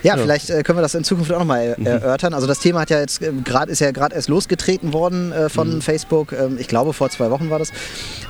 Ja, 0.03 0.17
ja. 0.17 0.23
vielleicht 0.23 0.51
äh, 0.51 0.63
können 0.63 0.79
wir 0.79 0.83
das 0.83 0.95
in 0.95 1.05
Zukunft 1.05 1.33
auch 1.33 1.39
nochmal 1.39 1.77
äh, 1.77 1.81
mhm. 1.81 1.87
erörtern. 1.87 2.35
Also 2.35 2.47
das 2.47 2.61
Thema 2.61 2.81
hat 2.81 2.91
ja 2.91 3.01
jetzt 3.01 3.23
äh, 3.23 3.33
gerade 3.45 3.71
ist 3.71 3.81
ja 3.81 3.91
gerade 3.91 4.15
erst 4.15 4.29
losgetreten 4.29 4.93
worden 4.93 5.33
äh, 5.33 5.49
von 5.49 5.77
mhm. 5.77 5.83
Facebook. 5.83 6.33
Ähm, 6.33 6.57
ich 6.59 6.69
glaube 6.69 6.93
vor 6.93 7.11
zwei 7.11 7.31
Wochen 7.31 7.51
war 7.51 7.59
das, 7.59 7.71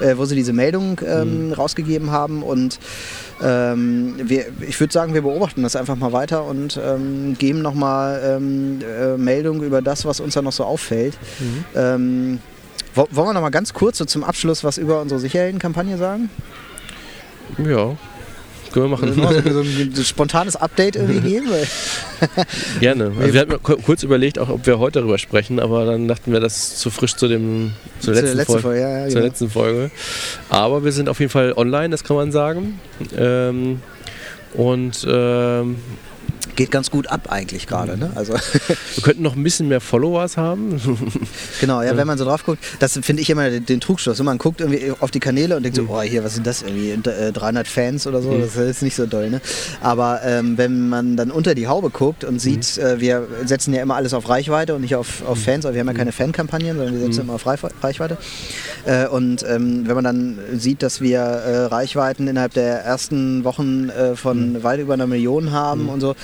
äh, 0.01 0.17
wo 0.17 0.25
sie 0.25 0.35
diese 0.35 0.53
Meldung 0.53 1.01
ähm, 1.07 1.49
mhm. 1.49 1.53
rausgegeben 1.53 2.11
haben 2.11 2.43
und 2.43 2.79
ähm, 3.43 4.15
wir, 4.23 4.47
ich 4.61 4.79
würde 4.79 4.93
sagen, 4.93 5.15
wir 5.15 5.23
beobachten 5.23 5.63
das 5.63 5.77
einfach 5.77 5.97
mal 5.97 6.13
weiter 6.13 6.45
und 6.45 6.79
ähm, 6.83 7.37
geben 7.39 7.63
nochmal 7.63 8.21
ähm, 8.37 8.81
äh, 8.83 9.17
Meldung 9.17 9.63
über 9.63 9.81
das, 9.81 10.05
was 10.05 10.21
uns 10.21 10.35
da 10.35 10.43
noch 10.43 10.53
so 10.53 10.65
auffällt. 10.65 11.17
Mhm. 11.39 11.65
Ähm, 11.75 12.39
wollen 12.95 13.09
wir 13.15 13.33
noch 13.33 13.41
mal 13.41 13.51
ganz 13.51 13.73
kurz 13.73 13.99
so 13.99 14.05
zum 14.05 14.25
Abschluss 14.25 14.65
was 14.65 14.77
über 14.77 15.01
unsere 15.01 15.21
Sicherheitenkampagne 15.21 15.97
sagen? 15.97 16.29
Ja, 17.59 17.97
können 18.73 18.91
wir 18.91 18.97
machen. 18.97 19.15
So 19.53 19.61
ein 19.61 20.05
spontanes 20.05 20.57
Update 20.57 20.97
irgendwie 20.97 21.21
geben? 21.31 21.49
Gerne. 22.81 23.13
Also 23.19 23.35
wir 23.35 23.41
hatten 23.41 23.63
kurz 23.63 24.03
überlegt, 24.03 24.39
auch 24.39 24.49
ob 24.49 24.67
wir 24.67 24.79
heute 24.79 25.01
darüber 25.01 25.19
sprechen, 25.19 25.61
aber 25.61 25.85
dann 25.85 26.09
dachten 26.09 26.33
wir, 26.33 26.41
das 26.41 26.57
ist 26.57 26.79
zu 26.81 26.91
frisch 26.91 27.15
zu 27.15 27.29
dem 27.29 27.73
zur, 28.01 28.15
letzten, 28.15 28.37
letzten 28.37 28.53
Folge, 28.53 28.63
Folge 28.63 28.81
ja, 28.81 28.89
ja, 28.91 29.05
zur 29.05 29.15
genau. 29.15 29.27
letzten 29.27 29.51
Folge. 29.51 29.91
Aber 30.49 30.85
wir 30.85 30.93
sind 30.93 31.09
auf 31.09 31.21
jeden 31.21 31.31
Fall 31.31 31.53
online, 31.55 31.91
das 31.91 32.05
kann 32.05 32.17
man 32.17 32.33
sagen. 32.33 32.81
Ähm, 33.17 33.81
und 34.55 35.07
ähm, 35.09 35.77
geht 36.61 36.71
ganz 36.71 36.91
gut 36.91 37.07
ab 37.07 37.29
eigentlich 37.31 37.67
gerade. 37.67 37.97
Ne? 37.97 38.11
Also 38.15 38.35
Wir 38.95 39.03
könnten 39.03 39.23
noch 39.23 39.35
ein 39.35 39.43
bisschen 39.43 39.69
mehr 39.69 39.81
Followers 39.81 40.37
haben. 40.37 40.79
genau, 41.61 41.81
ja, 41.81 41.97
wenn 41.97 42.07
man 42.07 42.19
so 42.19 42.27
drauf 42.27 42.45
guckt, 42.45 42.63
das 42.81 42.99
finde 43.03 43.23
ich 43.23 43.31
immer 43.31 43.49
den, 43.49 43.65
den 43.65 43.81
Trugschluss. 43.81 44.23
man 44.23 44.37
guckt 44.37 44.61
irgendwie 44.61 44.93
auf 45.01 45.11
die 45.11 45.21
Kanäle 45.21 45.57
und 45.57 45.63
denkt 45.63 45.77
so, 45.77 45.85
mhm. 45.85 45.91
oh, 45.91 46.03
hier, 46.03 46.23
was 46.23 46.35
sind 46.35 46.47
das 46.47 46.61
irgendwie, 46.61 46.99
300 47.03 47.67
äh, 47.67 47.71
Fans 47.71 48.07
oder 48.07 48.21
so, 48.21 48.33
mhm. 48.33 48.43
das 48.43 48.57
ist 48.57 48.83
nicht 48.83 48.95
so 48.95 49.07
doll. 49.07 49.31
Ne? 49.31 49.41
Aber 49.81 50.21
ähm, 50.23 50.59
wenn 50.59 50.91
man 50.91 51.17
dann 51.17 51.31
unter 51.31 51.55
die 51.55 51.67
Haube 51.67 51.89
guckt 51.89 52.25
und 52.25 52.41
sieht, 52.41 52.77
mhm. 52.77 52.85
äh, 52.85 53.01
wir 53.01 53.27
setzen 53.47 53.73
ja 53.73 53.81
immer 53.81 53.97
alles 53.97 54.13
auf 54.13 54.29
Reichweite 54.29 54.75
und 54.75 54.83
nicht 54.83 54.97
auf, 54.97 55.27
auf 55.27 55.43
Fans, 55.43 55.65
aber 55.65 55.75
wir 55.75 55.81
haben 55.81 55.89
ja 55.89 55.95
keine 55.95 56.13
Fankampagnen, 56.13 56.77
sondern 56.77 56.93
wir 56.93 57.01
setzen 57.07 57.23
immer 57.23 57.35
auf 57.35 57.47
Reichweite. 57.47 58.19
Äh, 58.85 59.07
und 59.07 59.47
ähm, 59.49 59.89
wenn 59.89 59.95
man 59.95 60.05
dann 60.05 60.39
sieht, 60.53 60.83
dass 60.83 61.01
wir 61.01 61.21
äh, 61.21 61.65
Reichweiten 61.65 62.29
innerhalb 62.29 62.53
der 62.53 62.85
ersten 62.85 63.45
Wochen 63.45 63.89
äh, 63.89 64.15
von 64.15 64.63
weit 64.63 64.81
über 64.81 64.93
einer 64.93 65.07
Million 65.07 65.53
haben 65.53 65.89
und 65.89 66.01
so, 66.01 66.15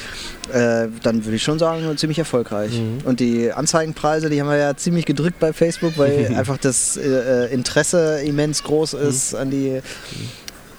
äh, 0.52 0.88
dann 1.02 1.24
würde 1.24 1.36
ich 1.36 1.42
schon 1.42 1.58
sagen, 1.58 1.96
ziemlich 1.96 2.18
erfolgreich. 2.18 2.72
Mhm. 2.72 2.98
Und 3.04 3.20
die 3.20 3.52
Anzeigenpreise, 3.52 4.30
die 4.30 4.40
haben 4.40 4.48
wir 4.48 4.56
ja 4.56 4.76
ziemlich 4.76 5.06
gedrückt 5.06 5.38
bei 5.38 5.52
Facebook, 5.52 5.96
weil 5.96 6.34
einfach 6.36 6.58
das 6.58 6.96
äh, 6.96 7.46
Interesse 7.52 8.20
immens 8.24 8.62
groß 8.62 8.94
mhm. 8.94 9.00
ist 9.00 9.32
mhm. 9.32 9.38
an 9.38 9.50
die 9.50 9.80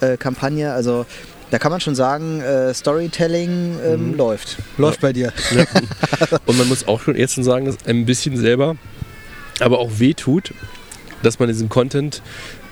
äh, 0.01 0.17
Kampagne. 0.17 0.73
Also 0.73 1.05
da 1.51 1.59
kann 1.59 1.71
man 1.71 1.79
schon 1.79 1.95
sagen, 1.95 2.41
äh, 2.41 2.73
Storytelling 2.73 3.77
ähm, 3.83 4.11
mhm. 4.11 4.17
läuft. 4.17 4.57
Läuft 4.77 5.01
ja. 5.01 5.07
bei 5.07 5.13
dir. 5.13 5.33
Ja. 5.51 5.65
Und 6.45 6.57
man 6.57 6.67
muss 6.67 6.87
auch 6.87 7.01
schon 7.01 7.15
jetzt 7.15 7.35
schon 7.35 7.43
sagen, 7.43 7.65
dass 7.65 7.77
ein 7.85 8.05
bisschen 8.05 8.37
selber 8.37 8.75
aber 9.59 9.79
auch 9.79 9.91
wehtut, 9.97 10.53
dass 11.23 11.39
man 11.39 11.47
diesen 11.47 11.69
Content 11.69 12.21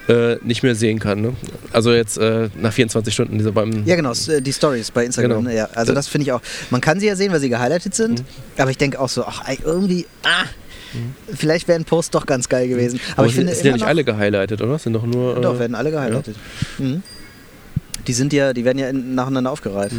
äh, 0.07 0.37
nicht 0.43 0.61
mehr 0.63 0.75
sehen 0.75 0.99
kann. 0.99 1.21
Ne? 1.21 1.33
Also 1.71 1.91
jetzt 1.93 2.17
äh, 2.17 2.49
nach 2.59 2.73
24 2.73 3.13
Stunden 3.13 3.37
diese 3.37 3.51
beim. 3.51 3.85
Ja, 3.85 3.95
genau, 3.95 4.11
äh, 4.27 4.41
die 4.41 4.53
Stories 4.53 4.91
bei 4.91 5.05
Instagram. 5.05 5.29
Genau. 5.39 5.41
ne, 5.49 5.55
Ja, 5.55 5.69
also 5.73 5.93
das 5.93 6.07
finde 6.07 6.23
ich 6.25 6.31
auch. 6.31 6.41
Man 6.69 6.81
kann 6.81 6.99
sie 6.99 7.07
ja 7.07 7.15
sehen, 7.15 7.31
weil 7.31 7.39
sie 7.39 7.49
gehighlightet 7.49 7.95
sind, 7.95 8.19
Mhm. 8.19 8.25
aber 8.57 8.71
ich 8.71 8.77
denke 8.77 8.99
auch 8.99 9.09
so, 9.09 9.23
ach, 9.25 9.43
irgendwie, 9.63 10.05
ah, 10.23 10.45
vielleicht 11.33 11.67
wäre 11.67 11.79
ein 11.79 11.85
Post 11.85 12.15
doch 12.15 12.25
ganz 12.25 12.47
geil 12.49 12.67
gewesen. 12.67 12.99
Aber 13.17 13.27
ich 13.27 13.33
sind- 13.33 13.45
finde 13.47 13.55
sind 13.55 13.65
ja 13.65 13.73
nicht 13.73 13.85
alle 13.85 14.03
gehighlightet, 14.03 14.61
oder? 14.61 14.77
Sind 14.79 14.93
doch 14.93 15.05
nur. 15.05 15.41
Doch, 15.41 15.55
äh, 15.55 15.59
werden 15.59 15.75
alle 15.75 15.91
gehighlightet. 15.91 16.35
Mhm. 16.77 17.03
Die 18.07 18.13
sind 18.13 18.31
ja, 18.33 18.53
die 18.53 18.63
werden 18.63 18.77
ja 18.77 18.87
in, 18.89 19.15
nacheinander 19.15 19.51
aufgereiht. 19.51 19.91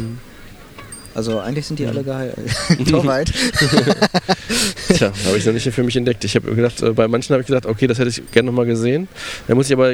Mhm. 1.17 1.27
Also 1.29 1.39
eigentlich 1.39 1.65
sind 1.65 1.79
die 1.79 1.85
alle 1.87 2.03
gehighlightet. 2.03 2.45
Torwald. 2.89 3.33
Tja, 4.93 5.11
habe 5.25 5.37
ich 5.37 5.45
noch 5.45 5.53
nicht 5.53 5.69
für 5.71 5.83
mich 5.83 5.95
entdeckt. 5.95 6.23
Ich 6.23 6.35
habe 6.35 6.53
gedacht, 6.55 6.81
äh, 6.81 6.91
bei 6.91 7.07
manchen 7.07 7.33
habe 7.33 7.41
ich 7.41 7.47
gedacht, 7.47 7.65
okay, 7.65 7.87
das 7.87 7.99
hätte 7.99 8.09
ich 8.09 8.21
gerne 8.31 8.47
nochmal 8.47 8.65
gesehen. 8.65 9.07
Dann 9.47 9.57
muss 9.57 9.67
ich 9.67 9.73
aber 9.73 9.93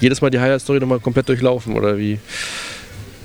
jedes 0.00 0.20
Mal 0.20 0.30
die 0.30 0.38
Highlight-Story 0.40 0.80
nochmal 0.80 1.00
komplett 1.00 1.28
durchlaufen, 1.28 1.76
oder 1.76 1.98
wie? 1.98 2.18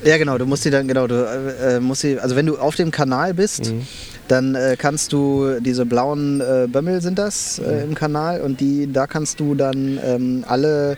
Ja, 0.03 0.17
genau, 0.17 0.37
du 0.37 0.45
musst 0.45 0.63
die 0.65 0.69
dann, 0.69 0.87
genau, 0.87 1.07
du 1.07 1.15
äh, 1.15 1.75
äh, 1.75 1.79
musst 1.79 2.01
sie, 2.01 2.17
also 2.19 2.35
wenn 2.35 2.45
du 2.45 2.57
auf 2.57 2.75
dem 2.75 2.89
Kanal 2.89 3.33
bist, 3.33 3.71
Mhm. 3.71 3.85
dann 4.29 4.55
äh, 4.55 4.75
kannst 4.77 5.11
du 5.11 5.59
diese 5.59 5.85
blauen 5.85 6.39
äh, 6.41 6.67
Bömmel 6.71 7.01
sind 7.01 7.19
das 7.19 7.59
äh, 7.59 7.83
im 7.83 7.95
Kanal 7.95 8.41
und 8.41 8.59
die, 8.61 8.91
da 8.91 9.07
kannst 9.07 9.39
du 9.39 9.55
dann 9.55 9.99
ähm, 10.03 10.45
alle 10.47 10.97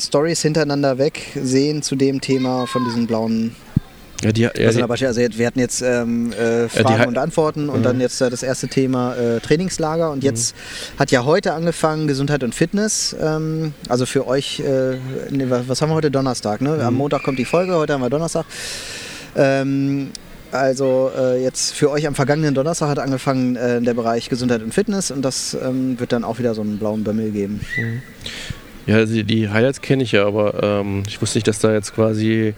Stories 0.00 0.40
hintereinander 0.40 0.96
weg 0.96 1.20
sehen 1.34 1.82
zu 1.82 1.94
dem 1.94 2.22
Thema 2.22 2.66
von 2.66 2.86
diesen 2.86 3.06
blauen. 3.06 3.54
Ja, 4.22 4.32
die, 4.32 4.40
ja, 4.42 4.50
also, 4.66 4.86
die, 4.86 5.06
also 5.06 5.20
wir 5.20 5.46
hatten 5.46 5.58
jetzt 5.58 5.82
ähm, 5.82 6.32
äh, 6.32 6.68
Fragen 6.68 6.98
Hi- 6.98 7.06
und 7.08 7.18
Antworten 7.18 7.68
und 7.68 7.80
Mhm. 7.80 7.82
dann 7.82 8.00
jetzt 8.00 8.20
äh, 8.22 8.30
das 8.30 8.42
erste 8.42 8.68
Thema 8.68 9.14
äh, 9.16 9.40
Trainingslager 9.40 10.10
und 10.12 10.24
jetzt 10.24 10.54
hat 10.98 11.10
ja 11.10 11.24
heute 11.24 11.52
angefangen 11.52 12.06
Gesundheit 12.06 12.42
und 12.42 12.54
Fitness. 12.54 13.14
Ähm, 13.20 13.74
also 13.88 14.06
für 14.06 14.26
euch, 14.26 14.60
äh, 14.60 14.96
nee, 15.30 15.44
was 15.48 15.82
haben 15.82 15.90
wir 15.90 15.94
heute? 15.96 16.10
Donnerstag, 16.10 16.62
ne? 16.62 16.78
Am 16.82 16.94
Mhm. 16.94 16.98
Montag 16.98 17.22
kommt 17.22 17.38
die 17.38 17.44
Folge, 17.44 17.74
heute 17.74 17.92
haben 17.92 18.00
wir 18.00 18.08
Donnerstag. 18.10 18.46
Ähm, 19.36 20.10
also 20.52 21.10
äh, 21.18 21.42
jetzt 21.42 21.74
für 21.74 21.90
euch 21.90 22.06
am 22.06 22.14
vergangenen 22.14 22.54
Donnerstag 22.54 22.88
hat 22.88 23.00
angefangen 23.00 23.56
äh, 23.56 23.82
der 23.82 23.94
Bereich 23.94 24.28
Gesundheit 24.28 24.62
und 24.62 24.72
Fitness 24.72 25.10
und 25.10 25.22
das 25.22 25.54
ähm, 25.60 25.98
wird 25.98 26.12
dann 26.12 26.22
auch 26.24 26.38
wieder 26.38 26.54
so 26.54 26.60
einen 26.62 26.78
blauen 26.78 27.02
Bömmel 27.02 27.30
geben. 27.32 27.60
ja 28.86 28.96
also 28.96 29.12
die, 29.12 29.24
die 29.24 29.48
Highlights 29.50 29.80
kenne 29.80 30.04
ich 30.04 30.12
ja, 30.12 30.24
aber 30.26 30.62
ähm, 30.62 31.02
ich 31.08 31.20
wusste 31.20 31.38
nicht, 31.38 31.48
dass 31.48 31.58
da 31.58 31.72
jetzt 31.72 31.94
quasi 31.94 32.54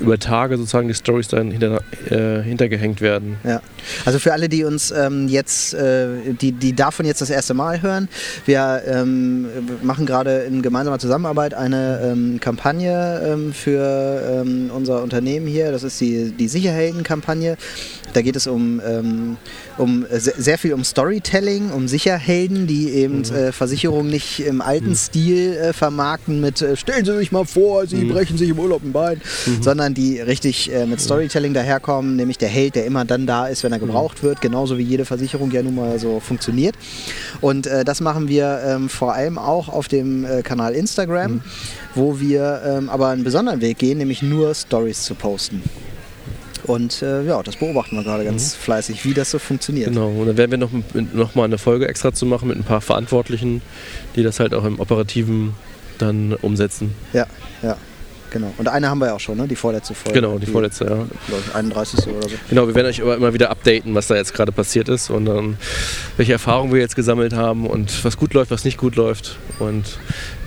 über 0.00 0.18
Tage 0.18 0.56
sozusagen 0.56 0.88
die 0.88 0.94
Stories 0.94 1.28
dann 1.28 1.50
hinter, 1.50 1.80
äh, 2.10 2.42
hintergehängt 2.42 3.00
werden. 3.00 3.36
Ja. 3.44 3.60
Also 4.04 4.18
für 4.18 4.32
alle, 4.32 4.48
die 4.48 4.64
uns 4.64 4.90
ähm, 4.90 5.28
jetzt, 5.28 5.74
äh, 5.74 6.32
die, 6.40 6.52
die 6.52 6.74
davon 6.74 7.06
jetzt 7.06 7.20
das 7.20 7.30
erste 7.30 7.54
Mal 7.54 7.82
hören, 7.82 8.08
wir 8.44 8.82
ähm, 8.86 9.46
machen 9.82 10.06
gerade 10.06 10.40
in 10.40 10.62
gemeinsamer 10.62 10.98
Zusammenarbeit 10.98 11.54
eine 11.54 12.00
ähm, 12.02 12.40
Kampagne 12.40 13.22
ähm, 13.24 13.52
für 13.52 14.42
ähm, 14.42 14.70
unser 14.74 15.02
Unternehmen 15.02 15.46
hier. 15.46 15.70
Das 15.70 15.82
ist 15.82 16.00
die, 16.00 16.32
die 16.32 16.48
Sicherhelden-Kampagne. 16.48 17.56
Da 18.12 18.22
geht 18.22 18.36
es 18.36 18.46
um, 18.46 18.80
ähm, 18.86 19.36
um 19.78 20.04
äh, 20.06 20.20
se- 20.20 20.34
sehr 20.38 20.58
viel 20.58 20.72
um 20.74 20.84
Storytelling, 20.84 21.70
um 21.70 21.88
Sicherhelden, 21.88 22.66
die 22.66 22.90
eben 22.90 23.22
äh, 23.24 23.52
Versicherungen 23.52 24.10
nicht 24.10 24.40
im 24.40 24.60
alten 24.60 24.94
Stil 24.94 25.54
äh, 25.54 25.72
vermarkten 25.72 26.40
mit 26.40 26.62
äh, 26.62 26.76
stellen 26.76 27.04
Sie 27.04 27.16
sich 27.16 27.32
mal 27.32 27.44
vor, 27.44 27.86
Sie 27.86 28.04
brechen 28.04 28.38
sich 28.38 28.50
im 28.50 28.58
Urlaub 28.58 28.82
ein 28.84 28.92
Bein, 28.92 29.20
sondern 29.60 29.94
die 29.94 30.20
richtig 30.20 30.72
äh, 30.72 30.86
mit 30.86 31.00
Storytelling 31.00 31.54
daherkommen, 31.54 32.16
nämlich 32.16 32.38
der 32.38 32.48
Held, 32.48 32.74
der 32.74 32.84
immer 32.86 33.04
dann 33.04 33.26
da 33.26 33.46
ist, 33.48 33.64
wenn 33.64 33.72
er 33.72 33.78
gebraucht 33.78 34.22
wird, 34.22 34.40
genauso 34.40 34.78
wie 34.78 34.82
jede 34.82 35.04
Versicherung 35.04 35.50
ja 35.50 35.62
nun 35.62 35.74
mal 35.74 35.98
so 35.98 36.20
funktioniert. 36.20 36.74
Und 37.40 37.66
äh, 37.66 37.84
das 37.84 38.00
machen 38.00 38.28
wir 38.28 38.60
ähm, 38.66 38.88
vor 38.88 39.14
allem 39.14 39.38
auch 39.38 39.68
auf 39.68 39.88
dem 39.88 40.26
Kanal 40.42 40.74
Instagram, 40.74 41.42
wo 41.94 42.20
wir 42.20 42.62
ähm, 42.66 42.88
aber 42.88 43.08
einen 43.08 43.24
besonderen 43.24 43.60
Weg 43.60 43.78
gehen, 43.78 43.98
nämlich 43.98 44.22
nur 44.22 44.54
Stories 44.54 45.02
zu 45.02 45.14
posten. 45.14 45.62
Und 46.64 47.02
äh, 47.02 47.22
ja, 47.24 47.42
das 47.42 47.56
beobachten 47.56 47.96
wir 47.96 48.04
gerade 48.04 48.24
ganz 48.24 48.54
fleißig, 48.54 49.04
wie 49.04 49.12
das 49.12 49.30
so 49.30 49.38
funktioniert. 49.38 49.88
Genau, 49.88 50.08
und 50.08 50.26
dann 50.26 50.36
werden 50.36 50.50
wir 50.50 50.58
noch, 50.58 50.70
noch 51.12 51.34
mal 51.34 51.44
eine 51.44 51.58
Folge 51.58 51.86
extra 51.86 52.12
zu 52.12 52.24
machen 52.24 52.48
mit 52.48 52.56
ein 52.56 52.64
paar 52.64 52.80
Verantwortlichen, 52.80 53.60
die 54.16 54.22
das 54.22 54.40
halt 54.40 54.54
auch 54.54 54.64
im 54.64 54.80
Operativen 54.80 55.52
dann 55.98 56.32
umsetzen. 56.32 56.94
Ja, 57.12 57.26
ja, 57.62 57.76
genau. 58.34 58.52
Und 58.58 58.68
eine 58.68 58.90
haben 58.90 58.98
wir 58.98 59.06
ja 59.06 59.14
auch 59.14 59.20
schon, 59.20 59.38
ne? 59.38 59.48
die 59.48 59.56
vorletzte 59.56 59.94
Folge. 59.94 60.20
Genau, 60.20 60.38
die 60.38 60.46
vorletzte, 60.46 60.84
ja. 60.84 61.06
ich, 61.28 61.54
31. 61.54 62.06
oder 62.08 62.28
so. 62.28 62.34
Genau, 62.50 62.66
wir 62.66 62.74
werden 62.74 62.88
euch 62.88 63.00
aber 63.00 63.16
immer 63.16 63.32
wieder 63.32 63.48
updaten, 63.50 63.94
was 63.94 64.08
da 64.08 64.16
jetzt 64.16 64.34
gerade 64.34 64.52
passiert 64.52 64.90
ist 64.90 65.08
und 65.08 65.24
dann, 65.24 65.56
welche 66.18 66.32
Erfahrungen 66.32 66.72
wir 66.72 66.80
jetzt 66.80 66.96
gesammelt 66.96 67.32
haben 67.32 67.66
und 67.66 68.04
was 68.04 68.18
gut 68.18 68.34
läuft, 68.34 68.50
was 68.50 68.64
nicht 68.64 68.76
gut 68.76 68.96
läuft 68.96 69.38
und 69.60 69.98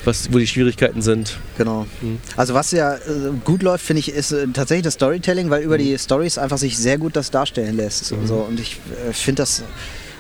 was, 0.04 0.32
wo 0.32 0.38
die 0.38 0.48
Schwierigkeiten 0.48 1.02
sind. 1.02 1.38
Genau. 1.58 1.88
Mhm. 2.02 2.20
Also 2.36 2.54
was 2.54 2.72
ja 2.72 2.96
äh, 2.96 3.00
gut 3.44 3.64
läuft, 3.64 3.86
finde 3.86 4.02
ich, 4.02 4.14
ist 4.14 4.32
äh, 4.32 4.48
tatsächlich 4.54 4.84
das 4.84 4.96
Storytelling, 4.96 5.50
weil 5.50 5.64
über 5.64 5.78
die 5.78 5.98
Stories 5.98 6.38
einfach 6.38 6.58
sich 6.58 6.78
sehr 6.78 6.98
gut 6.98 7.16
das 7.16 7.32
darstellen 7.32 7.78
lässt. 7.78 8.12
Und, 8.12 8.28
so. 8.28 8.36
und 8.36 8.60
ich 8.60 8.80
äh, 9.10 9.14
finde 9.14 9.42
das. 9.42 9.64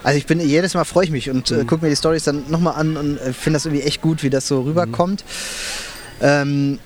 Also 0.03 0.18
ich 0.18 0.26
bin 0.26 0.39
jedes 0.39 0.74
Mal 0.74 0.86
freue 0.86 1.03
ich 1.03 1.11
mich 1.11 1.30
und 1.30 1.51
äh, 1.51 1.65
gucke 1.65 1.84
mir 1.84 1.89
die 1.89 1.95
Stories 1.97 2.24
dann 2.24 2.45
nochmal 2.49 2.76
an 2.76 2.95
und 2.95 3.18
äh, 3.18 3.34
finde 3.34 3.57
das 3.57 3.65
irgendwie 3.65 3.84
echt 3.84 4.01
gut, 4.01 4.24
wie 4.24 4.30
das 4.30 4.47
so 4.47 4.61
rüberkommt. 4.61 5.26
Ähm, 6.22 6.80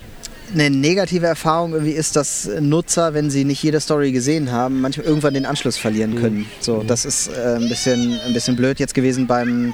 eine 0.53 0.69
negative 0.69 1.25
Erfahrung 1.25 1.73
irgendwie 1.73 1.93
ist, 1.93 2.15
dass 2.15 2.49
Nutzer, 2.59 3.13
wenn 3.13 3.29
sie 3.29 3.45
nicht 3.45 3.63
jede 3.63 3.79
Story 3.79 4.11
gesehen 4.11 4.51
haben, 4.51 4.81
manchmal 4.81 5.05
irgendwann 5.05 5.33
den 5.33 5.45
Anschluss 5.45 5.77
verlieren 5.77 6.15
können. 6.15 6.45
So, 6.59 6.83
das 6.83 7.05
ist 7.05 7.27
äh, 7.29 7.55
ein, 7.55 7.69
bisschen, 7.69 8.19
ein 8.25 8.33
bisschen 8.33 8.55
blöd 8.55 8.79
jetzt 8.79 8.93
gewesen 8.93 9.27
beim, 9.27 9.73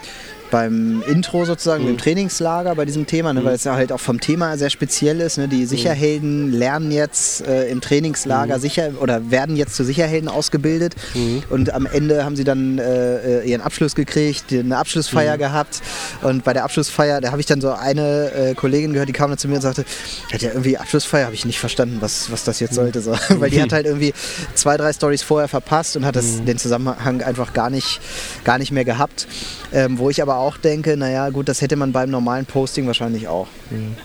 beim 0.52 1.04
Intro 1.08 1.46
sozusagen, 1.46 1.84
Mhm. 1.84 1.90
im 1.92 1.98
Trainingslager 1.98 2.76
bei 2.76 2.86
diesem 2.86 3.06
Thema, 3.06 3.34
ne, 3.34 3.44
weil 3.44 3.56
es 3.56 3.64
ja 3.64 3.76
halt 3.76 3.92
auch 3.92 4.00
vom 4.00 4.20
Thema 4.20 4.58
sehr 4.58 4.70
speziell 4.70 5.20
ist. 5.22 5.38
Ne? 5.38 5.48
Die 5.48 5.66
Sicherhelden 5.66 6.52
lernen 6.52 6.92
jetzt 6.92 7.46
äh, 7.46 7.68
im 7.70 7.82
Trainingslager 7.82 8.60
sicher 8.60 8.92
oder 9.02 9.30
werden 9.32 9.56
jetzt 9.56 9.76
zu 9.76 9.84
Sicherhelden 9.84 10.30
ausgebildet 10.30 10.96
Mhm. 11.14 11.44
und 11.50 11.74
am 11.74 11.86
Ende 11.86 12.24
haben 12.24 12.36
sie 12.36 12.44
dann 12.44 12.78
äh, 12.80 13.44
ihren 13.44 13.62
Abschluss 13.62 13.96
gekriegt, 13.96 14.52
eine 14.54 14.78
Abschlussfeier 14.78 15.36
Mhm. 15.36 15.40
gehabt 15.40 15.82
und 16.22 16.44
bei 16.44 16.54
der 16.54 16.64
Abschlussfeier, 16.64 17.20
da 17.22 17.32
habe 17.32 17.42
ich 17.42 17.46
dann 17.48 17.60
so 17.62 17.72
eine 17.72 18.32
äh, 18.32 18.54
Kollegin 18.56 18.94
gehört, 18.94 19.10
die 19.10 19.14
kam 19.14 19.30
dann 19.30 19.38
zu 19.38 19.48
mir 19.48 19.56
und 19.56 19.62
sagte, 19.62 19.84
hat 20.32 20.42
ja 20.42 20.50
irgendwie 20.52 20.78
Abschlussfeier, 20.78 21.26
habe 21.26 21.36
ich 21.36 21.46
nicht 21.46 21.60
verstanden, 21.60 21.98
was, 22.00 22.32
was 22.32 22.44
das 22.44 22.60
jetzt 22.60 22.76
sollte. 22.76 23.02
So. 23.02 23.12
Weil 23.40 23.50
die 23.50 23.62
hat 23.62 23.74
halt 23.74 23.86
irgendwie 23.86 24.14
zwei, 24.56 24.78
drei 24.78 24.94
Stories 24.94 25.24
vorher 25.24 25.48
verpasst 25.48 25.96
und 25.98 26.06
hat 26.06 26.16
das, 26.16 26.44
den 26.46 26.58
Zusammenhang 26.58 27.22
einfach 27.22 27.54
gar 27.54 27.70
nicht, 27.70 28.00
gar 28.44 28.58
nicht 28.58 28.72
mehr 28.72 28.86
gehabt. 28.86 29.28
Ähm, 29.74 29.98
wo 30.00 30.10
ich 30.10 30.22
aber 30.22 30.37
auch 30.38 30.58
denke, 30.58 30.96
naja 30.98 31.30
gut, 31.30 31.50
das 31.50 31.62
hätte 31.62 31.76
man 31.76 31.92
beim 31.92 32.10
normalen 32.10 32.46
Posting 32.46 32.88
wahrscheinlich 32.88 33.28
auch. 33.28 33.48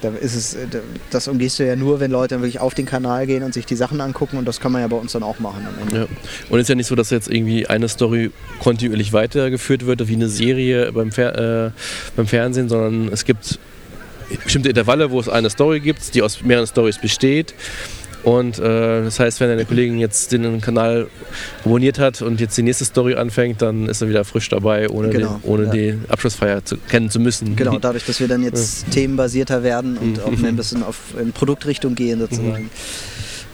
Da 0.00 0.10
ist 0.20 0.34
es, 0.34 0.54
äh, 0.54 0.66
da- 0.70 0.78
das 1.10 1.28
umgehst 1.28 1.58
du 1.58 1.66
ja 1.66 1.76
nur, 1.76 2.00
wenn 2.00 2.10
Leute 2.10 2.36
wirklich 2.40 2.60
auf 2.60 2.74
den 2.74 2.86
Kanal 2.86 3.26
gehen 3.26 3.42
und 3.42 3.54
sich 3.54 3.66
die 3.66 3.76
Sachen 3.76 4.00
angucken 4.00 4.36
und 4.38 4.46
das 4.46 4.60
kann 4.60 4.72
man 4.72 4.80
ja 4.82 4.88
bei 4.88 4.96
uns 4.96 5.12
dann 5.12 5.22
auch 5.22 5.38
machen 5.38 5.66
am 5.66 5.86
Ende. 5.88 6.00
Ja. 6.00 6.06
Und 6.50 6.58
es 6.58 6.62
ist 6.64 6.68
ja 6.68 6.74
nicht 6.74 6.86
so, 6.86 6.94
dass 6.94 7.10
jetzt 7.10 7.28
irgendwie 7.30 7.66
eine 7.66 7.88
Story 7.88 8.30
kontinuierlich 8.60 9.12
weitergeführt 9.12 9.86
wird, 9.86 10.08
wie 10.08 10.14
eine 10.14 10.28
Serie 10.28 10.92
beim, 10.92 11.12
Fer 11.12 11.66
äh, 11.66 11.70
beim 12.16 12.26
Fernsehen, 12.26 12.68
sondern 12.68 13.08
es 13.12 13.24
gibt 13.24 13.58
bestimmte 14.44 14.70
Intervalle, 14.70 15.10
wo 15.10 15.20
es 15.20 15.28
eine 15.28 15.50
Story 15.50 15.80
gibt, 15.80 16.14
die 16.14 16.22
aus 16.22 16.42
mehreren 16.42 16.66
Stories 16.66 16.98
besteht. 16.98 17.54
Und 18.24 18.58
äh, 18.58 19.02
das 19.02 19.18
heißt, 19.18 19.40
wenn 19.40 19.50
eine 19.50 19.64
Kollegin 19.64 19.98
jetzt 19.98 20.30
den 20.32 20.60
Kanal 20.60 21.08
abonniert 21.64 21.98
hat 21.98 22.22
und 22.22 22.40
jetzt 22.40 22.56
die 22.56 22.62
nächste 22.62 22.84
Story 22.84 23.14
anfängt, 23.14 23.60
dann 23.62 23.88
ist 23.88 24.00
er 24.00 24.08
wieder 24.08 24.24
frisch 24.24 24.48
dabei, 24.48 24.88
ohne, 24.88 25.08
Genau, 25.10 25.40
den, 25.42 25.50
ohne 25.50 25.64
ja. 25.64 25.70
die 25.70 25.98
Abschlussfeier 26.08 26.64
zu, 26.64 26.76
kennen 26.76 27.10
zu 27.10 27.18
müssen. 27.18 27.56
Genau, 27.56 27.78
dadurch, 27.78 28.04
dass 28.06 28.20
wir 28.20 28.28
dann 28.28 28.42
jetzt 28.42 28.90
themenbasierter 28.92 29.62
werden 29.62 29.96
und 29.98 30.12
Mhm. 30.18 30.22
auch 30.24 30.44
ein 30.46 30.56
bisschen 30.56 30.82
auf 30.82 30.96
in 31.20 31.32
Produktrichtung 31.32 31.94
gehen 31.94 32.20
sozusagen. 32.20 32.70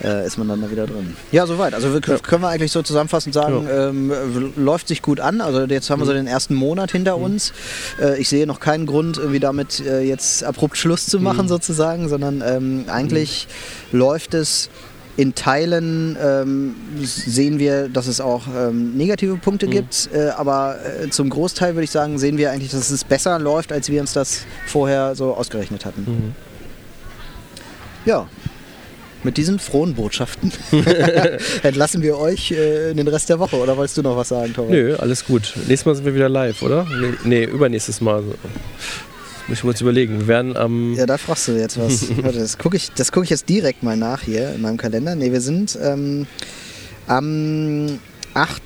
Äh, 0.02 0.26
ist 0.26 0.38
man 0.38 0.48
dann 0.48 0.62
da 0.62 0.70
wieder 0.70 0.86
drin. 0.86 1.16
Ja, 1.32 1.46
soweit. 1.46 1.74
Also 1.74 1.92
wir, 1.92 2.00
können 2.00 2.42
wir 2.42 2.48
eigentlich 2.48 2.70
so 2.70 2.82
zusammenfassend 2.82 3.34
sagen, 3.34 3.66
ähm, 3.70 4.52
läuft 4.56 4.88
sich 4.88 5.02
gut 5.02 5.18
an. 5.18 5.40
Also 5.40 5.64
jetzt 5.64 5.90
haben 5.90 6.00
wir 6.00 6.06
so 6.06 6.12
den 6.12 6.28
ersten 6.28 6.54
Monat 6.54 6.92
hinter 6.92 7.16
uns. 7.16 7.52
Äh, 8.00 8.20
ich 8.20 8.28
sehe 8.28 8.46
noch 8.46 8.60
keinen 8.60 8.86
Grund, 8.86 9.18
irgendwie 9.18 9.40
damit 9.40 9.80
äh, 9.80 10.02
jetzt 10.02 10.44
abrupt 10.44 10.76
Schluss 10.76 11.06
zu 11.06 11.18
machen 11.18 11.48
sozusagen, 11.48 12.08
sondern 12.08 12.42
ähm, 12.46 12.84
eigentlich 12.88 13.48
läuft 13.90 14.34
es 14.34 14.70
in 15.16 15.34
Teilen 15.34 16.16
ähm, 16.22 16.76
sehen 17.02 17.58
wir, 17.58 17.88
dass 17.88 18.06
es 18.06 18.20
auch 18.20 18.44
ähm, 18.56 18.96
negative 18.96 19.34
Punkte 19.34 19.66
gibt, 19.66 20.08
äh, 20.14 20.28
aber 20.28 20.76
äh, 21.02 21.10
zum 21.10 21.28
Großteil 21.28 21.74
würde 21.74 21.82
ich 21.82 21.90
sagen, 21.90 22.20
sehen 22.20 22.38
wir 22.38 22.52
eigentlich, 22.52 22.70
dass 22.70 22.88
es 22.88 23.02
besser 23.02 23.40
läuft, 23.40 23.72
als 23.72 23.90
wir 23.90 24.00
uns 24.00 24.12
das 24.12 24.42
vorher 24.68 25.16
so 25.16 25.34
ausgerechnet 25.34 25.84
hatten. 25.84 26.02
Mhm. 26.02 26.34
Ja, 28.04 28.28
mit 29.28 29.36
diesen 29.36 29.58
frohen 29.58 29.92
Botschaften 29.92 30.50
entlassen 31.62 32.00
wir 32.00 32.16
euch 32.16 32.50
äh, 32.50 32.92
in 32.92 32.96
den 32.96 33.08
Rest 33.08 33.28
der 33.28 33.38
Woche. 33.38 33.56
Oder 33.56 33.76
wolltest 33.76 33.98
du 33.98 34.02
noch 34.02 34.16
was 34.16 34.30
sagen, 34.30 34.54
Torwart? 34.54 34.72
Nö, 34.72 34.96
alles 34.96 35.26
gut. 35.26 35.52
Nächstes 35.66 35.84
Mal 35.84 35.94
sind 35.96 36.06
wir 36.06 36.14
wieder 36.14 36.30
live, 36.30 36.62
oder? 36.62 36.86
Nee, 36.98 37.12
nee 37.24 37.44
übernächstes 37.44 38.00
Mal. 38.00 38.22
Muss 39.48 39.58
ich 39.58 39.64
jetzt 39.64 39.82
überlegen. 39.82 40.20
Wir 40.20 40.28
werden 40.28 40.56
am. 40.56 40.94
Ja, 40.94 41.04
da 41.04 41.18
fragst 41.18 41.46
du 41.48 41.52
jetzt 41.52 41.78
was. 41.78 42.08
Warte, 42.22 42.38
das 42.38 42.56
gucke 42.56 42.78
ich, 42.78 42.90
das 42.92 43.12
guck 43.12 43.24
ich 43.24 43.28
jetzt 43.28 43.50
direkt 43.50 43.82
mal 43.82 43.98
nach 43.98 44.22
hier 44.22 44.54
in 44.54 44.62
meinem 44.62 44.78
Kalender. 44.78 45.14
Ne, 45.14 45.30
wir 45.30 45.42
sind 45.42 45.78
ähm, 45.82 46.26
am 47.06 47.98
8. 48.38 48.62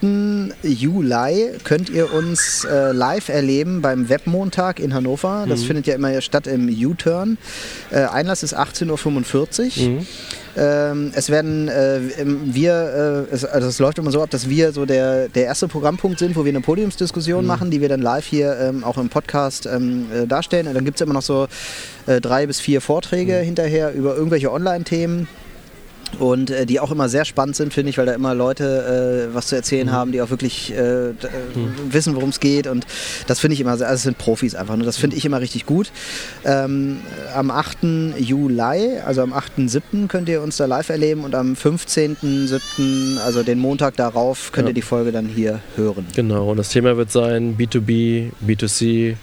Juli 0.63 1.51
könnt 1.65 1.89
ihr 1.89 2.13
uns 2.13 2.65
äh, 2.65 2.93
live 2.93 3.31
erleben 3.31 3.81
beim 3.81 4.11
Webmontag 4.11 4.79
in 4.79 4.93
Hannover. 4.93 5.47
Das 5.49 5.65
findet 5.65 5.87
ja 5.87 5.95
immer 5.95 6.21
statt 6.21 6.47
im 6.47 6.69
U-Turn. 6.69 7.39
Äh, 7.91 8.03
Einlass 8.03 8.43
ist 8.43 8.55
18.45 8.55 8.91
Uhr. 8.91 9.89
Mhm. 9.89 10.07
Ähm, 10.55 11.13
es 11.15 11.31
werden 11.31 11.69
äh, 11.69 12.01
wir, 12.45 13.27
äh, 13.31 13.35
es, 13.35 13.47
also 13.47 13.69
es 13.69 13.79
läuft 13.79 13.97
immer 13.97 14.11
so 14.11 14.23
ab, 14.23 14.29
dass 14.29 14.51
wir 14.51 14.73
so 14.73 14.85
der, 14.85 15.31
der 15.31 15.45
erste 15.45 15.69
Programmpunkt 15.69 16.19
sind, 16.19 16.37
wo 16.37 16.45
wir 16.45 16.51
eine 16.51 16.61
Podiumsdiskussion 16.61 17.47
machen, 17.47 17.71
die 17.71 17.81
wir 17.81 17.89
dann 17.89 18.03
live 18.03 18.27
hier 18.27 18.59
ähm, 18.61 18.85
auch 18.85 18.99
im 18.99 19.09
Podcast 19.09 19.65
ähm, 19.65 20.07
äh, 20.13 20.27
darstellen. 20.27 20.67
Und 20.67 20.75
dann 20.75 20.85
gibt 20.85 20.97
es 20.99 21.01
immer 21.01 21.15
noch 21.15 21.23
so 21.23 21.49
äh, 22.07 22.21
drei 22.21 22.47
bis 22.47 22.61
vier 22.61 22.83
Vorträge 22.83 23.37
hinterher 23.37 23.95
über 23.95 24.15
irgendwelche 24.15 24.53
Online-Themen. 24.53 25.29
Und 26.19 26.51
äh, 26.51 26.67
die 26.67 26.79
auch 26.81 26.91
immer 26.93 27.09
sehr 27.09 27.25
spannend 27.25 27.57
sind, 27.57 27.73
finde 27.75 27.91
ich, 27.91 27.99
weil 27.99 28.07
da 28.07 28.13
immer 28.13 28.35
Leute 28.35 29.29
äh, 29.31 29.35
was 29.35 29.47
zu 29.49 29.57
erzählen 29.57 29.91
haben, 29.93 30.13
die 30.13 30.21
auch 30.23 30.31
wirklich 30.31 30.73
äh, 30.73 31.09
äh, 31.11 31.15
wissen, 31.91 32.15
worum 32.15 32.29
es 32.31 32.39
geht. 32.41 32.67
Und 32.67 32.87
das 33.27 33.41
finde 33.41 33.55
ich 33.55 33.61
immer 33.61 33.77
sehr, 33.77 33.87
also 33.89 33.97
es 33.97 34.03
sind 34.05 34.19
Profis 34.19 34.55
einfach. 34.55 34.77
Ne? 34.77 34.85
Das 34.85 34.97
finde 34.97 35.17
ich 35.17 35.25
immer 35.25 35.41
richtig 35.41 35.67
gut. 35.67 35.91
Ähm, 36.45 36.99
am 37.35 37.51
8. 37.51 37.79
Juli, 38.19 38.99
also 39.05 39.23
am 39.23 39.33
8.7. 39.33 40.07
könnt 40.09 40.29
ihr 40.29 40.43
uns 40.43 40.57
da 40.59 40.67
live 40.67 40.89
erleben 40.91 41.25
und 41.25 41.35
am 41.35 41.55
15.7., 41.55 43.19
also 43.25 43.43
den 43.43 43.59
Montag 43.59 43.97
darauf, 43.97 44.53
könnt 44.53 44.67
Ja. 44.67 44.71
ihr 44.71 44.75
die 44.75 44.83
Folge 44.83 45.13
dann 45.13 45.27
hier 45.27 45.61
hören. 45.77 46.07
Genau, 46.15 46.51
und 46.51 46.57
das 46.57 46.69
Thema 46.71 46.97
wird 46.97 47.11
sein 47.11 47.57
B2B, 47.57 48.31
B2C, 48.47 49.17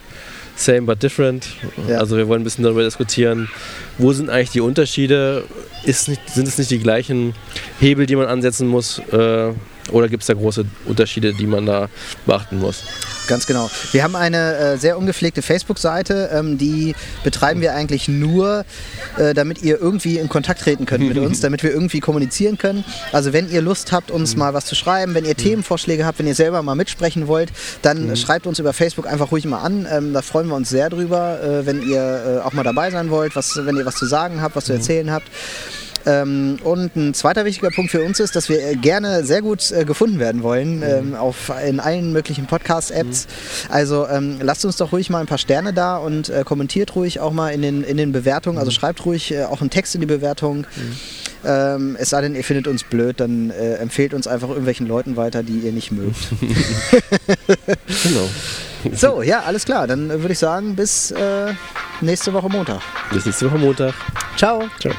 same 0.60 0.82
but 0.82 1.02
different. 1.02 1.48
Ja. 1.88 1.98
Also 1.98 2.18
wir 2.18 2.28
wollen 2.28 2.42
ein 2.42 2.44
bisschen 2.44 2.64
darüber 2.64 2.84
diskutieren, 2.84 3.50
wo 3.98 4.14
sind 4.14 4.30
eigentlich 4.30 4.52
die 4.52 4.62
Unterschiede? 4.62 5.44
Nicht, 5.86 6.06
sind 6.06 6.48
es 6.48 6.58
nicht 6.58 6.72
die 6.72 6.80
gleichen 6.80 7.34
Hebel, 7.80 8.06
die 8.06 8.16
man 8.16 8.28
ansetzen 8.28 8.68
muss? 8.68 9.00
Äh, 9.12 9.54
oder 9.92 10.08
gibt 10.08 10.24
es 10.24 10.28
da 10.28 10.34
große 10.34 10.66
Unterschiede, 10.86 11.34
die 11.34 11.48
man 11.48 11.66
da 11.66 11.90
beachten 12.26 12.60
muss? 12.60 12.84
Ganz 13.28 13.46
genau. 13.46 13.70
Wir 13.92 14.04
haben 14.04 14.16
eine 14.16 14.56
äh, 14.56 14.78
sehr 14.78 14.98
ungepflegte 14.98 15.42
Facebook-Seite, 15.42 16.32
ähm, 16.34 16.58
die 16.58 16.96
betreiben 17.24 17.62
wir 17.62 17.76
eigentlich 17.76 18.08
nur, 18.08 18.66
äh, 19.18 19.36
damit 19.36 19.62
ihr 19.62 19.80
irgendwie 19.80 20.18
in 20.18 20.30
Kontakt 20.30 20.62
treten 20.62 20.88
könnt 20.88 21.08
mit 21.08 21.18
uns, 21.18 21.40
damit 21.42 21.62
wir 21.62 21.72
irgendwie 21.72 22.00
kommunizieren 22.00 22.58
können. 22.58 22.84
Also 23.12 23.32
wenn 23.32 23.52
ihr 23.52 23.62
Lust 23.62 23.92
habt, 23.92 24.10
uns 24.10 24.36
mal 24.36 24.56
was 24.56 24.66
zu 24.66 24.74
schreiben, 24.74 25.14
wenn 25.14 25.26
ihr 25.26 25.36
Themenvorschläge 25.36 26.06
habt, 26.06 26.18
wenn 26.18 26.28
ihr 26.28 26.36
selber 26.36 26.64
mal 26.64 26.74
mitsprechen 26.76 27.28
wollt, 27.28 27.52
dann 27.84 28.16
schreibt 28.16 28.48
uns 28.48 28.58
über 28.58 28.74
Facebook 28.74 29.06
einfach 29.06 29.32
ruhig 29.32 29.46
mal 29.46 29.60
an. 29.60 29.88
Ähm, 29.92 30.14
da 30.14 30.24
freuen 30.24 30.48
wir 30.48 30.56
uns 30.56 30.70
sehr 30.70 30.90
drüber, 30.90 31.40
äh, 31.42 31.66
wenn 31.68 31.88
ihr 31.88 32.42
äh, 32.42 32.48
auch 32.48 32.54
mal 32.54 32.64
dabei 32.64 32.90
sein 32.90 33.12
wollt, 33.12 33.36
was, 33.36 33.60
wenn 33.64 33.78
ihr 33.78 33.86
was 33.86 33.96
zu 33.96 34.08
sagen 34.08 34.42
habt, 34.42 34.56
was 34.56 34.66
zu 34.66 34.74
erzählen 34.74 35.12
habt. 35.12 35.28
Ähm, 36.10 36.58
und 36.64 36.96
ein 36.96 37.14
zweiter 37.14 37.46
wichtiger 37.46 37.70
Punkt 37.70 37.92
für 37.92 38.02
uns 38.04 38.20
ist, 38.20 38.36
dass 38.36 38.50
wir 38.50 38.62
äh, 38.62 38.76
gerne 38.76 39.24
sehr 39.24 39.42
gut 39.42 39.72
äh, 39.72 39.86
gefunden 39.86 40.20
werden 40.20 40.44
wollen 40.44 40.82
ähm, 40.84 41.16
auf, 41.16 41.52
in 41.68 41.80
allen 41.80 42.12
möglichen 42.12 42.48
Podcast-Apps. 42.48 43.28
Also 43.70 44.08
ähm, 44.08 44.40
lasst 44.42 44.66
uns 44.66 44.78
doch 44.78 44.92
ruhig 44.92 45.10
mal 45.10 45.20
ein 45.20 45.28
paar 45.28 45.38
Sterne 45.38 45.74
da 45.74 45.98
und 45.98 46.30
äh, 46.30 46.44
kommentiert 46.44 46.96
ruhig 46.96 47.20
auch 47.20 47.34
mal 47.34 47.50
in 47.50 47.62
den, 47.62 47.84
in 47.84 47.98
den 47.98 48.12
Bewertungen. 48.12 48.58
Also 48.58 48.72
schreibt 48.72 49.06
ruhig 49.06 49.32
äh, 49.32 49.44
auch 49.44 49.62
einen 49.62 49.70
Text 49.70 49.96
in 49.96 50.02
die 50.02 50.08
Bewertung. 50.08 50.66
Ähm, 51.46 51.96
es 52.00 52.10
sei 52.10 52.22
denn, 52.22 52.36
ihr 52.36 52.44
findet 52.44 52.68
uns 52.68 52.84
blöd, 52.84 53.20
dann 53.20 53.50
empfehlt 53.52 54.14
uns 54.14 54.28
einfach 54.28 54.50
irgendwelchen 54.50 54.88
Leuten 54.88 55.16
weiter, 55.16 55.44
die 55.44 55.60
ihr 55.60 55.72
nicht 55.72 55.92
mögt. 55.92 56.18
Genau. 58.04 58.30
so, 58.96 59.22
ja, 59.22 59.42
alles 59.42 59.66
klar. 59.66 59.88
Dann 59.88 60.10
würde 60.10 60.32
ich 60.32 60.40
sagen, 60.40 60.76
bis 60.76 61.12
äh, 61.12 61.54
nächste 62.02 62.34
Woche 62.34 62.50
Montag. 62.50 62.82
Bis 63.12 63.26
nächste 63.26 63.50
Woche 63.50 63.58
Montag. 63.58 63.94
Ciao. 64.38 64.64
Ciao. 64.80 64.94